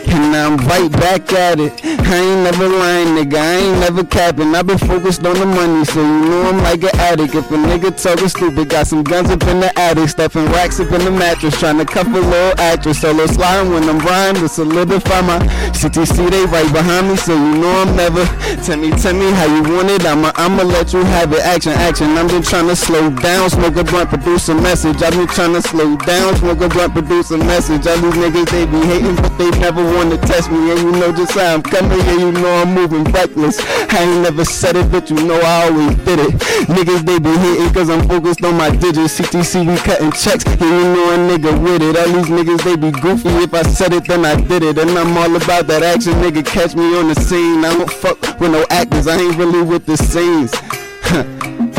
And 0.09 0.37
I'm 0.37 0.57
right 0.67 0.91
back 0.91 1.33
at 1.33 1.61
it. 1.61 1.73
I 1.85 2.17
ain't 2.17 2.45
never 2.45 2.69
lying, 2.69 3.09
nigga. 3.17 3.37
I 3.37 3.55
ain't 3.57 3.79
never 3.81 4.05
capping. 4.05 4.55
i 4.55 4.63
been 4.63 4.79
focused 4.79 5.25
on 5.25 5.35
the 5.39 5.47
money, 5.47 5.85
so 5.85 6.01
you 6.01 6.21
know 6.29 6.43
I'm 6.43 6.59
like 6.59 6.83
an 6.83 6.95
addict. 7.01 7.35
If 7.35 7.51
a 7.51 7.55
nigga 7.55 7.91
talking 8.01 8.29
stupid, 8.29 8.69
got 8.69 8.87
some 8.87 9.03
guns 9.03 9.31
up 9.31 9.43
in 9.45 9.61
the 9.61 9.73
attic, 9.79 10.09
stuffing 10.09 10.47
racks 10.47 10.81
up 10.81 10.91
in 10.93 11.05
the 11.05 11.11
mattress, 11.11 11.59
trying 11.59 11.79
to 11.79 11.85
cuff 11.85 12.07
a 12.07 12.11
little 12.11 12.61
actress. 12.61 13.01
Solo 13.01 13.27
sliding 13.27 13.73
when 13.73 13.89
I'm 13.89 13.99
rhyme 14.01 14.35
to 14.37 14.49
solidify 14.49 15.21
my 15.23 15.39
CTC. 15.73 16.31
They 16.31 16.45
right 16.47 16.71
behind 16.73 17.09
me, 17.09 17.17
so 17.17 17.35
you 17.35 17.59
know 17.61 17.73
I'm 17.83 17.97
never. 17.97 18.25
Tell 18.63 18.77
me, 18.77 18.91
tell 18.91 19.15
me 19.15 19.31
how 19.33 19.47
you 19.47 19.63
want 19.63 19.91
it. 19.91 20.05
I'ma, 20.05 20.33
I'ma 20.37 20.63
let 20.65 20.93
you 20.93 21.03
have 21.05 21.33
it. 21.33 21.41
Action, 21.41 21.73
action. 21.73 22.09
I'm 22.19 22.29
just 22.29 22.51
trying 22.51 22.69
to 22.69 22.77
slow 22.77 23.11
down, 23.11 23.51
smoke 23.51 23.77
a 23.77 23.85
blunt, 23.85 24.11
produce 24.11 24.49
a 24.49 24.55
message. 24.55 25.03
I've 25.03 25.15
been 25.15 25.29
trying 25.29 25.55
to 25.55 25.63
slow 25.63 25.97
down, 25.97 26.37
smoke 26.37 26.61
a 26.61 26.69
blunt, 26.69 26.93
produce 26.93 27.31
a 27.31 27.39
message. 27.39 27.87
All 27.87 27.97
these 27.99 28.15
niggas 28.15 28.51
they 28.51 28.67
be 28.67 28.81
hating, 28.87 29.17
but 29.17 29.37
they 29.39 29.51
never 29.59 29.83
want 29.95 30.11
to 30.11 30.19
test 30.27 30.51
me. 30.51 30.71
And 30.71 30.81
you 30.81 30.93
know 30.93 31.13
just 31.13 31.33
how 31.33 31.55
I'm 31.55 31.63
coming, 31.63 31.99
yeah, 31.99 32.19
you 32.19 32.33
know 32.33 32.63
I'm 32.63 32.75
moving 32.75 33.05
reckless. 33.05 33.59
I 33.93 34.03
ain't 34.03 34.23
never 34.23 34.45
said 34.45 34.77
it, 34.77 34.91
but 34.91 35.11
you 35.11 35.17
know 35.17 35.41
I 35.41 35.69
always 35.69 35.97
did 36.05 36.19
it. 36.19 36.33
Niggas 36.69 37.05
they 37.05 37.19
be 37.19 37.31
hating 37.31 37.73
cause 37.73 37.91
I'm 37.91 38.07
focused 38.09 38.45
on 38.45 38.57
my 38.57 38.71
digits. 38.71 39.19
CTC 39.19 39.67
we 39.67 39.77
cutting 39.79 40.13
checks, 40.13 40.45
and 40.47 40.61
you 40.61 40.87
know 40.95 41.15
a 41.15 41.19
nigga 41.29 41.53
with 41.63 41.83
it. 41.83 41.97
All 41.97 42.13
these 42.13 42.31
niggas 42.31 42.63
they 42.65 42.77
be 42.77 42.91
goofy. 43.01 43.29
If 43.43 43.55
I 43.55 43.63
said 43.63 43.93
it, 43.93 44.07
then 44.07 44.25
I 44.25 44.35
did 44.41 44.63
it. 44.63 44.79
And 44.79 44.91
I'm 44.91 45.17
all 45.17 45.35
about 45.37 45.67
that 45.67 45.83
action, 45.83 46.15
nigga. 46.15 46.45
Catch 46.45 46.75
me 46.75 46.97
on 46.99 47.09
the 47.09 47.15
scene. 47.15 47.65
I 47.65 47.77
don't 47.77 47.91
fuck 47.91 48.21
with 48.41 48.53
no 48.53 48.65
actors, 48.71 49.07
I 49.07 49.17
ain't 49.19 49.37
really 49.37 49.63
with 49.63 49.87
the 49.87 49.97
scenes. 49.97 50.53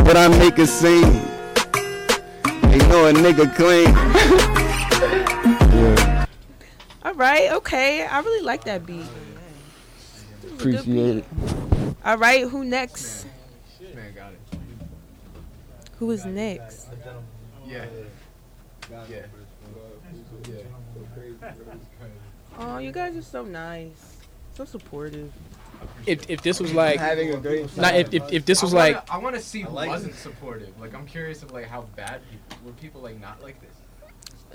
but 0.03 0.17
I 0.17 0.27
make 0.27 0.57
a 0.59 0.67
scene. 0.67 1.21
They 2.69 2.79
know 2.89 3.07
a 3.07 3.13
nigga 3.13 3.53
clean. 3.55 4.63
yeah. 7.03 7.09
All 7.09 7.15
right. 7.15 7.51
Okay. 7.53 8.05
I 8.05 8.19
really 8.19 8.43
like 8.45 8.63
that 8.65 8.85
beat. 8.85 9.05
Appreciate 10.53 11.17
it. 11.17 11.25
All 12.05 12.17
right, 12.17 12.47
who 12.47 12.65
next? 12.65 13.25
Man, 13.95 14.13
got 14.13 14.33
it. 14.33 14.39
Who 15.99 16.11
is 16.11 16.25
next? 16.25 16.87
Yeah. 17.65 17.85
Yeah. 19.09 19.21
Oh, 22.59 22.77
you 22.77 22.91
guys 22.91 23.15
are 23.15 23.21
so 23.21 23.43
nice, 23.43 24.17
so 24.53 24.65
supportive. 24.65 25.31
If 26.05 26.29
if 26.29 26.41
this 26.41 26.59
was 26.59 26.73
like, 26.73 26.99
Having 26.99 27.33
a 27.33 27.37
great 27.37 27.77
not 27.77 27.95
if, 27.95 28.13
if 28.13 28.31
if 28.31 28.45
this 28.45 28.61
was 28.61 28.73
I 28.73 28.77
wanna, 28.77 28.93
like, 28.93 29.11
I 29.11 29.17
want 29.17 29.35
to 29.35 29.41
see 29.41 29.61
who 29.61 29.69
like 29.69 29.89
wasn't 29.89 30.15
supportive. 30.15 30.79
Like, 30.79 30.93
I'm 30.93 31.05
curious 31.05 31.41
of 31.43 31.51
like 31.51 31.65
how 31.65 31.81
bad 31.95 32.21
people 32.29 32.57
were. 32.65 32.71
People 32.73 33.01
like 33.01 33.19
not 33.19 33.41
like 33.41 33.59
this. 33.61 33.75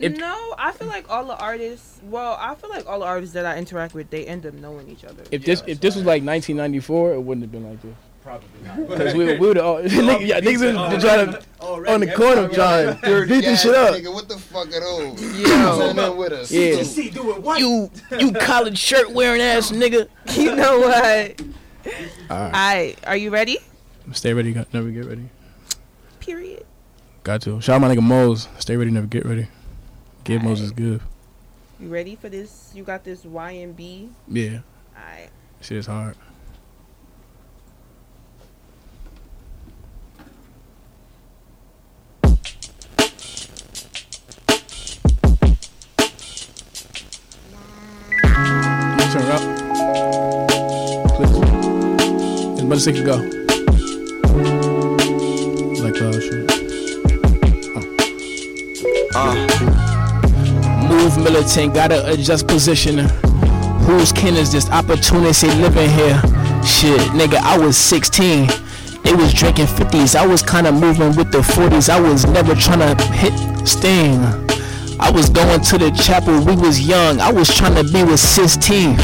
If- 0.01 0.17
no, 0.17 0.55
I 0.59 0.73
feel 0.73 0.89
like 0.89 1.11
all 1.11 1.25
the 1.25 1.37
artists. 1.37 2.01
Well, 2.05 2.37
I 2.41 2.55
feel 2.55 2.71
like 2.71 2.87
all 2.87 3.01
the 3.01 3.07
artists 3.07 3.35
that 3.35 3.47
I 3.47 3.57
interact 3.57 3.95
with, 3.95 4.11
they 4.11 4.27
end 4.27 4.47
up 4.47 4.55
knowing 4.55 4.89
each 4.89 5.05
other. 5.05 5.23
if 5.31 5.45
this 5.45 5.63
if 5.67 5.81
this 5.81 5.95
was 5.97 6.05
like 6.05 6.23
1994, 6.23 7.15
it 7.15 7.21
wouldn't 7.21 7.43
have 7.45 7.53
been 7.53 7.69
like 7.69 7.83
this. 7.83 7.95
Probably 8.23 8.49
not. 8.65 8.89
Cause 8.99 9.15
we 9.15 9.25
we 9.25 9.39
would 9.39 9.59
all 9.59 9.77
nigga, 9.83 10.27
yeah, 10.27 10.41
niggas 10.41 10.61
was 10.93 11.03
trying 11.03 11.33
to 11.33 11.43
on 11.91 12.01
the 12.01 12.13
corner 12.13 12.49
trying 12.49 12.99
to 13.01 13.27
beat 13.27 13.41
this 13.45 13.63
shit 13.63 13.75
up. 13.75 13.95
Nigga, 13.95 14.13
what 14.13 14.29
the 14.29 14.37
fuck 14.39 14.67
are 14.69 14.81
those? 14.81 15.39
Yo, 15.41 15.47
Come 15.95 15.99
in 15.99 16.17
with 16.17 16.33
us. 16.33 16.51
Yeah. 16.51 17.57
You 17.57 17.91
you 18.19 18.33
college 18.33 18.79
shirt 18.79 19.11
wearing 19.13 19.41
ass 19.41 19.71
nigga. 19.73 20.09
you 20.37 20.55
know 20.55 20.79
what? 20.81 21.41
All 22.31 22.37
All 22.37 22.51
right, 22.51 22.97
are 23.07 23.17
you 23.17 23.31
ready? 23.31 23.59
Stay 24.13 24.35
ready, 24.35 24.53
never 24.73 24.91
get 24.91 25.07
ready. 25.07 25.29
Period. 26.21 26.67
Got 27.25 27.43
to. 27.43 27.61
Shout 27.61 27.77
out 27.77 27.81
my 27.81 27.95
nigga 27.95 28.03
Mose. 28.03 28.49
Stay 28.59 28.77
ready, 28.77 28.91
never 28.91 29.07
get 29.07 29.25
ready. 29.25 29.49
Give 30.29 30.43
Moses 30.43 30.73
good. 30.73 31.01
You 31.81 31.89
ready 31.89 32.15
for 32.15 32.29
this? 32.29 32.71
You 32.75 32.85
got 32.85 33.03
this 33.03 33.25
Y 33.25 33.51
and 33.53 33.75
B. 33.75 34.11
Yeah, 34.29 34.59
All 34.95 35.03
right. 35.03 35.31
shit 35.63 35.79
is 35.79 35.87
hard. 35.87 36.17
Turn 49.13 49.23
it 49.23 49.31
up. 49.31 49.41
Please. 51.17 52.59
As 52.59 52.65
much 52.65 52.77
as 52.79 52.87
it 52.87 52.93
can 52.97 53.05
go. 53.05 53.17
Like 55.83 56.03
uh 56.03 56.21
shit. 56.21 56.49
Move 60.99 61.17
militant, 61.19 61.75
gotta 61.75 62.05
adjust 62.11 62.49
position. 62.49 62.99
Whose 63.87 64.11
kin 64.11 64.35
is 64.35 64.51
this 64.51 64.69
opportunity 64.71 65.47
living 65.47 65.89
here? 65.91 66.21
Shit, 66.67 67.01
nigga, 67.13 67.37
I 67.37 67.57
was 67.57 67.77
16. 67.77 68.49
They 69.05 69.15
was 69.15 69.33
drinking 69.33 69.67
50s. 69.67 70.17
I 70.17 70.27
was 70.27 70.43
kinda 70.43 70.73
moving 70.73 71.15
with 71.15 71.31
the 71.31 71.39
40s. 71.39 71.89
I 71.89 72.01
was 72.01 72.27
never 72.27 72.57
trying 72.57 72.81
to 72.81 73.05
hit 73.13 73.33
sting. 73.67 74.19
I 74.99 75.09
was 75.13 75.29
going 75.29 75.61
to 75.61 75.79
the 75.79 75.93
chapel, 75.93 76.45
we 76.45 76.57
was 76.57 76.81
young. 76.81 77.21
I 77.21 77.31
was 77.31 77.49
trying 77.55 77.77
to 77.77 77.85
be 77.85 78.03
with 78.03 78.19
16. 78.19 78.99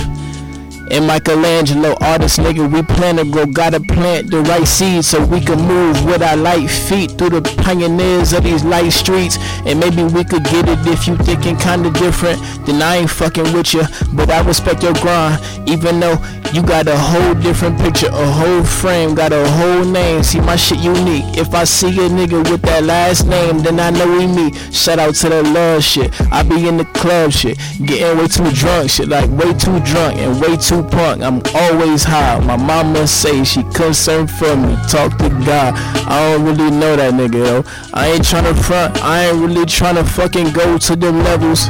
And 0.90 1.06
Michelangelo, 1.06 1.96
artist 2.00 2.38
nigga, 2.38 2.70
we 2.70 2.82
plan 2.82 3.16
to 3.16 3.24
grow, 3.24 3.46
gotta 3.46 3.80
plant 3.80 4.30
the 4.30 4.40
right 4.42 4.66
seeds 4.66 5.08
so 5.08 5.24
we 5.24 5.40
can 5.40 5.60
move 5.60 6.04
with 6.04 6.22
our 6.22 6.36
light 6.36 6.68
feet 6.68 7.12
through 7.12 7.30
the 7.30 7.42
pioneers 7.62 8.32
of 8.32 8.44
these 8.44 8.64
light 8.64 8.90
streets. 8.90 9.38
And 9.66 9.80
maybe 9.80 10.04
we 10.04 10.24
could 10.24 10.44
get 10.44 10.68
it 10.68 10.78
if 10.86 11.06
you 11.06 11.16
thinking 11.18 11.56
kinda 11.56 11.90
different. 11.90 12.40
Then 12.66 12.82
I 12.82 12.96
ain't 12.96 13.10
fucking 13.10 13.52
with 13.52 13.72
you, 13.74 13.82
but 14.12 14.30
I 14.30 14.40
respect 14.42 14.82
your 14.82 14.94
grind. 14.94 15.40
Even 15.66 16.00
though 16.00 16.18
you 16.52 16.62
got 16.62 16.86
a 16.86 16.96
whole 16.96 17.34
different 17.34 17.78
picture, 17.80 18.08
a 18.08 18.26
whole 18.26 18.62
frame, 18.62 19.14
got 19.14 19.32
a 19.32 19.48
whole 19.48 19.84
name. 19.84 20.22
See 20.22 20.40
my 20.40 20.56
shit 20.56 20.78
unique. 20.78 21.24
If 21.36 21.54
I 21.54 21.64
see 21.64 21.88
a 21.88 22.08
nigga 22.08 22.48
with 22.50 22.62
that 22.62 22.84
last 22.84 23.26
name, 23.26 23.58
then 23.60 23.80
I 23.80 23.90
know 23.90 24.06
we 24.06 24.26
meet. 24.26 24.54
Shout 24.72 24.98
out 24.98 25.14
to 25.16 25.28
the 25.28 25.42
love 25.42 25.82
shit. 25.82 26.12
I 26.30 26.42
be 26.42 26.68
in 26.68 26.76
the 26.76 26.84
club 26.86 27.32
shit, 27.32 27.58
getting 27.84 28.18
way 28.18 28.28
too 28.28 28.50
drunk 28.52 28.90
shit, 28.90 29.08
like 29.08 29.30
way 29.30 29.52
too 29.54 29.80
drunk 29.80 30.18
and 30.18 30.40
way 30.40 30.56
too 30.56 30.73
punk. 30.82 31.22
I'm 31.22 31.40
always 31.54 32.02
high. 32.04 32.40
My 32.40 32.56
mama 32.56 33.06
say 33.06 33.44
she 33.44 33.62
concerned 33.74 34.30
for 34.30 34.56
me. 34.56 34.76
Talk 34.88 35.16
to 35.18 35.28
God. 35.46 35.74
I 36.08 36.32
don't 36.32 36.44
really 36.44 36.70
know 36.70 36.96
that 36.96 37.14
nigga 37.14 37.44
though. 37.44 37.64
I 37.92 38.08
ain't 38.08 38.22
tryna 38.22 38.54
front. 38.64 39.02
I 39.02 39.26
ain't 39.26 39.38
really 39.38 39.66
tryna 39.66 40.06
fucking 40.06 40.52
go 40.52 40.78
to 40.78 40.96
them 40.96 41.22
levels. 41.22 41.68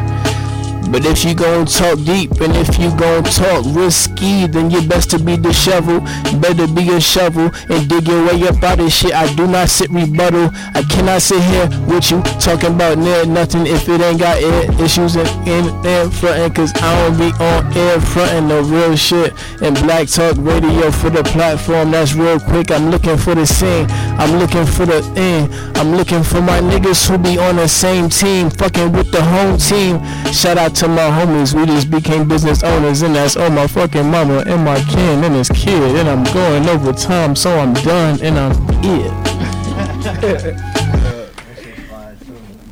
But 0.94 1.06
if 1.06 1.24
you 1.24 1.34
gon' 1.34 1.66
talk 1.66 1.98
deep 2.04 2.30
and 2.40 2.54
if 2.54 2.78
you 2.78 2.88
gon' 2.96 3.24
talk 3.24 3.64
risky, 3.74 4.46
then 4.46 4.70
you 4.70 4.80
best 4.86 5.10
to 5.10 5.18
be 5.18 5.36
disheveled. 5.36 6.04
Better 6.40 6.68
be 6.68 6.88
a 6.90 7.00
shovel 7.00 7.50
and 7.68 7.88
dig 7.88 8.06
your 8.06 8.24
way 8.28 8.46
up 8.46 8.62
out 8.62 8.78
of 8.78 8.92
shit. 8.92 9.12
I 9.12 9.26
do 9.34 9.48
not 9.48 9.70
sit 9.70 9.90
rebuttal. 9.90 10.50
I 10.72 10.84
cannot 10.88 11.20
sit 11.20 11.42
here 11.42 11.66
with 11.88 12.12
you 12.12 12.22
talking 12.38 12.76
about 12.76 12.98
near 12.98 13.26
nothing 13.26 13.66
if 13.66 13.88
it 13.88 14.00
ain't 14.02 14.20
got 14.20 14.40
air 14.40 14.70
issues 14.80 15.16
in, 15.16 15.26
in 15.48 15.66
air 15.84 16.08
frontin'. 16.10 16.54
Cause 16.54 16.72
I 16.76 16.94
don't 17.02 17.18
be 17.18 17.32
on 17.42 17.76
air 17.76 18.00
frontin' 18.00 18.46
the 18.46 18.62
real 18.62 18.94
shit. 18.94 19.34
And 19.62 19.74
Black 19.82 20.06
Talk 20.06 20.36
Radio 20.38 20.92
for 20.92 21.10
the 21.10 21.24
platform 21.24 21.90
that's 21.90 22.14
real 22.14 22.38
quick. 22.38 22.70
I'm 22.70 22.92
looking 22.92 23.16
for 23.16 23.34
the 23.34 23.46
scene. 23.46 23.88
I'm 23.90 24.38
looking 24.38 24.64
for 24.64 24.86
the 24.86 25.02
end. 25.16 25.52
I'm 25.76 25.96
looking 25.96 26.22
for 26.22 26.40
my 26.40 26.60
niggas 26.60 27.08
who 27.08 27.18
be 27.18 27.36
on 27.36 27.56
the 27.56 27.66
same 27.66 28.08
team. 28.08 28.48
Fucking 28.48 28.92
with 28.92 29.10
the 29.10 29.24
home 29.24 29.58
team. 29.58 29.98
Shout 30.32 30.56
out 30.56 30.76
to 30.76 30.83
my 30.90 31.08
homies. 31.10 31.54
We 31.54 31.66
just 31.66 31.90
became 31.90 32.26
business 32.28 32.62
owners. 32.62 33.02
And 33.02 33.14
that's 33.14 33.36
all 33.36 33.50
my 33.50 33.66
fucking 33.66 34.10
mama 34.10 34.44
and 34.46 34.64
my 34.64 34.80
kin 34.84 35.24
and 35.24 35.34
his 35.34 35.48
kid. 35.50 35.96
And 35.96 36.08
I'm 36.08 36.24
going 36.32 36.68
over 36.68 36.92
time. 36.92 37.34
So 37.36 37.56
I'm 37.58 37.74
done 37.74 38.20
and 38.22 38.38
I'm 38.38 38.52
it. 38.84 40.54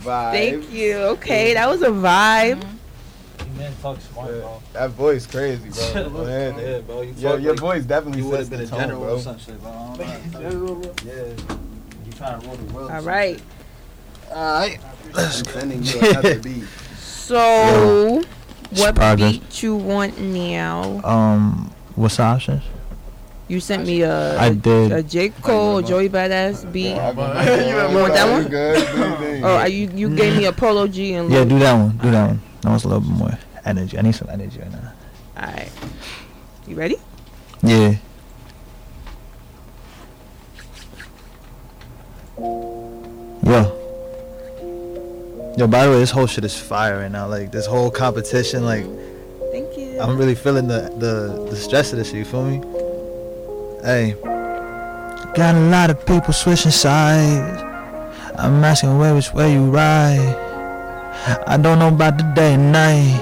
Thank 0.05 0.71
you. 0.73 0.97
Okay, 1.17 1.55
that 1.55 1.69
was 1.69 1.83
a 1.83 1.87
vibe. 1.89 2.63
Man, 3.57 3.73
smart, 3.81 3.99
bro. 4.15 4.63
That 4.73 4.91
voice 4.91 5.27
crazy, 5.27 5.69
bro. 5.71 6.11
Man, 6.25 6.59
Yeah, 6.59 6.79
bro. 6.81 7.03
You 7.03 7.13
Yo, 7.17 7.33
talk 7.33 7.41
your 7.43 7.53
like 7.53 7.61
voice 7.61 7.85
definitely 7.85 8.23
you 8.23 8.29
would 8.29 8.39
have 8.41 8.51
been 8.51 8.61
a 8.61 8.67
tone, 8.67 8.79
general 8.81 9.01
bro. 9.03 9.15
or 9.15 9.19
some 9.21 9.39
shit, 9.39 9.61
bro. 9.63 9.71
I 9.71 9.97
don't 9.97 10.33
know. 10.33 10.95
Yeah. 11.05 11.13
You 12.05 12.13
trying 12.17 12.41
to 12.41 12.47
rule 12.47 12.57
the 12.57 12.73
world. 12.75 12.91
or 12.91 12.95
All 12.95 13.01
some 13.01 13.09
right. 13.09 13.37
shit. 13.39 14.33
Alright. 14.33 14.81
I'm 15.15 15.31
sending 15.31 15.83
you 15.83 15.99
another 16.01 16.39
beat. 16.39 16.65
So, 17.33 18.23
what 18.77 18.95
progress. 18.95 19.39
beat 19.39 19.63
you 19.63 19.75
want 19.75 20.21
now? 20.21 21.01
Um, 21.03 21.73
what's 21.97 22.19
the 22.19 22.25
options? 22.25 22.63
You 23.49 23.59
sent 23.59 23.87
me 23.87 24.03
a 24.03 24.39
I 24.39 24.53
did. 24.53 24.93
a 24.93 25.03
J 25.03 25.31
Cole, 25.41 25.81
Joey 25.81 26.11
Badass 26.11 26.71
beat. 26.71 26.93
you 26.93 27.97
want 27.97 28.13
that 28.13 28.29
one? 28.31 28.49
Good. 28.49 29.45
Oh, 29.45 29.65
you 29.65 29.89
you 29.95 30.15
gave 30.15 30.37
me 30.37 30.45
a 30.45 30.53
Polo 30.53 30.87
G 30.87 31.15
and 31.15 31.33
Yeah, 31.33 31.45
do 31.45 31.59
that 31.59 31.73
one. 31.73 31.97
Do 31.97 32.11
that 32.11 32.27
one. 32.29 32.43
That 32.61 32.69
one's 32.69 32.85
a 32.85 32.89
little 32.89 33.01
bit 33.01 33.17
more 33.17 33.39
energy. 33.65 33.97
I 33.97 34.03
need 34.03 34.15
some 34.15 34.29
energy 34.29 34.61
right 34.61 34.71
now. 34.71 34.93
All 35.39 35.49
right. 35.49 35.73
You 36.67 36.77
ready? 36.77 36.97
Yeah. 37.63 37.97
Yo. 45.57 45.67
By 45.67 45.85
the 45.85 45.91
way, 45.93 45.99
this 45.99 46.11
whole 46.11 46.27
shit 46.27 46.45
is 46.45 46.59
fire 46.59 47.01
right 47.01 47.11
now. 47.11 47.27
Like 47.27 47.53
this 47.53 47.67
whole 47.67 47.91
competition, 47.91 48.65
like 48.65 48.87
Thank 49.53 49.77
you. 49.77 50.01
I'm 50.01 50.17
really 50.17 50.35
feeling 50.35 50.67
the 50.67 50.91
the 50.97 51.47
the 51.51 51.57
stress 51.57 51.93
of 51.93 51.99
this 51.99 52.09
shit. 52.09 52.17
You 52.17 52.25
feel 52.25 52.45
me? 52.45 52.57
Hey, 53.85 54.17
got 55.35 55.55
a 55.55 55.61
lot 55.69 55.91
of 55.91 56.07
people 56.07 56.33
switching 56.33 56.71
sides. 56.71 57.63
I'm 58.39 58.65
asking 58.65 58.99
where 58.99 59.15
which 59.15 59.35
way 59.35 59.53
you 59.53 59.65
ride. 59.71 60.37
I 61.47 61.59
don't 61.59 61.79
know 61.79 61.89
about 61.89 62.17
the 62.17 62.25
day 62.35 62.55
and 62.55 62.73
night. 62.73 63.21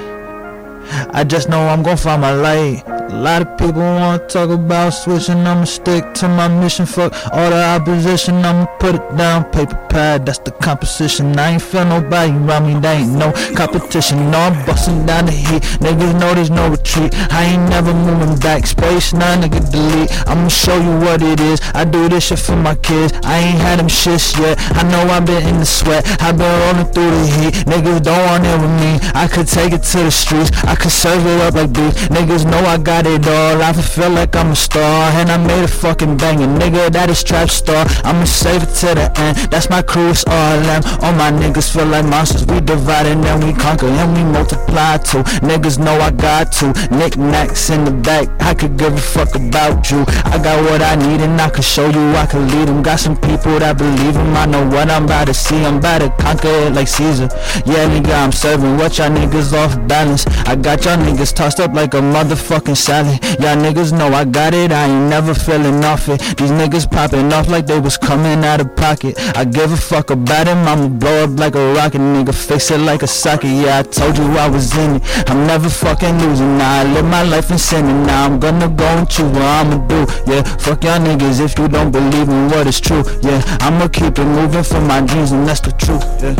I 1.13 1.25
just 1.25 1.49
know 1.49 1.67
I'm 1.67 1.83
gonna 1.83 1.97
find 1.97 2.23
my 2.23 2.33
light. 2.33 2.85
A 3.11 3.19
lot 3.21 3.43
of 3.43 3.59
people 3.59 3.83
wanna 3.83 4.25
talk 4.29 4.51
about 4.51 4.91
switching. 4.91 5.45
I'ma 5.45 5.65
stick 5.65 6.15
to 6.15 6.29
my 6.29 6.47
mission. 6.47 6.87
Fuck 6.87 7.13
all 7.33 7.51
the 7.51 7.61
opposition. 7.61 8.37
I'ma 8.37 8.67
put 8.79 8.95
it 8.95 9.17
down. 9.17 9.51
Paper 9.51 9.75
pad, 9.89 10.27
that's 10.27 10.39
the 10.39 10.53
composition. 10.53 11.37
I 11.37 11.55
ain't 11.55 11.63
feel 11.63 11.85
nobody 11.85 12.31
around 12.31 12.69
me. 12.69 12.79
There 12.79 13.01
ain't 13.01 13.13
no 13.13 13.33
competition. 13.57 14.31
No, 14.31 14.39
I'm 14.39 14.65
busting 14.65 15.07
down 15.07 15.27
the 15.27 15.33
heat. 15.33 15.63
Niggas 15.83 16.21
know 16.21 16.35
there's 16.35 16.51
no 16.51 16.71
retreat. 16.71 17.13
I 17.33 17.47
ain't 17.51 17.69
never 17.69 17.93
moving 17.93 18.39
back. 18.39 18.65
Space 18.65 19.13
nine, 19.13 19.43
nigga, 19.43 19.61
delete. 19.73 20.11
I'ma 20.29 20.47
show 20.47 20.79
you 20.79 20.95
what 21.05 21.21
it 21.21 21.41
is. 21.41 21.61
I 21.75 21.85
do 21.85 22.09
this 22.09 22.29
shit 22.29 22.39
for 22.39 22.55
my 22.55 22.77
kids. 22.77 23.13
I 23.25 23.39
ain't 23.39 23.59
had 23.59 23.81
them 23.81 23.89
shits 23.89 24.39
yet. 24.39 24.57
I 24.77 24.85
know 24.85 25.03
I've 25.13 25.27
been 25.27 25.43
in 25.49 25.59
the 25.59 25.67
sweat. 25.67 26.07
I've 26.23 26.39
been 26.39 26.55
rolling 26.63 26.93
through 26.93 27.11
the 27.11 27.27
heat. 27.27 27.55
Niggas 27.67 28.03
don't 28.05 28.25
want 28.31 28.47
it 28.47 28.59
with 28.63 28.75
me. 28.81 28.93
I 29.15 29.27
could 29.27 29.49
take 29.49 29.73
it 29.73 29.83
to 29.83 29.99
the 29.99 30.13
streets. 30.13 30.51
I 30.63 30.77
could 30.77 30.93
serve 30.93 31.27
it 31.27 31.41
up 31.41 31.55
like 31.55 31.73
beef. 31.73 32.09
Niggas 32.09 32.49
know 32.49 32.63
I 32.65 32.79
got 32.79 33.00
got 33.03 33.13
it 33.13 33.27
all. 33.29 33.63
I 33.63 33.73
feel 33.73 34.11
like 34.11 34.37
I'm 34.37 34.51
a 34.51 34.57
star, 34.57 35.11
and 35.13 35.31
I 35.31 35.37
made 35.37 35.65
a 35.65 35.69
fucking 35.69 36.17
banger, 36.17 36.47
nigga. 36.47 36.91
That 36.93 37.11
is 37.11 37.23
trap 37.23 37.49
star. 37.49 37.87
I'ma 38.05 38.25
save 38.25 38.63
it 38.63 38.73
to 38.81 38.95
the 38.95 39.13
end. 39.17 39.37
That's 39.51 39.71
my 39.71 39.83
crew, 39.83 40.11
it's 40.11 40.25
all 40.27 40.61
them. 40.61 40.83
All 41.03 41.13
my 41.13 41.31
niggas 41.31 41.73
feel 41.73 41.87
like 41.87 42.05
monsters. 42.05 42.47
We 42.47 42.61
divide 42.61 43.07
and 43.07 43.23
then 43.25 43.41
we 43.47 43.53
conquer, 43.53 43.87
and 43.87 44.13
we 44.15 44.25
multiply 44.25 44.99
too. 44.99 45.23
Niggas 45.41 45.79
know 45.79 45.97
I 46.01 46.11
got 46.11 46.53
to. 46.61 46.73
Knickknacks 46.91 47.71
in 47.71 47.85
the 47.85 47.91
back. 47.91 48.29
I 48.41 48.55
could 48.55 48.77
give 48.77 48.95
a 48.95 49.01
fuck 49.01 49.35
about 49.35 49.91
you. 49.91 50.05
I 50.25 50.39
got 50.43 50.63
what 50.65 50.83
I 50.83 50.97
need, 50.97 51.21
and 51.21 51.41
I 51.41 51.49
can 51.51 51.63
show 51.63 51.89
you. 51.89 52.05
I 52.17 52.27
can 52.27 52.49
lead 52.49 52.69
them. 52.69 52.83
Got 52.83 53.01
some 53.01 53.17
people 53.17 53.59
that 53.59 53.79
believe 53.79 54.17
'em. 54.17 54.37
I 54.37 54.47
know 54.47 54.65
what 54.67 54.91
I'm 54.91 55.05
about 55.05 55.27
to 55.29 55.35
see. 55.35 55.65
I'm 55.65 55.79
about 55.79 56.01
to 56.01 56.11
conquer 56.23 56.49
it 56.67 56.75
like 56.75 56.89
Caesar. 56.89 57.29
Yeah, 57.65 57.89
nigga, 57.89 58.15
I'm 58.15 58.33
serving. 58.33 58.77
What 58.77 58.99
y'all 58.99 59.11
niggas 59.11 59.53
off 59.53 59.77
balance? 59.87 60.27
I 60.47 60.57
got 60.57 60.85
y'all 60.85 60.97
niggas 60.97 61.35
tossed 61.35 61.61
up 61.61 61.75
like 61.75 61.95
a 61.95 62.01
motherfucking 62.01 62.77
salad. 62.91 63.23
Y'all 63.43 63.59
niggas 63.67 63.93
know 63.97 64.09
I 64.21 64.25
got 64.25 64.53
it. 64.53 64.73
I 64.73 64.87
ain't 64.91 65.09
never 65.09 65.33
feeling 65.33 65.85
off 65.85 66.09
it. 66.09 66.19
These 66.39 66.55
niggas 66.61 66.91
popping 66.91 67.33
off 67.33 67.47
like 67.49 67.67
they 67.67 67.79
was 67.79 67.97
coming 67.97 68.41
out 68.51 68.61
of 68.61 68.75
pocket. 68.75 69.15
I 69.41 69.45
give 69.45 69.71
a 69.71 69.77
fuck 69.77 70.11
about 70.11 70.49
him. 70.49 70.59
I'ma 70.71 70.89
blow 70.89 71.25
up 71.25 71.39
like 71.39 71.55
a 71.55 71.65
rocket, 71.75 72.01
nigga. 72.01 72.35
Fix 72.35 72.71
it 72.73 72.81
like 72.91 73.03
a 73.05 73.07
socket. 73.07 73.53
Yeah, 73.63 73.79
I 73.79 73.83
told 73.83 74.19
you 74.19 74.25
I 74.47 74.49
was 74.49 74.77
in 74.77 74.97
it. 74.97 75.03
I'm 75.31 75.47
never 75.47 75.69
fucking 75.69 76.17
losing. 76.23 76.59
Now 76.59 76.81
I 76.81 76.83
live 76.95 77.07
my 77.19 77.23
life 77.23 77.49
in 77.53 77.59
sin, 77.59 77.85
and 77.87 78.07
now 78.09 78.27
I'm 78.27 78.41
gonna 78.41 78.69
go 78.69 78.89
and 78.99 79.09
choose 79.09 79.31
what 79.39 79.51
I'ma 79.61 79.79
do. 79.95 80.01
Yeah, 80.31 80.43
fuck 80.65 80.83
y'all 80.83 80.99
niggas 80.99 81.39
if 81.47 81.57
you 81.59 81.69
don't 81.69 81.93
believe 81.93 82.29
in 82.29 82.49
what 82.51 82.67
is 82.67 82.81
true. 82.81 83.05
Yeah, 83.23 83.41
I'ma 83.67 83.87
keep 83.89 84.19
it 84.19 84.31
moving 84.39 84.65
for 84.65 84.81
my 84.93 85.01
dreams, 85.01 85.31
and 85.31 85.47
that's 85.47 85.61
the 85.61 85.73
truth. 85.85 86.05
Yeah. 86.25 86.35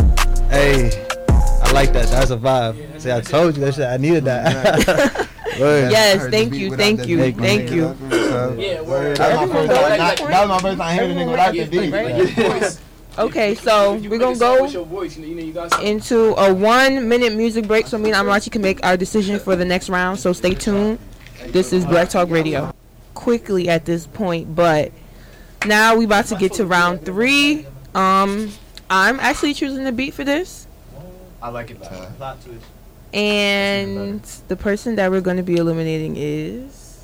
Hey, 0.49 1.07
I 1.63 1.71
like 1.71 1.93
that. 1.93 2.07
That's 2.09 2.31
a 2.31 2.37
vibe. 2.37 2.75
See, 2.99 3.11
I 3.11 3.21
told 3.21 3.55
you 3.55 3.61
that 3.65 3.75
shit. 3.75 3.87
I 3.87 3.95
needed 3.95 4.25
that. 4.25 5.29
Word. 5.59 5.91
Yes, 5.91 6.27
thank 6.29 6.53
you, 6.53 6.75
thank 6.75 7.07
you, 7.07 7.31
thank 7.33 7.71
you. 7.71 7.95
Yeah, 8.57 8.81
word. 8.81 9.17
That 9.17 9.41
was 9.41 9.49
my 9.49 9.67
first 9.67 10.17
time. 10.17 10.29
That 10.29 10.47
was 10.47 10.49
my 10.49 10.59
first 10.59 10.77
time 10.77 10.93
hearing 10.95 11.11
a 11.11 11.21
nigga 11.21 11.31
without 11.31 11.53
the 11.53 11.65
beat. 11.65 11.91
like, 11.91 12.37
Yeah. 12.37 12.59
your. 12.59 12.71
Okay, 13.19 13.55
so 13.55 13.95
we're 13.95 14.17
gonna 14.17 14.37
go 14.37 14.63
with 14.63 14.73
your 14.73 14.85
voice, 14.85 15.17
you 15.17 15.23
know, 15.23 15.27
you 15.27 15.35
know, 15.35 15.43
you 15.43 15.51
got 15.53 15.69
something. 15.71 15.87
into 15.87 16.33
a 16.35 16.53
one 16.53 17.09
minute 17.09 17.33
music 17.33 17.67
break 17.67 17.85
so 17.87 17.97
me 17.97 18.09
and 18.11 18.27
Amarachi 18.27 18.49
can 18.51 18.61
make 18.61 18.83
our 18.85 18.95
decision 18.95 19.37
for 19.37 19.57
the 19.57 19.65
next 19.65 19.89
round. 19.89 20.17
So 20.17 20.31
stay 20.31 20.53
tuned. 20.53 20.97
This 21.47 21.73
is 21.73 21.85
Black 21.85 22.09
Talk 22.09 22.29
Radio. 22.29 22.73
Quickly 23.13 23.67
at 23.67 23.83
this 23.83 24.07
point, 24.07 24.55
but 24.55 24.93
now 25.65 25.95
we 25.95 26.05
about 26.05 26.27
to 26.27 26.35
get 26.35 26.53
to 26.53 26.65
round 26.65 27.03
three. 27.05 27.65
Um, 27.93 28.49
I'm 28.89 29.19
actually 29.19 29.53
choosing 29.53 29.83
the 29.83 29.91
beat 29.91 30.13
for 30.13 30.23
this, 30.23 30.67
I 31.41 31.49
like 31.49 31.71
it. 31.71 31.83
Too. 31.83 32.59
And 33.13 34.21
the 34.47 34.55
person 34.55 34.95
that 34.95 35.11
we're 35.11 35.21
going 35.21 35.37
to 35.37 35.43
be 35.43 35.57
eliminating 35.57 36.15
is 36.17 37.03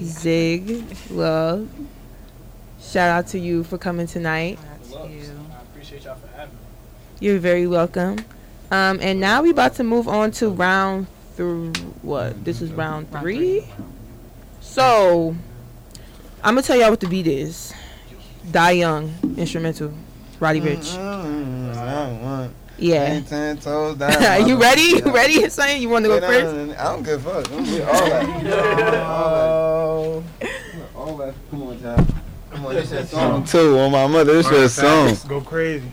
Zig 0.00 0.84
Love. 1.10 1.68
Shout 2.80 3.10
out 3.10 3.26
to 3.28 3.38
you 3.38 3.64
for 3.64 3.76
coming 3.76 4.06
tonight. 4.06 4.58
Loves. 4.90 5.30
I 5.30 5.62
appreciate 5.62 6.04
y'all 6.04 6.14
for 6.16 6.28
having 6.28 6.54
me. 6.54 6.60
You're 7.20 7.38
very 7.38 7.66
welcome. 7.66 8.18
Um, 8.70 8.98
and 9.02 9.18
now 9.18 9.42
we're 9.42 9.50
about 9.50 9.74
to 9.74 9.84
move 9.84 10.06
on 10.08 10.30
to 10.32 10.48
round 10.50 11.08
three. 11.34 11.70
What? 12.02 12.44
This 12.44 12.62
is 12.62 12.72
round 12.72 13.10
three. 13.10 13.66
So, 14.60 15.34
I'm 16.44 16.54
gonna 16.54 16.62
tell 16.62 16.76
y'all 16.76 16.90
what 16.90 17.00
the 17.00 17.08
beat 17.08 17.26
is. 17.26 17.74
Die 18.50 18.70
Young 18.70 19.12
instrumental. 19.36 19.92
Roddy 20.38 20.60
Ricch. 20.60 20.96
I 22.80 22.86
don't 22.86 22.92
want 22.92 23.04
Yeah. 23.04 23.20
ten, 23.20 23.24
ten 23.24 23.56
toes 23.58 23.96
down. 23.96 24.48
you 24.48 24.56
ready? 24.60 24.82
You 25.04 25.12
ready? 25.14 25.48
Son, 25.50 25.80
you 25.80 25.88
want 25.88 26.04
to 26.04 26.08
go 26.08 26.20
first? 26.20 26.78
I 26.78 26.84
don't 26.84 27.02
give 27.02 27.26
a 27.26 27.42
fuck. 27.42 27.52
I'm 27.52 27.62
with 27.62 27.88
all 27.88 28.06
that. 28.06 28.94
all 29.06 30.20
that. 30.40 30.50
All 30.94 31.16
that. 31.18 31.34
Come 31.50 31.62
on, 31.64 31.80
child. 31.80 32.14
Come 32.50 32.66
on, 32.66 32.74
this 32.74 32.92
is 32.92 33.10
song 33.10 33.44
too. 33.44 33.78
On 33.78 33.92
my 33.92 34.06
mother, 34.06 34.34
this 34.34 34.50
is 34.50 34.74
song. 34.74 35.16
Go 35.28 35.40
crazy. 35.40 35.86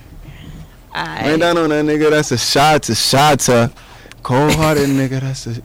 Ain't 0.95 1.07
Alright. 1.07 1.39
down 1.39 1.57
on 1.57 1.69
that 1.69 1.85
nigga, 1.85 2.09
that's 2.09 2.31
a 2.31 2.37
shot 2.37 2.83
to 2.83 2.95
shot 2.95 3.39
to. 3.41 3.71
Cold 4.23 4.53
hearted 4.53 4.89
nigga, 4.89 5.21
that's 5.21 5.45
a. 5.47 5.61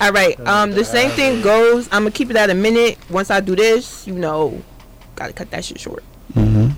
All 0.00 0.10
right. 0.12 0.38
Um, 0.40 0.72
the 0.72 0.84
same 0.84 1.10
thing 1.10 1.42
goes. 1.42 1.86
I'm 1.92 2.02
gonna 2.02 2.10
keep 2.10 2.28
it 2.30 2.36
at 2.36 2.50
a 2.50 2.54
minute. 2.54 2.98
Once 3.08 3.30
I 3.30 3.38
do 3.40 3.54
this, 3.54 4.04
you 4.06 4.14
know, 4.14 4.60
gotta 5.14 5.32
cut 5.32 5.50
that 5.52 5.64
shit 5.64 5.78
short. 5.78 6.02
Mm-hmm. 6.34 6.70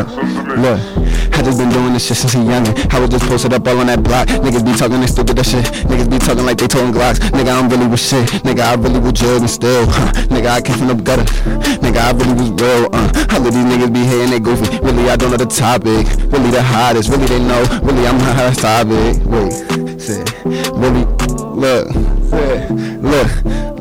Look, 0.00 0.08
look, 0.56 0.80
I 1.36 1.42
just 1.42 1.58
been 1.58 1.68
doing 1.68 1.92
this 1.92 2.06
shit 2.06 2.16
since 2.16 2.34
a 2.34 2.38
youngin'. 2.38 2.72
I 2.94 3.00
was 3.00 3.10
just 3.10 3.26
posted 3.26 3.52
up 3.52 3.66
all 3.66 3.78
on 3.80 3.86
that 3.88 4.02
block. 4.02 4.28
Niggas 4.28 4.64
be 4.64 4.72
talking 4.72 5.00
this 5.00 5.12
stupid 5.12 5.36
that 5.36 5.44
shit. 5.44 5.64
Niggas 5.84 6.10
be 6.10 6.18
talking 6.18 6.46
like 6.46 6.56
they 6.56 6.66
toting 6.66 6.92
Glocks. 6.92 7.18
Nigga, 7.36 7.52
I'm 7.52 7.68
really 7.68 7.86
with 7.86 8.00
shit. 8.00 8.26
Nigga, 8.40 8.60
I 8.60 8.74
really 8.76 8.98
was 8.98 9.20
and 9.20 9.50
still. 9.50 9.84
Huh. 9.86 10.12
Nigga, 10.32 10.48
I 10.48 10.60
came 10.62 10.78
from 10.78 10.88
the 10.88 10.94
gutter. 10.94 11.24
Nigga, 11.84 12.00
I 12.00 12.12
really 12.12 12.32
was 12.32 12.50
real. 12.50 12.88
Uh. 12.92 13.26
All 13.30 13.46
of 13.46 13.52
these 13.52 13.64
niggas 13.64 13.92
be 13.92 14.00
hating, 14.00 14.30
they 14.30 14.40
goofy. 14.40 14.78
Really, 14.80 15.10
I 15.10 15.16
don't 15.16 15.30
know 15.32 15.36
the 15.36 15.46
topic. 15.46 16.08
Really, 16.32 16.50
the 16.50 16.62
hottest. 16.62 17.10
Really, 17.10 17.26
they 17.26 17.38
know. 17.38 17.60
Really, 17.82 18.06
I'm 18.06 18.16
the 18.18 18.32
hottest 18.32 18.60
topic. 18.60 19.20
Wait, 19.28 19.52
say, 20.00 20.24
really, 20.72 21.04
look, 21.52 21.92
say, 22.32 22.68
look, 23.04 23.28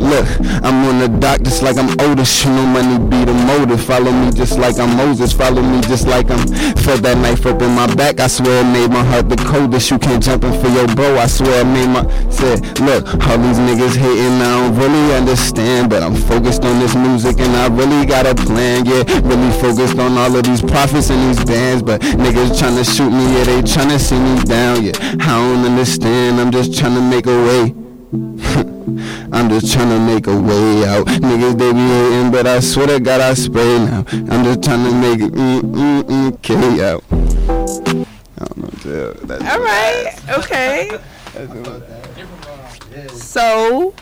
look. 0.10 0.28
I'm 0.66 0.84
on 0.90 1.00
the 1.00 1.08
dock 1.08 1.42
just 1.42 1.62
like 1.62 1.78
I'm 1.78 1.90
Otis. 2.02 2.44
You 2.44 2.52
know, 2.52 2.66
money 2.66 2.98
be 3.10 3.24
the 3.24 3.34
motive. 3.46 3.82
Follow 3.82 4.12
me 4.12 4.32
just 4.32 4.58
like 4.58 4.78
I'm 4.80 4.98
Moses. 4.98 5.32
Follow 5.32 5.62
me 5.62 5.82
just 5.82 6.08
like 6.08 6.30
I'm. 6.30 6.42
Felt 6.84 7.02
that 7.04 7.18
knife 7.18 7.46
up 7.46 7.62
in 7.62 7.72
my 7.72 7.88
back. 7.96 8.20
I 8.20 8.28
swear 8.28 8.62
it 8.62 8.72
made 8.74 8.90
my 8.90 9.04
heart 9.04 9.30
the 9.30 9.38
coldest. 9.38 9.92
You 9.92 10.00
can't 10.00 10.22
jump 10.22 10.44
in 10.44 10.54
for 10.62 10.68
your 10.68 10.88
bro. 10.96 11.18
I 11.18 11.28
swear 11.28 11.62
it 11.62 11.70
made 11.70 11.88
my. 11.88 12.04
Said, 12.30 12.66
look, 12.82 13.06
all 13.28 13.38
these 13.38 13.60
niggas 13.62 13.96
hating. 13.96 14.42
I 14.42 14.50
don't 14.58 14.76
really 14.76 15.14
understand, 15.14 15.90
but 15.90 16.04
I'm 16.04 16.16
focused 16.16 16.66
on 16.66 16.80
this 16.80 16.96
music 16.96 17.40
and 17.40 17.56
I 17.56 17.68
really 17.68 18.06
got 18.06 18.26
a 18.26 18.36
plan. 18.36 18.86
Yeah, 18.86 19.04
really 19.22 19.52
focused 19.62 20.00
on 20.00 20.18
all 20.18 20.36
of 20.36 20.44
these 20.44 20.62
profits 20.62 21.10
and 21.10 21.22
these 21.30 21.44
bands, 21.46 21.84
but 21.84 22.02
niggas 22.02 22.58
tryna 22.58 22.84
shoot 22.84 23.12
me. 23.12 23.24
Yeah, 23.38 23.44
they 23.46 23.62
tryna 23.62 24.00
see 24.00 24.20
me 24.20 24.42
down. 24.44 24.84
Yeah, 24.84 24.94
I 25.22 25.38
don't 25.38 25.66
understand. 25.66 26.40
I'm 26.42 26.52
just 26.52 26.72
tryna 26.72 27.08
make 27.08 27.28
a 27.28 27.38
way. 27.48 28.70
I'm 29.32 29.50
just 29.50 29.68
tryna 29.76 30.06
make 30.06 30.28
a 30.28 30.36
way 30.40 30.86
out. 30.88 31.06
Niggas 31.08 31.58
they 31.58 31.72
be 31.74 31.80
hating, 31.80 32.32
but 32.32 32.48
I 32.48 32.60
swear 32.60 32.88
to 32.88 33.00
God 33.00 33.22
I 33.22 33.34
spray 33.34 33.78
now. 33.80 34.06
I'm 34.12 34.44
just 34.44 34.62
tryna 34.62 35.00
make 35.00 35.20
it 35.22 35.34
mm 35.34 35.62
mm 35.62 36.04
mm 36.04 36.42
K 36.42 36.54
out. 36.90 37.04
I 37.12 38.46
don't 38.46 38.58
know, 38.58 38.70
jail. 38.80 39.14
That's 39.24 39.44
All 39.44 39.60
right. 39.60 40.14
Okay. 40.40 40.90
That's. 42.92 43.24
So, 43.24 43.94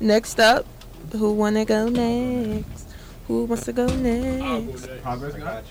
next 0.00 0.40
up, 0.40 0.66
who 1.12 1.32
wanna 1.32 1.64
go 1.64 1.88
next? 1.88 2.88
Who 3.28 3.44
wants 3.44 3.64
to 3.64 3.72
go 3.72 3.86
next? 3.86 4.88
Progress 5.02 5.34
guy? 5.34 5.62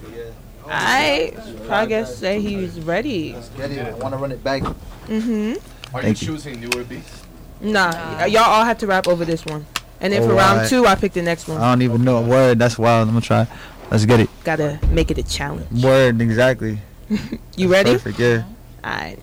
I 0.67 1.33
Progress 1.67 2.17
say 2.17 2.39
he's 2.41 2.79
ready. 2.79 3.35
Get 3.55 3.71
it. 3.71 3.85
I 3.85 3.91
want 3.93 4.13
to 4.13 4.17
run 4.17 4.31
it 4.31 4.43
back. 4.43 4.63
Mhm. 5.07 5.57
Are 5.93 6.01
Thank 6.01 6.21
you 6.21 6.27
you. 6.27 6.33
choosing 6.33 6.59
newer 6.59 6.83
beats? 6.83 7.24
Nah, 7.61 7.91
y- 8.19 8.25
y'all 8.27 8.43
all 8.43 8.65
have 8.65 8.77
to 8.79 8.87
rap 8.87 9.07
over 9.07 9.25
this 9.25 9.45
one. 9.45 9.65
And 10.01 10.11
then 10.13 10.21
for 10.23 10.31
Alright. 10.31 10.57
round 10.57 10.69
two, 10.69 10.85
I 10.85 10.95
pick 10.95 11.13
the 11.13 11.21
next 11.21 11.47
one. 11.47 11.59
I 11.61 11.71
don't 11.71 11.81
even 11.81 12.03
know 12.03 12.17
a 12.17 12.21
word. 12.21 12.59
That's 12.59 12.77
wild. 12.77 13.07
I'm 13.07 13.13
gonna 13.15 13.21
try. 13.25 13.47
Let's 13.89 14.05
get 14.05 14.19
it. 14.19 14.29
Gotta 14.43 14.79
make 14.89 15.09
it 15.11 15.17
a 15.17 15.23
challenge. 15.23 15.67
Word 15.83 16.19
exactly. 16.21 16.79
You 17.55 17.69
ready? 17.71 17.93
Perfect. 17.93 18.19
Yeah. 18.19 18.43
Alright. 18.83 19.19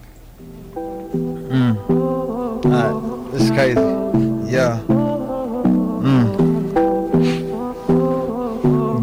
Mm. 0.75 1.77
Alright. 2.65 3.33
This 3.33 3.43
is 3.43 3.51
crazy. 3.51 3.81
Yeah. 4.51 4.81
Mm. 4.89 6.43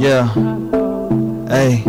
Yeah. 0.01 0.33
Hey. 1.49 1.83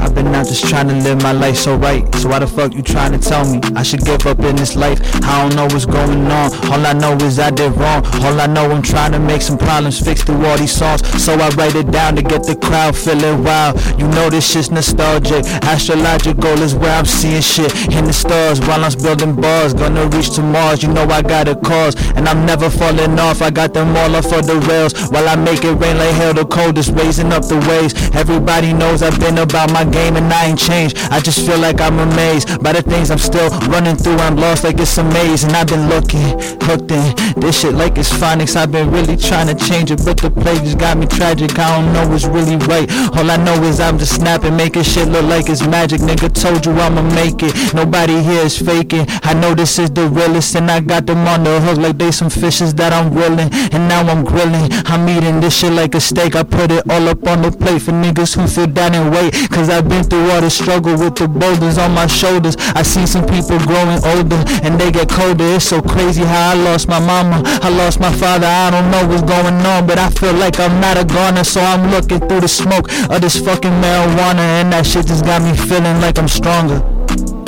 I've 0.00 0.14
been 0.14 0.28
out 0.34 0.46
just 0.46 0.68
trying 0.68 0.88
to 0.88 0.94
live 0.94 1.22
my 1.22 1.32
life 1.32 1.56
so 1.56 1.76
right. 1.76 2.02
So 2.16 2.28
why 2.28 2.38
the 2.38 2.46
fuck 2.46 2.74
you 2.74 2.82
trying 2.82 3.12
to 3.12 3.18
tell 3.18 3.44
me 3.50 3.60
I 3.76 3.82
should 3.82 4.04
give 4.04 4.26
up 4.26 4.38
in 4.40 4.56
this 4.56 4.76
life? 4.76 5.00
I 5.24 5.42
don't 5.42 5.56
know 5.56 5.64
what's 5.64 5.86
going 5.86 6.26
on. 6.26 6.52
All 6.70 6.84
I 6.86 6.92
know 6.92 7.16
is 7.24 7.38
I 7.38 7.50
did 7.50 7.72
wrong. 7.76 8.04
All 8.22 8.40
I 8.40 8.46
know 8.46 8.70
I'm 8.70 8.82
trying 8.82 9.12
to 9.12 9.18
make 9.18 9.42
some 9.42 9.58
problems 9.58 10.00
fix 10.00 10.22
through 10.22 10.44
all 10.46 10.58
these 10.58 10.72
songs. 10.72 11.06
So 11.22 11.34
I 11.34 11.48
write 11.50 11.74
it 11.74 11.90
down 11.90 12.16
to 12.16 12.22
get 12.22 12.44
the 12.44 12.56
crowd 12.56 12.96
feeling 12.96 13.44
wild. 13.44 13.80
You 13.98 14.08
know 14.08 14.30
this 14.30 14.50
shit's 14.50 14.70
nostalgic. 14.70 15.44
Astrological 15.62 16.60
is 16.62 16.74
where 16.74 16.92
I'm 16.92 17.06
seeing 17.06 17.42
shit 17.42 17.72
in 17.92 18.04
the 18.04 18.12
stars 18.12 18.60
while 18.60 18.84
I'm 18.84 18.92
building 19.02 19.34
bars. 19.34 19.74
Gonna 19.74 20.06
reach 20.08 20.34
to 20.36 20.42
Mars. 20.42 20.82
You 20.82 20.92
know 20.92 21.06
I 21.08 21.22
got 21.22 21.48
a 21.48 21.56
cause 21.56 21.94
and 22.16 22.28
I'm 22.28 22.44
never 22.46 22.68
falling 22.70 23.18
off. 23.18 23.42
I 23.42 23.50
got 23.50 23.74
them 23.74 23.96
all 23.96 24.16
off 24.16 24.32
of 24.32 24.46
the 24.46 24.58
rails 24.68 24.92
while 25.10 25.28
I 25.28 25.36
make 25.36 25.64
it 25.64 25.74
rain 25.74 25.98
like 25.98 26.14
hell. 26.14 26.34
The 26.34 26.44
coldest 26.46 26.90
raising 26.92 27.32
up 27.32 27.46
the 27.46 27.58
waves. 27.68 27.94
Everybody 28.14 28.72
knows 28.72 29.02
I've 29.02 29.18
been 29.20 29.38
about 29.52 29.70
my 29.70 29.84
game 29.84 30.16
and 30.16 30.32
I 30.32 30.46
ain't 30.46 30.58
changed. 30.58 30.96
I 31.10 31.20
just 31.20 31.44
feel 31.44 31.58
like 31.58 31.78
I'm 31.78 31.98
amazed 31.98 32.62
by 32.62 32.72
the 32.72 32.80
things 32.80 33.10
I'm 33.10 33.18
still 33.18 33.50
running 33.68 33.96
through. 33.96 34.16
I'm 34.16 34.36
lost 34.36 34.64
like 34.64 34.78
it's 34.80 34.96
a 34.96 35.04
maze, 35.04 35.44
and 35.44 35.52
I've 35.52 35.68
been 35.68 35.88
looking, 35.90 36.24
hooked 36.64 36.90
in 36.90 37.04
this 37.36 37.60
shit 37.60 37.74
like 37.74 37.98
it's 37.98 38.08
phonics. 38.08 38.56
I've 38.56 38.72
been 38.72 38.90
really 38.90 39.16
trying 39.16 39.48
to 39.48 39.54
change 39.54 39.90
it, 39.90 40.00
but 40.06 40.16
the 40.16 40.30
play 40.30 40.56
just 40.64 40.78
got 40.78 40.96
me 40.96 41.06
tragic. 41.06 41.58
I 41.58 41.68
don't 41.76 41.92
know 41.92 42.08
what's 42.08 42.24
really 42.24 42.56
right. 42.64 42.90
All 43.12 43.30
I 43.30 43.36
know 43.36 43.62
is 43.64 43.78
I'm 43.78 43.98
just 43.98 44.14
snapping, 44.16 44.56
making 44.56 44.84
shit 44.84 45.08
look 45.08 45.24
like 45.26 45.50
it's 45.50 45.66
magic. 45.66 46.00
Nigga 46.00 46.32
told 46.32 46.64
you 46.64 46.72
I'ma 46.72 47.02
make 47.14 47.42
it. 47.42 47.52
Nobody 47.74 48.22
here 48.22 48.44
is 48.48 48.56
faking. 48.56 49.04
I 49.22 49.34
know 49.34 49.54
this 49.54 49.78
is 49.78 49.90
the 49.90 50.08
realest, 50.08 50.56
and 50.56 50.70
I 50.70 50.80
got 50.80 51.04
them 51.04 51.28
on 51.28 51.44
the 51.44 51.60
hook 51.60 51.76
like 51.76 51.98
they 51.98 52.10
some 52.10 52.30
fishes 52.30 52.72
that 52.76 52.94
I'm 52.94 53.12
grilling. 53.12 53.50
And 53.74 53.86
now 53.86 54.00
I'm 54.00 54.24
grilling. 54.24 54.72
I'm 54.86 55.06
eating 55.10 55.40
this 55.40 55.58
shit 55.58 55.72
like 55.72 55.94
a 55.94 56.00
steak. 56.00 56.36
I 56.36 56.42
put 56.42 56.70
it 56.72 56.88
all 56.88 57.06
up 57.08 57.26
on 57.26 57.42
the 57.42 57.52
plate 57.52 57.82
for 57.82 57.92
niggas 57.92 58.34
who 58.36 58.46
feel 58.46 58.66
down 58.66 58.94
and 58.94 59.12
wait. 59.12 59.41
Cause 59.50 59.68
I've 59.68 59.88
been 59.88 60.04
through 60.04 60.30
all 60.30 60.40
the 60.40 60.50
struggle 60.50 60.96
with 60.98 61.16
the 61.16 61.28
boulders 61.28 61.78
on 61.78 61.92
my 61.92 62.06
shoulders. 62.06 62.56
I 62.74 62.82
seen 62.82 63.06
some 63.06 63.26
people 63.26 63.58
growing 63.60 64.02
older 64.04 64.40
and 64.62 64.80
they 64.80 64.90
get 64.90 65.08
colder. 65.08 65.56
It's 65.56 65.64
so 65.66 65.80
crazy 65.82 66.22
how 66.22 66.52
I 66.52 66.54
lost 66.54 66.88
my 66.88 67.00
mama. 67.00 67.42
I 67.44 67.68
lost 67.70 68.00
my 68.00 68.12
father. 68.12 68.46
I 68.46 68.70
don't 68.70 68.90
know 68.90 69.06
what's 69.08 69.22
going 69.22 69.54
on, 69.66 69.86
but 69.86 69.98
I 69.98 70.10
feel 70.10 70.34
like 70.34 70.58
I'm 70.60 70.80
not 70.80 70.96
a 70.96 71.04
goner. 71.04 71.44
So 71.44 71.60
I'm 71.60 71.90
looking 71.90 72.20
through 72.20 72.40
the 72.40 72.48
smoke 72.48 72.90
of 73.10 73.20
this 73.20 73.36
fucking 73.38 73.70
marijuana. 73.70 74.62
And 74.62 74.72
that 74.72 74.86
shit 74.86 75.06
just 75.06 75.24
got 75.24 75.42
me 75.42 75.56
feeling 75.56 76.00
like 76.00 76.18
I'm 76.18 76.28
stronger. 76.28 76.80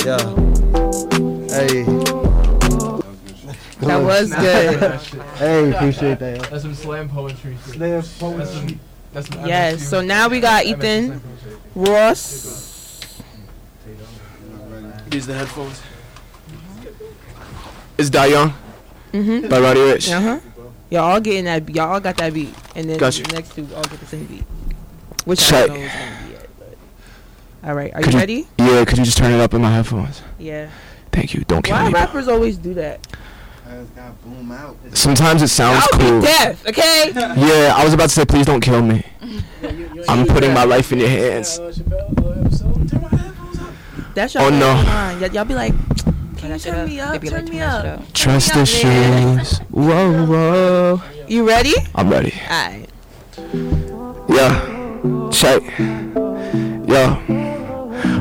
Yeah. 0.05 0.19
Hey. 1.49 1.85
That 3.85 4.01
was 4.01 4.33
good. 4.45 4.99
Hey, 5.37 5.71
appreciate 5.71 6.19
that. 6.19 6.49
That's 6.49 6.63
some 6.63 6.73
slam 6.73 7.09
poetry. 7.09 7.57
shit. 7.65 7.75
Slam 7.75 7.91
That's 7.91 8.09
some, 8.09 8.79
that's 9.13 9.27
some 9.29 9.45
Yes, 9.45 9.75
MSU 9.75 9.79
so 9.81 10.01
now 10.01 10.27
we 10.27 10.39
got 10.39 10.65
MSU 10.65 10.77
Ethan. 10.77 11.21
Ross. 11.75 13.13
These 15.09 15.27
the 15.27 15.33
headphones. 15.33 15.81
It's 17.97 18.09
Die 18.09 18.25
Young 18.27 18.53
Mm-hmm. 19.13 19.47
by 19.47 19.59
Roddy 19.61 19.79
Ricch. 19.79 20.11
Uh 20.11 20.19
huh. 20.19 20.39
Y'all 20.89 21.01
all 21.03 21.21
getting 21.21 21.45
that. 21.45 21.69
Y'all 21.73 21.93
all 21.93 21.99
got 22.01 22.17
that 22.17 22.33
beat, 22.33 22.53
and 22.75 22.89
then 22.89 22.97
Got 22.97 23.17
you. 23.17 23.23
the 23.23 23.33
next 23.33 23.55
two 23.55 23.65
all 23.75 23.83
get 23.83 23.99
the 23.99 24.05
same 24.05 24.25
beat. 24.25 24.43
Which 25.23 25.51
I 25.53 25.67
don't 25.67 25.77
know 25.79 25.85
is 25.85 25.91
gonna 25.93 26.27
be 26.27 26.33
it. 26.33 26.49
But. 26.59 27.69
All 27.69 27.75
right, 27.75 27.93
are 27.93 28.01
Could 28.01 28.13
you 28.13 28.17
you- 28.17 28.19
ready? 28.19 28.47
Yeah, 28.59 28.83
could 28.85 28.97
you 28.97 29.05
just 29.05 29.17
turn 29.17 29.31
it 29.31 29.39
up 29.39 29.53
in 29.53 29.61
my 29.61 29.71
headphones? 29.73 30.21
Yeah. 30.37 30.69
Thank 31.13 31.33
you. 31.33 31.45
Don't 31.45 31.61
kill 31.63 31.75
Why 31.77 31.85
me. 31.85 31.91
bro. 31.91 32.01
rappers 32.01 32.27
always 32.27 32.57
do 32.57 32.73
that? 32.73 33.07
It's 33.81 33.89
got 33.91 34.21
boom 34.23 34.51
out. 34.51 34.77
Sometimes 34.93 35.41
it 35.41 35.49
sounds 35.49 35.85
Y'all 35.91 35.99
cool. 35.99 36.19
be 36.21 36.27
deaf, 36.27 36.65
okay? 36.67 37.11
Yeah, 37.13 37.73
I 37.75 37.83
was 37.83 37.93
about 37.93 38.03
to 38.09 38.15
say, 38.15 38.25
please 38.25 38.45
don't 38.45 38.61
kill 38.61 38.81
me. 38.81 39.03
I'm 40.07 40.25
putting 40.27 40.53
my 40.53 40.63
life 40.63 40.91
in 40.93 40.99
your 40.99 41.09
hands. 41.09 41.59
That's 44.13 44.33
your 44.33 44.43
Oh, 44.43 44.49
no. 44.49 44.67
line. 44.75 45.19
Y- 45.19 45.27
y'all 45.33 45.43
be 45.45 45.55
like, 45.55 45.73
can 46.37 46.51
you 46.51 46.59
turn 46.59 46.87
me 46.87 46.99
up? 47.01 47.19
be 47.21 47.29
like, 47.29 47.45
Turn 47.45 47.45
me 47.45 47.59
turn 47.59 47.59
that 47.59 47.85
up. 47.85 47.99
up. 47.99 48.13
Trust 48.13 48.49
Yeah, 48.49 48.59
the 48.59 48.65
shoes. 48.65 49.57
Whoa, 49.71 50.25
whoa. 50.25 51.01
You 51.27 51.45
ready? 51.47 51.73
I'm 51.95 52.09
ready. 52.09 52.33
Alright. 52.49 52.89
Yeah. 54.29 55.29
Check. 55.31 55.61
Yo. 56.87 57.54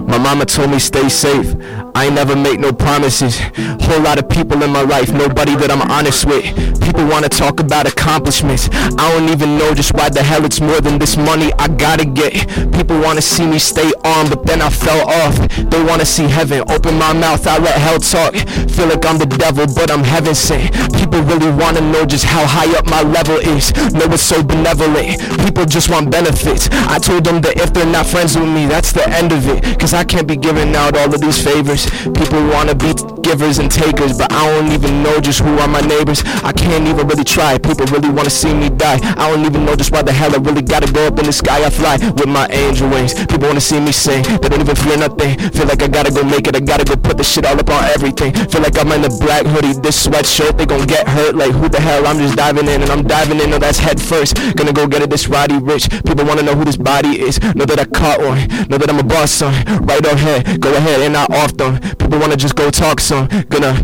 My 0.06 0.18
mama 0.18 0.44
told 0.44 0.70
me 0.70 0.78
stay 0.78 1.08
safe. 1.08 1.54
I 1.94 2.06
ain't 2.06 2.14
never 2.14 2.36
make 2.36 2.58
no 2.58 2.72
promises. 2.72 3.38
Whole 3.86 4.00
lot 4.00 4.18
of 4.18 4.28
people 4.28 4.62
in 4.62 4.70
my 4.70 4.82
life, 4.82 5.12
nobody 5.12 5.54
that 5.56 5.70
I'm 5.70 5.82
honest 5.90 6.26
with. 6.26 6.44
People 6.82 7.06
wanna 7.06 7.28
talk 7.28 7.60
about 7.60 7.86
accomplishments. 7.86 8.68
I 8.98 9.10
don't 9.12 9.28
even 9.30 9.56
know 9.58 9.74
just 9.74 9.94
why 9.94 10.08
the 10.10 10.22
hell 10.22 10.44
it's 10.44 10.60
more 10.60 10.80
than 10.80 10.98
this 10.98 11.16
money 11.16 11.52
I 11.58 11.68
gotta 11.68 12.04
get. 12.04 12.32
People 12.72 13.00
wanna 13.00 13.22
see 13.22 13.46
me 13.46 13.58
stay 13.58 13.92
on, 14.04 14.28
but 14.28 14.44
then 14.44 14.60
I 14.60 14.70
fell 14.70 15.08
off. 15.08 15.36
They 15.70 15.82
wanna 15.82 16.04
see 16.04 16.24
heaven. 16.24 16.62
Open 16.68 16.98
my 16.98 17.12
mouth, 17.12 17.46
I 17.46 17.58
let 17.58 17.78
hell 17.78 17.98
talk. 17.98 18.34
Feel 18.70 18.88
like 18.88 19.06
I'm 19.06 19.18
the 19.18 19.26
devil, 19.26 19.66
but 19.74 19.90
I'm 19.90 20.04
heaven 20.04 20.34
sent. 20.34 20.72
People 20.94 21.22
really 21.22 21.50
wanna 21.50 21.80
know 21.80 22.04
just 22.04 22.24
how 22.24 22.44
high 22.44 22.76
up 22.76 22.86
my 22.86 23.02
level 23.02 23.36
is. 23.36 23.72
No, 23.94 24.04
it's 24.12 24.22
so 24.22 24.42
benevolent. 24.42 25.20
People 25.44 25.64
just 25.64 25.88
want 25.88 26.10
benefits. 26.10 26.68
I 26.72 26.98
told 26.98 27.24
them 27.24 27.40
that 27.42 27.56
if 27.56 27.72
they're 27.72 27.86
not 27.86 28.06
friends 28.06 28.36
with 28.36 28.48
me, 28.48 28.66
that's 28.66 28.92
the 28.92 29.08
end 29.08 29.32
of 29.32 29.48
it. 29.48 29.78
Cause 29.78 29.93
I 29.94 30.04
can't 30.04 30.26
be 30.26 30.36
giving 30.36 30.74
out 30.74 30.96
all 30.96 31.12
of 31.14 31.20
these 31.20 31.42
favors. 31.42 31.86
People 32.18 32.42
wanna 32.48 32.74
be 32.74 32.94
givers 33.22 33.58
and 33.58 33.70
takers, 33.70 34.16
but 34.18 34.32
I 34.32 34.44
don't 34.50 34.72
even 34.72 35.02
know 35.02 35.20
just 35.20 35.40
who 35.40 35.58
are 35.58 35.68
my 35.68 35.80
neighbors. 35.80 36.22
I 36.42 36.52
can't 36.52 36.86
even 36.86 37.06
really 37.06 37.24
try. 37.24 37.58
People 37.58 37.86
really 37.86 38.10
wanna 38.10 38.30
see 38.30 38.52
me 38.52 38.70
die. 38.70 38.98
I 39.16 39.30
don't 39.30 39.44
even 39.44 39.64
know 39.64 39.76
just 39.76 39.92
why 39.92 40.02
the 40.02 40.12
hell 40.12 40.34
I 40.34 40.38
really 40.38 40.62
gotta 40.62 40.90
go 40.92 41.06
up 41.06 41.18
in 41.18 41.26
the 41.26 41.32
sky. 41.32 41.64
I 41.64 41.70
fly 41.70 41.96
with 41.96 42.26
my 42.26 42.46
angel 42.48 42.88
wings. 42.88 43.14
People 43.14 43.48
wanna 43.48 43.60
see 43.60 43.80
me 43.80 43.92
sing. 43.92 44.22
They 44.40 44.48
don't 44.48 44.60
even 44.60 44.76
fear 44.76 44.96
nothing. 44.96 45.38
Feel 45.50 45.66
like 45.66 45.82
I 45.82 45.88
gotta 45.88 46.10
go 46.10 46.22
make 46.22 46.46
it. 46.46 46.56
I 46.56 46.60
gotta 46.60 46.84
go 46.84 46.96
put 46.96 47.16
the 47.16 47.24
shit 47.24 47.46
all 47.46 47.58
up 47.58 47.70
on 47.70 47.84
everything. 47.84 48.32
Feel 48.34 48.62
like 48.62 48.78
I'm 48.78 48.90
in 48.92 49.02
the 49.02 49.16
black 49.20 49.46
hoodie, 49.46 49.72
this 49.80 50.06
sweatshirt. 50.06 50.58
They 50.58 50.66
gon' 50.66 50.86
get 50.86 51.08
hurt. 51.08 51.34
Like 51.34 51.52
who 51.52 51.68
the 51.68 51.80
hell? 51.80 52.06
I'm 52.06 52.18
just 52.18 52.36
diving 52.36 52.68
in 52.68 52.82
and 52.82 52.90
I'm 52.90 53.04
diving 53.04 53.40
in. 53.40 53.50
No, 53.50 53.58
that's 53.58 53.78
head 53.78 54.00
first. 54.00 54.36
Gonna 54.56 54.72
go 54.72 54.86
get 54.86 55.02
it. 55.02 55.10
This 55.10 55.28
Roddy 55.28 55.54
Ricch. 55.54 55.88
People 56.04 56.24
wanna 56.24 56.42
know 56.42 56.54
who 56.54 56.64
this 56.64 56.76
body 56.76 57.20
is. 57.20 57.40
Know 57.54 57.64
that 57.64 57.78
I 57.78 57.84
caught 57.84 58.20
one. 58.20 58.48
Know 58.68 58.78
that 58.78 58.90
I'm 58.90 58.98
a 58.98 59.04
boss, 59.04 59.30
son. 59.30 59.54
Right 59.86 60.04
ahead. 60.06 60.60
Go 60.60 60.74
ahead 60.74 61.00
and 61.02 61.16
I 61.16 61.24
off 61.30 61.56
them. 61.56 61.78
People 61.98 62.18
wanna 62.18 62.36
just 62.36 62.56
go 62.56 62.70
talk 62.70 63.00
some. 63.00 63.28
Gonna 63.48 63.74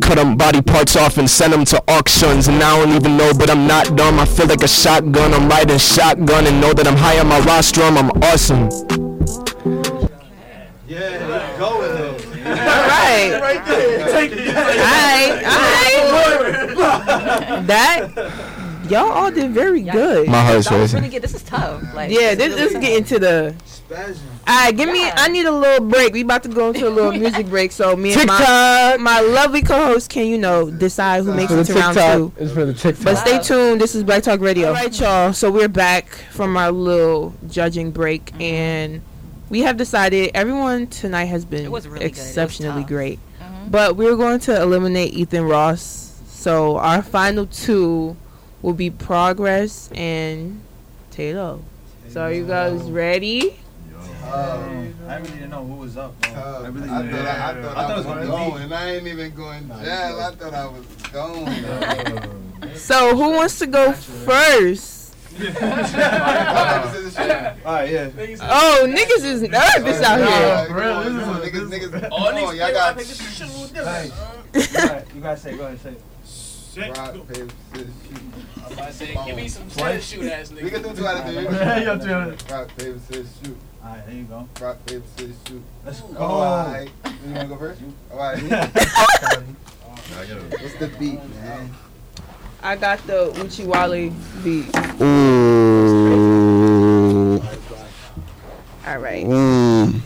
cut 0.00 0.16
them 0.16 0.36
body 0.36 0.60
parts 0.62 0.96
off 0.96 1.18
and 1.18 1.28
send 1.28 1.52
them 1.52 1.64
to 1.66 1.82
auctions. 1.88 2.48
And 2.48 2.62
I 2.62 2.76
don't 2.78 2.94
even 2.96 3.16
know, 3.16 3.32
but 3.32 3.50
I'm 3.50 3.66
not 3.66 3.96
dumb. 3.96 4.18
I 4.18 4.24
feel 4.26 4.46
like 4.46 4.62
a 4.62 4.68
shotgun. 4.68 5.32
I'm 5.34 5.48
riding 5.48 5.78
shotgun 5.78 6.46
and 6.46 6.60
know 6.60 6.72
that 6.72 6.86
I'm 6.86 6.96
high 6.96 7.18
on 7.20 7.28
my 7.28 7.40
rostrum. 7.40 7.96
I'm 7.96 8.10
awesome. 8.22 8.68
Yeah, 10.88 11.56
go 11.58 11.78
with 11.80 12.00
it. 12.00 12.46
Alright. 12.46 13.40
Right 13.42 13.64
there. 13.66 14.06
Take 14.12 14.32
it. 14.32 14.56
Alright, 14.56 15.44
alright. 15.44 16.76
That 17.66 18.10
y'all 18.88 19.10
all 19.10 19.30
did 19.30 19.50
very 19.50 19.82
good. 19.82 20.28
My 20.28 20.42
heart's 20.44 20.68
That 20.68 20.74
was 20.78 20.92
racing. 20.92 21.00
really 21.00 21.10
good. 21.12 21.22
This 21.22 21.34
is 21.34 21.42
tough. 21.42 21.82
Like, 21.94 22.10
Yeah, 22.10 22.34
this 22.34 22.54
this 22.54 22.66
is 22.68 22.72
this 22.74 22.82
get 22.82 22.96
into 22.98 23.18
the 23.18 23.54
Spasm. 23.64 24.22
Alright, 24.48 24.76
give 24.76 24.88
me 24.88 25.02
I 25.02 25.26
need 25.28 25.44
a 25.46 25.50
little 25.50 25.86
break. 25.88 26.12
We 26.12 26.20
about 26.20 26.44
to 26.44 26.48
go 26.48 26.68
into 26.68 26.86
a 26.86 26.90
little 26.90 27.10
music 27.18 27.46
break, 27.48 27.72
so 27.72 27.96
me 27.96 28.14
and 28.14 28.26
my 28.26 28.96
my 29.00 29.20
lovely 29.20 29.60
co-host 29.62 30.08
can, 30.08 30.26
you 30.28 30.38
know, 30.38 30.70
decide 30.70 31.24
who 31.24 31.34
makes 31.34 31.50
it 31.52 31.64
to 31.64 31.74
round 31.74 31.96
two. 31.96 32.32
It's 32.36 32.52
for 32.52 32.64
the 32.64 32.72
TikTok. 32.74 33.04
But 33.04 33.16
stay 33.16 33.40
tuned. 33.40 33.80
This 33.80 33.94
is 33.96 34.04
Black 34.04 34.22
Talk 34.22 34.40
Radio. 34.40 34.68
All 34.68 34.74
right, 34.74 35.00
y'all. 35.00 35.32
So 35.32 35.50
we're 35.50 35.66
back 35.68 36.06
from 36.30 36.56
our 36.56 36.70
little 36.70 37.34
judging 37.48 37.90
break, 37.90 38.32
and 38.40 39.02
we 39.50 39.62
have 39.62 39.76
decided 39.76 40.30
everyone 40.34 40.86
tonight 40.88 41.24
has 41.26 41.44
been 41.44 41.70
really 41.70 41.80
good. 41.82 41.96
It 41.96 42.02
was 42.02 42.18
exceptionally 42.18 42.84
great. 42.84 43.18
Mhm. 43.40 43.70
But 43.72 43.96
we're 43.96 44.16
going 44.16 44.38
to 44.40 44.60
eliminate 44.62 45.12
Ethan 45.12 45.42
Ross. 45.44 46.12
So 46.28 46.76
our 46.76 47.02
final 47.02 47.46
two 47.46 48.16
will 48.62 48.74
be 48.74 48.90
Progress 48.90 49.90
and 49.92 50.60
Taylor. 51.10 51.58
So 52.08 52.22
are 52.22 52.32
you 52.32 52.46
guys 52.46 52.80
ready? 52.82 53.58
Um, 54.32 54.94
I 55.06 55.16
really 55.18 55.30
didn't 55.30 55.50
know 55.50 55.64
who 55.64 55.74
was 55.74 55.96
up. 55.96 56.18
Bro. 56.20 56.30
uh, 56.32 56.62
I 56.64 56.68
really 56.68 56.88
I 56.88 57.02
didn't. 57.02 57.16
thought 57.16 57.26
I, 57.26 57.50
I 57.50 57.62
thought 57.62 57.76
I 57.76 57.84
I, 57.84 57.86
thought 57.86 57.90
it 57.90 57.96
was 57.96 58.06
was 58.06 58.14
gonna 58.14 58.26
going. 58.26 58.54
be- 58.56 58.62
and 58.64 58.74
I 58.74 58.90
ain't 58.90 59.06
even 59.06 59.34
going 59.34 59.68
jail. 59.68 60.20
I 60.20 60.30
thought 60.34 60.54
I 60.54 60.66
was 60.66 60.86
going. 61.12 62.42
So 62.76 63.14
who 63.16 63.30
wants 63.30 63.58
to 63.60 63.66
go 63.66 63.92
first? 63.92 65.14
Alright, 65.38 65.54
yeah. 67.90 68.10
Oh, 68.42 68.86
niggas 68.88 69.24
is 69.24 69.42
nervous 69.42 70.02
out 70.02 70.18
here. 70.18 70.28
Yeah, 70.28 70.64
For 70.66 70.74
real, 70.74 71.02
come 71.02 71.16
this 71.16 71.26
on, 71.26 71.42
is- 71.42 71.52
niggas, 71.52 71.68
niggas, 71.90 72.08
Oh, 72.10 72.16
come 72.16 72.34
niggas 72.34 72.56
y'all 72.56 72.72
got 72.72 72.96
like 72.96 73.06
this 73.06 73.36
shit 73.36 73.48
a 73.48 73.50
little 73.52 73.68
different. 73.68 74.12
Alright, 74.90 75.06
you 75.14 75.20
guys 75.20 75.42
say, 75.42 75.56
go 75.56 75.66
ahead, 75.66 75.72
and 75.72 75.80
say 75.80 75.94
it. 76.82 76.86
rock, 76.98 77.12
paper, 77.28 77.48
scissors, 77.72 77.94
shoot. 78.08 78.20
I'm 78.66 78.72
about 78.72 78.86
to 78.88 78.92
say, 78.92 79.16
give 79.26 79.36
me 79.36 79.48
some 79.48 79.70
status 79.70 80.06
shoot 80.06 80.24
ass 80.24 80.50
nigga. 80.50 80.62
We 80.62 80.70
can 80.70 80.82
do 80.82 80.92
two 80.94 81.06
out 81.06 81.16
of 81.16 81.24
three. 81.32 81.44
Yeah, 81.44 81.94
you 81.94 82.00
do 82.00 82.18
it. 82.30 82.44
Rock, 82.50 82.68
paper, 82.76 82.98
scissors, 83.08 83.28
shoot. 83.44 83.56
Alright, 83.86 84.06
there 84.06 84.14
you 84.16 84.24
go. 84.24 84.48
Rock, 84.60 84.84
paper, 84.84 85.04
scissors, 85.16 85.36
shoot. 85.46 85.62
Let's 85.84 86.00
go. 86.00 86.16
Oh, 86.18 86.24
alright. 86.24 86.90
You 87.04 87.34
wanna 87.34 87.48
go 87.48 87.56
first? 87.56 87.80
Alright. 88.12 88.42
What's 90.60 90.74
the 90.78 90.88
beat, 90.98 91.20
man? 91.36 91.70
I 92.62 92.74
got 92.74 93.06
the 93.06 93.30
Uchiwale 93.34 94.12
beat. 94.42 94.74
Ooh. 95.00 95.76
All 98.88 98.98
right. 98.98 99.24
Mm. 99.24 100.00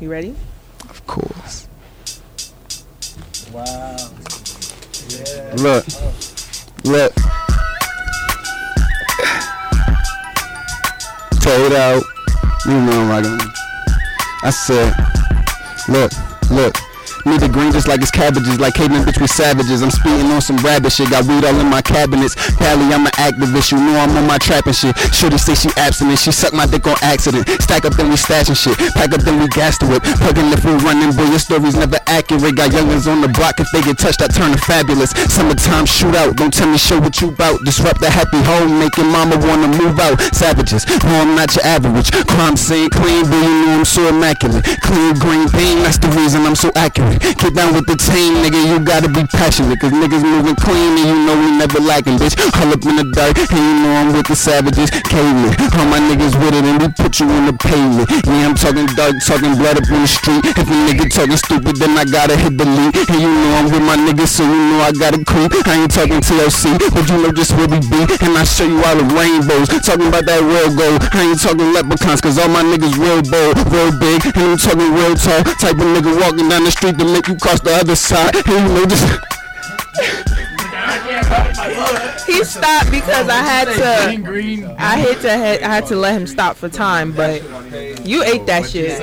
You 0.00 0.10
ready? 0.10 0.34
Of 0.90 1.06
course. 1.06 1.68
Wow. 3.52 3.96
Yeah. 5.08 5.54
Look. 5.56 5.86
Look. 6.84 7.43
It 11.46 11.72
out. 11.74 12.02
You 12.64 12.72
know 12.72 13.06
rocking. 13.06 13.38
I 14.42 14.50
said, 14.50 14.94
look, 15.88 16.10
look. 16.50 16.74
Need 17.24 17.40
the 17.40 17.48
green 17.48 17.72
just 17.72 17.88
like 17.88 18.04
it's 18.04 18.12
cabbages, 18.12 18.60
like 18.60 18.74
cavemen 18.74 19.00
bitch 19.00 19.16
we 19.16 19.26
savages. 19.26 19.80
I'm 19.80 19.90
speeding 19.90 20.28
on 20.28 20.44
some 20.44 20.60
rabbit 20.60 20.92
shit, 20.92 21.08
got 21.08 21.24
weed 21.24 21.40
all 21.40 21.56
in 21.56 21.68
my 21.72 21.80
cabinets. 21.80 22.36
Pally, 22.60 22.84
I'm 22.92 23.08
an 23.08 23.16
activist, 23.16 23.72
you 23.72 23.80
know 23.80 23.96
I'm 23.96 24.12
on 24.12 24.26
my 24.28 24.36
trapping 24.36 24.76
shit. 24.76 24.92
Shorty 25.16 25.38
say 25.38 25.56
she 25.56 25.72
abstinent, 25.80 26.20
she 26.20 26.32
suck 26.32 26.52
my 26.52 26.66
dick 26.66 26.86
on 26.86 26.96
accident. 27.00 27.48
Stack 27.64 27.88
up 27.88 27.96
then 27.96 28.12
we 28.12 28.16
stashing 28.20 28.60
shit, 28.60 28.76
pack 28.92 29.16
up 29.16 29.24
then 29.24 29.40
we 29.40 29.48
gas 29.48 29.78
to 29.78 29.86
whip. 29.88 30.04
Plugging 30.20 30.50
the 30.52 30.60
food 30.60 30.82
running, 30.84 31.16
boy, 31.16 31.24
your 31.32 31.40
story's 31.40 31.76
never 31.76 31.96
accurate. 32.06 32.56
Got 32.56 32.76
youngins 32.76 33.08
on 33.08 33.24
the 33.24 33.28
block, 33.28 33.56
if 33.58 33.72
they 33.72 33.80
get 33.80 33.96
touched, 33.96 34.20
I 34.20 34.28
turn 34.28 34.52
to 34.52 34.58
fabulous. 34.58 35.16
Summertime 35.32 35.88
shootout, 35.88 36.36
don't 36.36 36.52
tell 36.52 36.68
me 36.68 36.76
show 36.76 37.00
what 37.00 37.20
you 37.24 37.32
bout. 37.32 37.64
Disrupt 37.64 38.00
the 38.04 38.10
happy 38.10 38.40
home, 38.44 38.78
making 38.78 39.08
mama 39.08 39.40
wanna 39.40 39.72
move 39.80 39.98
out. 39.98 40.20
Savages, 40.36 40.84
no, 41.08 41.24
I'm 41.24 41.34
not 41.34 41.56
your 41.56 41.64
average. 41.64 42.12
Crime 42.28 42.56
scene 42.56 42.90
clean, 42.90 43.24
boy, 43.24 43.40
you 43.40 43.64
know 43.64 43.80
I'm 43.80 43.84
so 43.88 44.12
immaculate. 44.12 44.64
Clean 44.84 45.16
green 45.16 45.48
bean, 45.56 45.80
that's 45.80 45.96
the 45.96 46.12
reason 46.20 46.44
I'm 46.44 46.54
so 46.54 46.68
accurate. 46.76 47.13
Get 47.20 47.54
down 47.54 47.74
with 47.74 47.86
the 47.86 47.96
team, 47.96 48.40
nigga, 48.40 48.56
you 48.56 48.80
gotta 48.80 49.08
be 49.08 49.24
passionate. 49.28 49.80
Cause 49.80 49.92
niggas 49.92 50.24
moving 50.24 50.56
clean 50.56 50.96
and 50.98 51.06
you 51.06 51.18
know 51.26 51.36
we 51.36 51.52
never 51.56 51.80
lacking, 51.80 52.16
bitch. 52.16 52.34
All 52.56 52.72
up 52.72 52.82
in 52.88 52.96
the 52.96 53.06
dirt, 53.12 53.36
and 53.36 53.60
you 53.60 53.74
know 53.84 53.92
I'm 53.92 54.08
with 54.16 54.26
the 54.26 54.36
savages. 54.36 54.90
Caveman, 55.04 55.52
all 55.76 55.86
my 55.92 56.00
niggas 56.00 56.34
with 56.40 56.54
it, 56.56 56.64
and 56.64 56.80
we 56.80 56.88
put 56.96 57.20
you 57.20 57.28
on 57.28 57.46
the 57.46 57.54
pavement. 57.54 58.08
Yeah, 58.24 58.48
I'm 58.48 58.56
talking 58.56 58.88
dark, 58.96 59.20
talking 59.20 59.54
blood 59.60 59.76
up 59.76 59.88
in 59.90 60.00
the 60.00 60.10
street. 60.10 60.42
If 60.56 60.66
a 60.66 60.76
nigga 60.88 61.06
talking 61.12 61.36
stupid, 61.36 61.76
then 61.76 61.92
I 61.98 62.04
gotta 62.08 62.36
hit 62.36 62.56
delete. 62.56 62.96
And 63.12 63.20
you 63.20 63.28
know 63.28 63.50
I'm 63.60 63.66
with 63.68 63.84
my 63.84 63.96
niggas, 64.00 64.40
so 64.40 64.42
you 64.42 64.56
know 64.72 64.80
I 64.80 64.92
gotta 64.96 65.20
creep. 65.22 65.52
I 65.68 65.84
ain't 65.84 65.92
talking 65.92 66.24
TLC, 66.24 66.80
but 66.96 67.04
you 67.10 67.18
know 67.20 67.32
just 67.32 67.52
where 67.54 67.68
we 67.68 67.78
be. 67.92 68.02
And 68.24 68.34
I 68.34 68.44
show 68.44 68.64
you 68.64 68.80
all 68.82 68.96
the 68.96 69.06
rainbows. 69.12 69.68
Talking 69.84 70.08
about 70.08 70.24
that 70.24 70.40
real 70.40 70.72
gold. 70.72 71.04
I 71.12 71.28
ain't 71.28 71.40
talking 71.40 71.70
leprechauns, 71.76 72.20
cause 72.24 72.38
all 72.40 72.48
my 72.48 72.64
niggas 72.64 72.96
real 72.96 73.20
bold, 73.20 73.60
real 73.68 73.92
big. 74.00 74.24
And 74.32 74.56
I'm 74.56 74.58
talking 74.58 74.90
real 74.96 75.14
tall. 75.14 75.44
Type 75.60 75.76
of 75.76 75.88
nigga 75.92 76.12
walking 76.16 76.48
down 76.48 76.64
the 76.64 76.72
street 76.72 76.96
to 77.06 77.12
make 77.12 77.28
you 77.28 77.36
cross 77.36 77.60
the 77.60 77.72
other 77.72 77.96
side. 77.96 78.34
And 78.34 78.46
you 78.46 78.74
know 78.74 78.86
just. 78.86 79.20
He 82.26 82.42
stopped 82.42 82.90
because 82.90 83.28
I 83.28 83.42
had 83.42 83.64
to. 83.66 84.74
I 84.78 84.96
had 84.96 85.20
to. 85.20 85.30
I 85.30 85.68
had 85.68 85.86
to 85.86 85.96
let 85.96 86.14
him 86.14 86.26
stop 86.26 86.56
for 86.56 86.68
time, 86.68 87.12
but 87.12 87.42
you 88.06 88.22
ate 88.22 88.46
that 88.46 88.66
shit. 88.68 88.98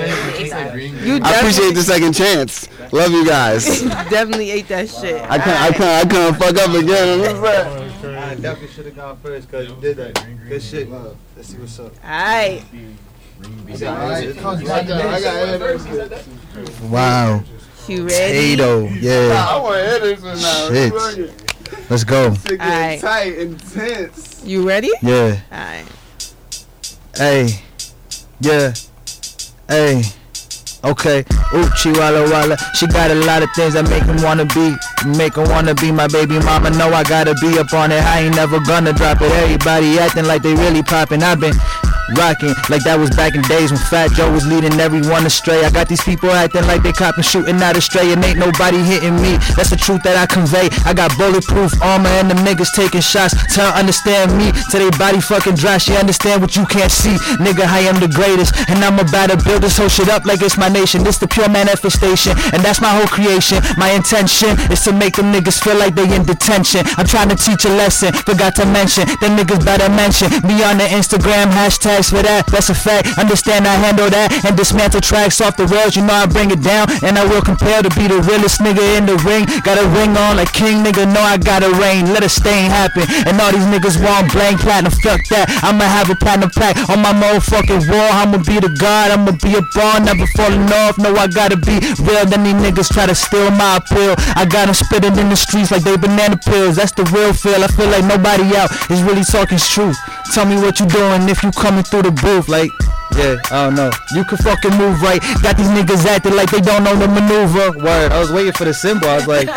You 1.05 1.19
I 1.23 1.35
appreciate 1.37 1.73
the 1.73 1.83
second 1.83 2.13
chance. 2.13 2.67
Love 2.91 3.11
you 3.11 3.25
guys. 3.25 3.81
definitely 4.09 4.51
ate 4.51 4.67
that 4.67 4.89
shit. 4.89 5.21
I 5.21 5.37
can't, 5.37 5.61
I 5.61 5.71
can't, 5.71 6.05
I 6.05 6.09
can't 6.09 6.37
fuck 6.37 6.55
up 6.57 6.75
again. 6.75 7.21
I 7.21 8.35
definitely 8.35 8.67
should 8.69 8.85
have 8.85 8.95
gone 8.95 9.17
first 9.17 9.49
because 9.49 9.69
you 9.69 9.75
did 9.79 9.97
that. 9.97 10.25
Good 10.47 10.61
shit. 10.61 10.89
Let's 10.89 11.47
see 11.47 11.57
what's 11.57 11.79
up. 11.79 11.93
Alright. 12.03 12.63
Wow. 16.89 17.43
You 17.87 18.07
ready? 18.07 18.55
Tato. 18.55 18.87
Yeah. 18.87 19.45
I 19.49 19.59
want 19.59 19.77
Anderson 19.77 20.41
now. 20.41 20.69
Shit. 20.69 21.89
Let's 21.89 22.03
go. 22.03 22.35
Alright. 22.51 23.01
Tight, 23.01 23.37
intense. 23.37 24.43
You 24.45 24.67
ready? 24.67 24.91
Yeah. 25.01 25.39
Alright. 25.51 25.85
Hey. 27.15 27.61
Yeah. 28.39 28.73
Hey. 29.67 30.03
Okay. 30.83 31.25
Ooh, 31.53 31.69
Chihuahua 31.77 32.29
Walla. 32.31 32.57
She 32.75 32.87
got 32.87 33.11
a 33.11 33.15
lot 33.15 33.43
of 33.43 33.49
things 33.55 33.73
that 33.73 33.87
make 33.89 34.03
him 34.03 34.21
wanna 34.23 34.45
be. 34.45 34.75
Make 35.17 35.35
him 35.35 35.49
wanna 35.49 35.75
be 35.75 35.91
my 35.91 36.07
baby 36.07 36.39
mama. 36.39 36.69
Know 36.71 36.91
I 36.93 37.03
gotta 37.03 37.35
be 37.35 37.59
up 37.59 37.73
on 37.73 37.91
it. 37.91 38.03
I 38.03 38.21
ain't 38.21 38.35
never 38.35 38.59
gonna 38.59 38.93
drop 38.93 39.21
it. 39.21 39.31
Everybody 39.31 39.99
acting 39.99 40.25
like 40.25 40.41
they 40.41 40.55
really 40.55 40.81
popping. 40.81 41.21
I've 41.23 41.39
been 41.39 41.53
rocking 42.17 42.53
like 42.69 42.83
that 42.83 42.97
was 42.99 43.09
back 43.11 43.35
in 43.35 43.41
days 43.47 43.71
when 43.71 43.79
Fat 43.91 44.11
Joe 44.13 44.31
was 44.31 44.45
leading 44.45 44.73
everyone 44.79 45.25
astray. 45.25 45.63
I 45.63 45.69
got 45.69 45.87
these 45.87 46.03
people 46.03 46.31
acting 46.31 46.65
like 46.67 46.83
they 46.83 46.91
copping 46.91 47.23
shooting 47.23 47.61
out 47.61 47.77
astray 47.77 48.11
and 48.11 48.23
ain't 48.23 48.39
nobody 48.39 48.79
hitting 48.83 49.15
me. 49.21 49.37
That's 49.55 49.69
the 49.69 49.79
truth 49.79 50.03
that 50.03 50.17
I 50.17 50.25
convey. 50.25 50.69
I 50.85 50.93
got 50.93 51.15
bulletproof 51.17 51.75
armor 51.81 52.09
and 52.21 52.29
them 52.29 52.41
niggas 52.43 52.73
taking 52.75 53.01
shots. 53.01 53.35
Tell 53.53 53.71
understand 53.73 54.35
me 54.37 54.51
till 54.69 54.83
they 54.83 54.91
body 54.97 55.21
fucking 55.21 55.55
dry. 55.55 55.77
She 55.77 55.95
understand 55.95 56.41
what 56.41 56.55
you 56.55 56.65
can't 56.65 56.91
see. 56.91 57.15
Nigga, 57.39 57.65
I 57.65 57.87
am 57.87 57.99
the 57.99 58.11
greatest 58.11 58.55
and 58.69 58.83
I'm 58.83 58.99
about 58.99 59.29
to 59.31 59.37
build 59.43 59.63
this 59.63 59.77
whole 59.77 59.89
shit 59.89 60.09
up 60.09 60.25
like 60.25 60.41
it's 60.41 60.57
my 60.57 60.69
nation. 60.69 61.03
This 61.03 61.17
the 61.17 61.27
pure 61.27 61.49
manifestation 61.49 62.33
and 62.53 62.61
that's 62.63 62.81
my 62.81 62.89
whole 62.89 63.07
creation. 63.07 63.61
My 63.77 63.91
intention 63.91 64.57
is 64.71 64.81
to 64.85 64.93
make 64.93 65.15
them 65.15 65.31
niggas 65.31 65.61
feel 65.61 65.77
like 65.77 65.95
they 65.95 66.07
in 66.13 66.23
detention. 66.23 66.85
I'm 66.97 67.07
trying 67.07 67.29
to 67.29 67.37
teach 67.37 67.65
a 67.65 67.73
lesson. 67.73 68.13
Forgot 68.13 68.55
to 68.55 68.65
mention 68.65 69.07
them 69.19 69.37
niggas 69.37 69.63
better 69.63 69.89
mention 69.89 70.29
me 70.47 70.63
on 70.63 70.77
the 70.77 70.87
Instagram 70.89 71.51
for 72.09 72.21
that. 72.23 72.47
That's 72.47 72.69
a 72.69 72.75
fact. 72.75 73.19
Understand 73.19 73.67
I 73.67 73.75
handle 73.75 74.09
that 74.09 74.45
and 74.45 74.57
dismantle 74.57 75.01
tracks 75.01 75.41
off 75.41 75.57
the 75.57 75.67
rails. 75.67 75.95
You 75.95 76.01
know 76.01 76.13
I 76.13 76.25
bring 76.25 76.49
it 76.49 76.61
down 76.61 76.89
and 77.03 77.17
I 77.17 77.25
will 77.25 77.41
compare 77.41 77.81
to 77.81 77.91
be 77.93 78.07
the 78.07 78.21
realest 78.25 78.61
nigga 78.61 78.81
in 78.97 79.05
the 79.05 79.17
ring. 79.21 79.45
Got 79.61 79.77
a 79.77 79.85
ring 79.97 80.15
on 80.17 80.37
like 80.37 80.51
king 80.53 80.83
nigga. 80.83 81.05
Know 81.05 81.21
I 81.21 81.37
got 81.37 81.63
a 81.63 81.71
reign. 81.77 82.09
Let 82.13 82.23
a 82.23 82.29
stain 82.29 82.71
happen. 82.71 83.05
And 83.27 83.39
all 83.41 83.51
these 83.51 83.67
niggas 83.67 83.99
want 84.01 84.31
blank 84.31 84.61
platinum. 84.61 84.93
Fuck 85.03 85.21
that. 85.29 85.49
I'ma 85.61 85.85
have 85.85 86.09
a 86.09 86.15
platinum 86.15 86.49
plaque 86.49 86.77
on 86.89 87.01
my 87.01 87.13
motherfucking 87.13 87.89
wall. 87.89 88.09
I'ma 88.15 88.39
be 88.41 88.59
the 88.59 88.71
god. 88.79 89.11
I'ma 89.11 89.35
be 89.37 89.55
a 89.55 89.63
ball. 89.75 90.01
Never 90.01 90.25
falling 90.33 90.65
off. 90.85 90.97
No, 90.97 91.13
I 91.15 91.27
gotta 91.27 91.57
be 91.57 91.79
real. 92.01 92.25
Then 92.25 92.43
these 92.43 92.59
niggas 92.59 92.89
try 92.93 93.05
to 93.05 93.15
steal 93.15 93.51
my 93.51 93.77
appeal. 93.77 94.15
I 94.35 94.45
got 94.45 94.65
them 94.65 94.75
spitting 94.75 95.17
in 95.17 95.29
the 95.29 95.35
streets 95.35 95.71
like 95.71 95.83
they 95.83 95.97
banana 95.97 96.37
pills. 96.37 96.75
That's 96.77 96.91
the 96.91 97.03
real 97.11 97.33
feel. 97.33 97.63
I 97.63 97.67
feel 97.67 97.89
like 97.89 98.05
nobody 98.05 98.55
out 98.55 98.71
is 98.89 99.01
really 99.03 99.23
talking 99.23 99.57
truth. 99.57 99.97
Tell 100.33 100.45
me 100.45 100.55
what 100.55 100.79
you 100.79 100.85
doing 100.85 101.27
if 101.27 101.43
you 101.43 101.51
coming 101.51 101.80
through 101.83 102.03
the 102.03 102.11
booth. 102.11 102.47
Like, 102.49 102.69
yeah, 103.17 103.35
I 103.51 103.65
don't 103.65 103.75
know. 103.75 103.91
You 104.15 104.23
can 104.23 104.37
fucking 104.37 104.75
move 104.77 105.01
right. 105.01 105.21
Got 105.43 105.57
these 105.57 105.67
niggas 105.67 106.05
acting 106.05 106.35
like 106.35 106.49
they 106.51 106.61
don't 106.61 106.83
know 106.83 106.95
the 106.95 107.07
maneuver. 107.07 107.71
Word. 107.77 108.11
I 108.11 108.19
was 108.19 108.31
waiting 108.31 108.53
for 108.53 108.65
the 108.65 108.73
symbol. 108.73 109.07
I 109.09 109.15
was 109.15 109.27
like, 109.27 109.47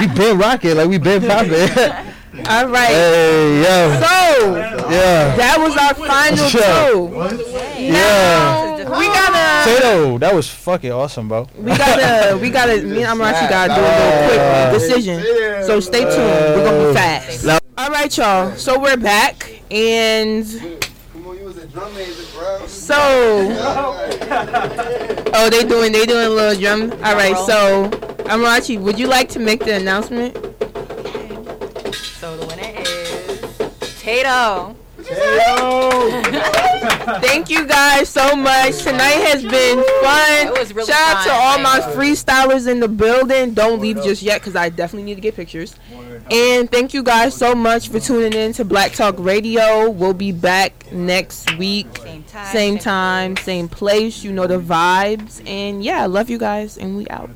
we, 0.00 0.06
we 0.06 0.14
been 0.14 0.38
rocking. 0.38 0.76
Like, 0.76 0.88
we 0.88 0.98
been 0.98 1.22
popping. 1.22 1.52
All 2.48 2.68
right. 2.68 2.88
hey, 2.88 3.56
yo. 3.62 4.00
So 4.00 4.56
Yeah. 4.90 5.36
that 5.36 5.56
was 5.58 5.76
our 5.76 5.94
final 5.94 6.48
Sure. 6.48 6.60
two. 6.60 7.36
Yeah. 7.80 8.84
Now 8.84 8.98
we 8.98 9.06
gotta. 9.06 9.40
Tato, 9.80 10.18
that 10.18 10.34
was 10.34 10.48
fucking 10.48 10.90
awesome, 10.92 11.28
bro. 11.28 11.46
We 11.56 11.76
gotta, 11.76 12.38
we 12.38 12.50
gotta, 12.50 12.80
me 12.82 13.02
and 13.02 13.20
Amarachi 13.20 13.48
gotta 13.50 13.74
do 13.74 13.80
a 13.80 13.92
little 13.92 14.28
quick 14.28 14.80
decision. 14.80 15.64
So 15.66 15.80
stay 15.80 16.00
tuned. 16.02 16.16
We're 16.16 16.64
gonna 16.64 16.88
be 16.88 16.94
fast. 16.94 17.46
All 17.76 17.90
right, 17.90 18.16
y'all. 18.16 18.52
So 18.56 18.78
we're 18.78 18.96
back, 18.96 19.62
and 19.70 20.46
Come 21.30 21.38
on, 21.38 21.42
you 21.44 21.48
was 21.48 21.58
a 21.58 21.66
drum 21.68 21.94
major, 21.94 22.24
bro. 22.34 22.66
so, 22.66 22.96
oh, 25.32 25.48
they 25.48 25.62
doing, 25.62 25.92
they 25.92 26.04
doing 26.04 26.26
a 26.26 26.28
little 26.28 26.60
drum. 26.60 26.90
All 27.04 27.14
right, 27.14 27.36
so 27.46 27.88
Amarachi, 28.24 28.80
would 28.80 28.98
you 28.98 29.06
like 29.06 29.28
to 29.28 29.38
make 29.38 29.64
the 29.64 29.76
announcement? 29.76 30.34
So 32.18 32.36
the 32.36 32.46
winner 32.46 32.80
is 32.80 34.00
Tato. 34.02 34.74
Thank 37.20 37.50
you 37.50 37.66
guys 37.66 38.08
so 38.08 38.36
much. 38.36 38.82
Tonight 38.82 39.20
has 39.28 39.42
been 39.42 39.82
fun. 40.02 40.46
It 40.46 40.58
was 40.58 40.72
really 40.72 40.92
Shout 40.92 41.16
out 41.16 41.24
to 41.24 41.32
all 41.32 41.58
my 41.58 41.80
freestylers 41.94 42.68
in 42.68 42.80
the 42.80 42.88
building. 42.88 43.54
Don't 43.54 43.80
leave 43.80 43.96
just 44.02 44.22
yet 44.22 44.40
because 44.40 44.56
I 44.56 44.68
definitely 44.68 45.04
need 45.04 45.16
to 45.16 45.20
get 45.20 45.34
pictures. 45.34 45.74
And 46.30 46.70
thank 46.70 46.94
you 46.94 47.02
guys 47.02 47.34
so 47.34 47.54
much 47.54 47.88
for 47.88 47.98
tuning 47.98 48.32
in 48.32 48.52
to 48.54 48.64
Black 48.64 48.92
Talk 48.92 49.16
Radio. 49.18 49.90
We'll 49.90 50.14
be 50.14 50.32
back 50.32 50.92
next 50.92 51.56
week. 51.58 51.88
Same 51.98 52.22
time. 52.24 52.52
Same 52.52 52.78
time, 52.78 53.36
same 53.36 53.68
place. 53.68 54.22
You 54.22 54.32
know 54.32 54.46
the 54.46 54.58
vibes. 54.60 55.46
And 55.46 55.82
yeah, 55.82 56.02
I 56.02 56.06
love 56.06 56.30
you 56.30 56.38
guys. 56.38 56.78
And 56.78 56.96
we 56.96 57.08
out. 57.08 57.30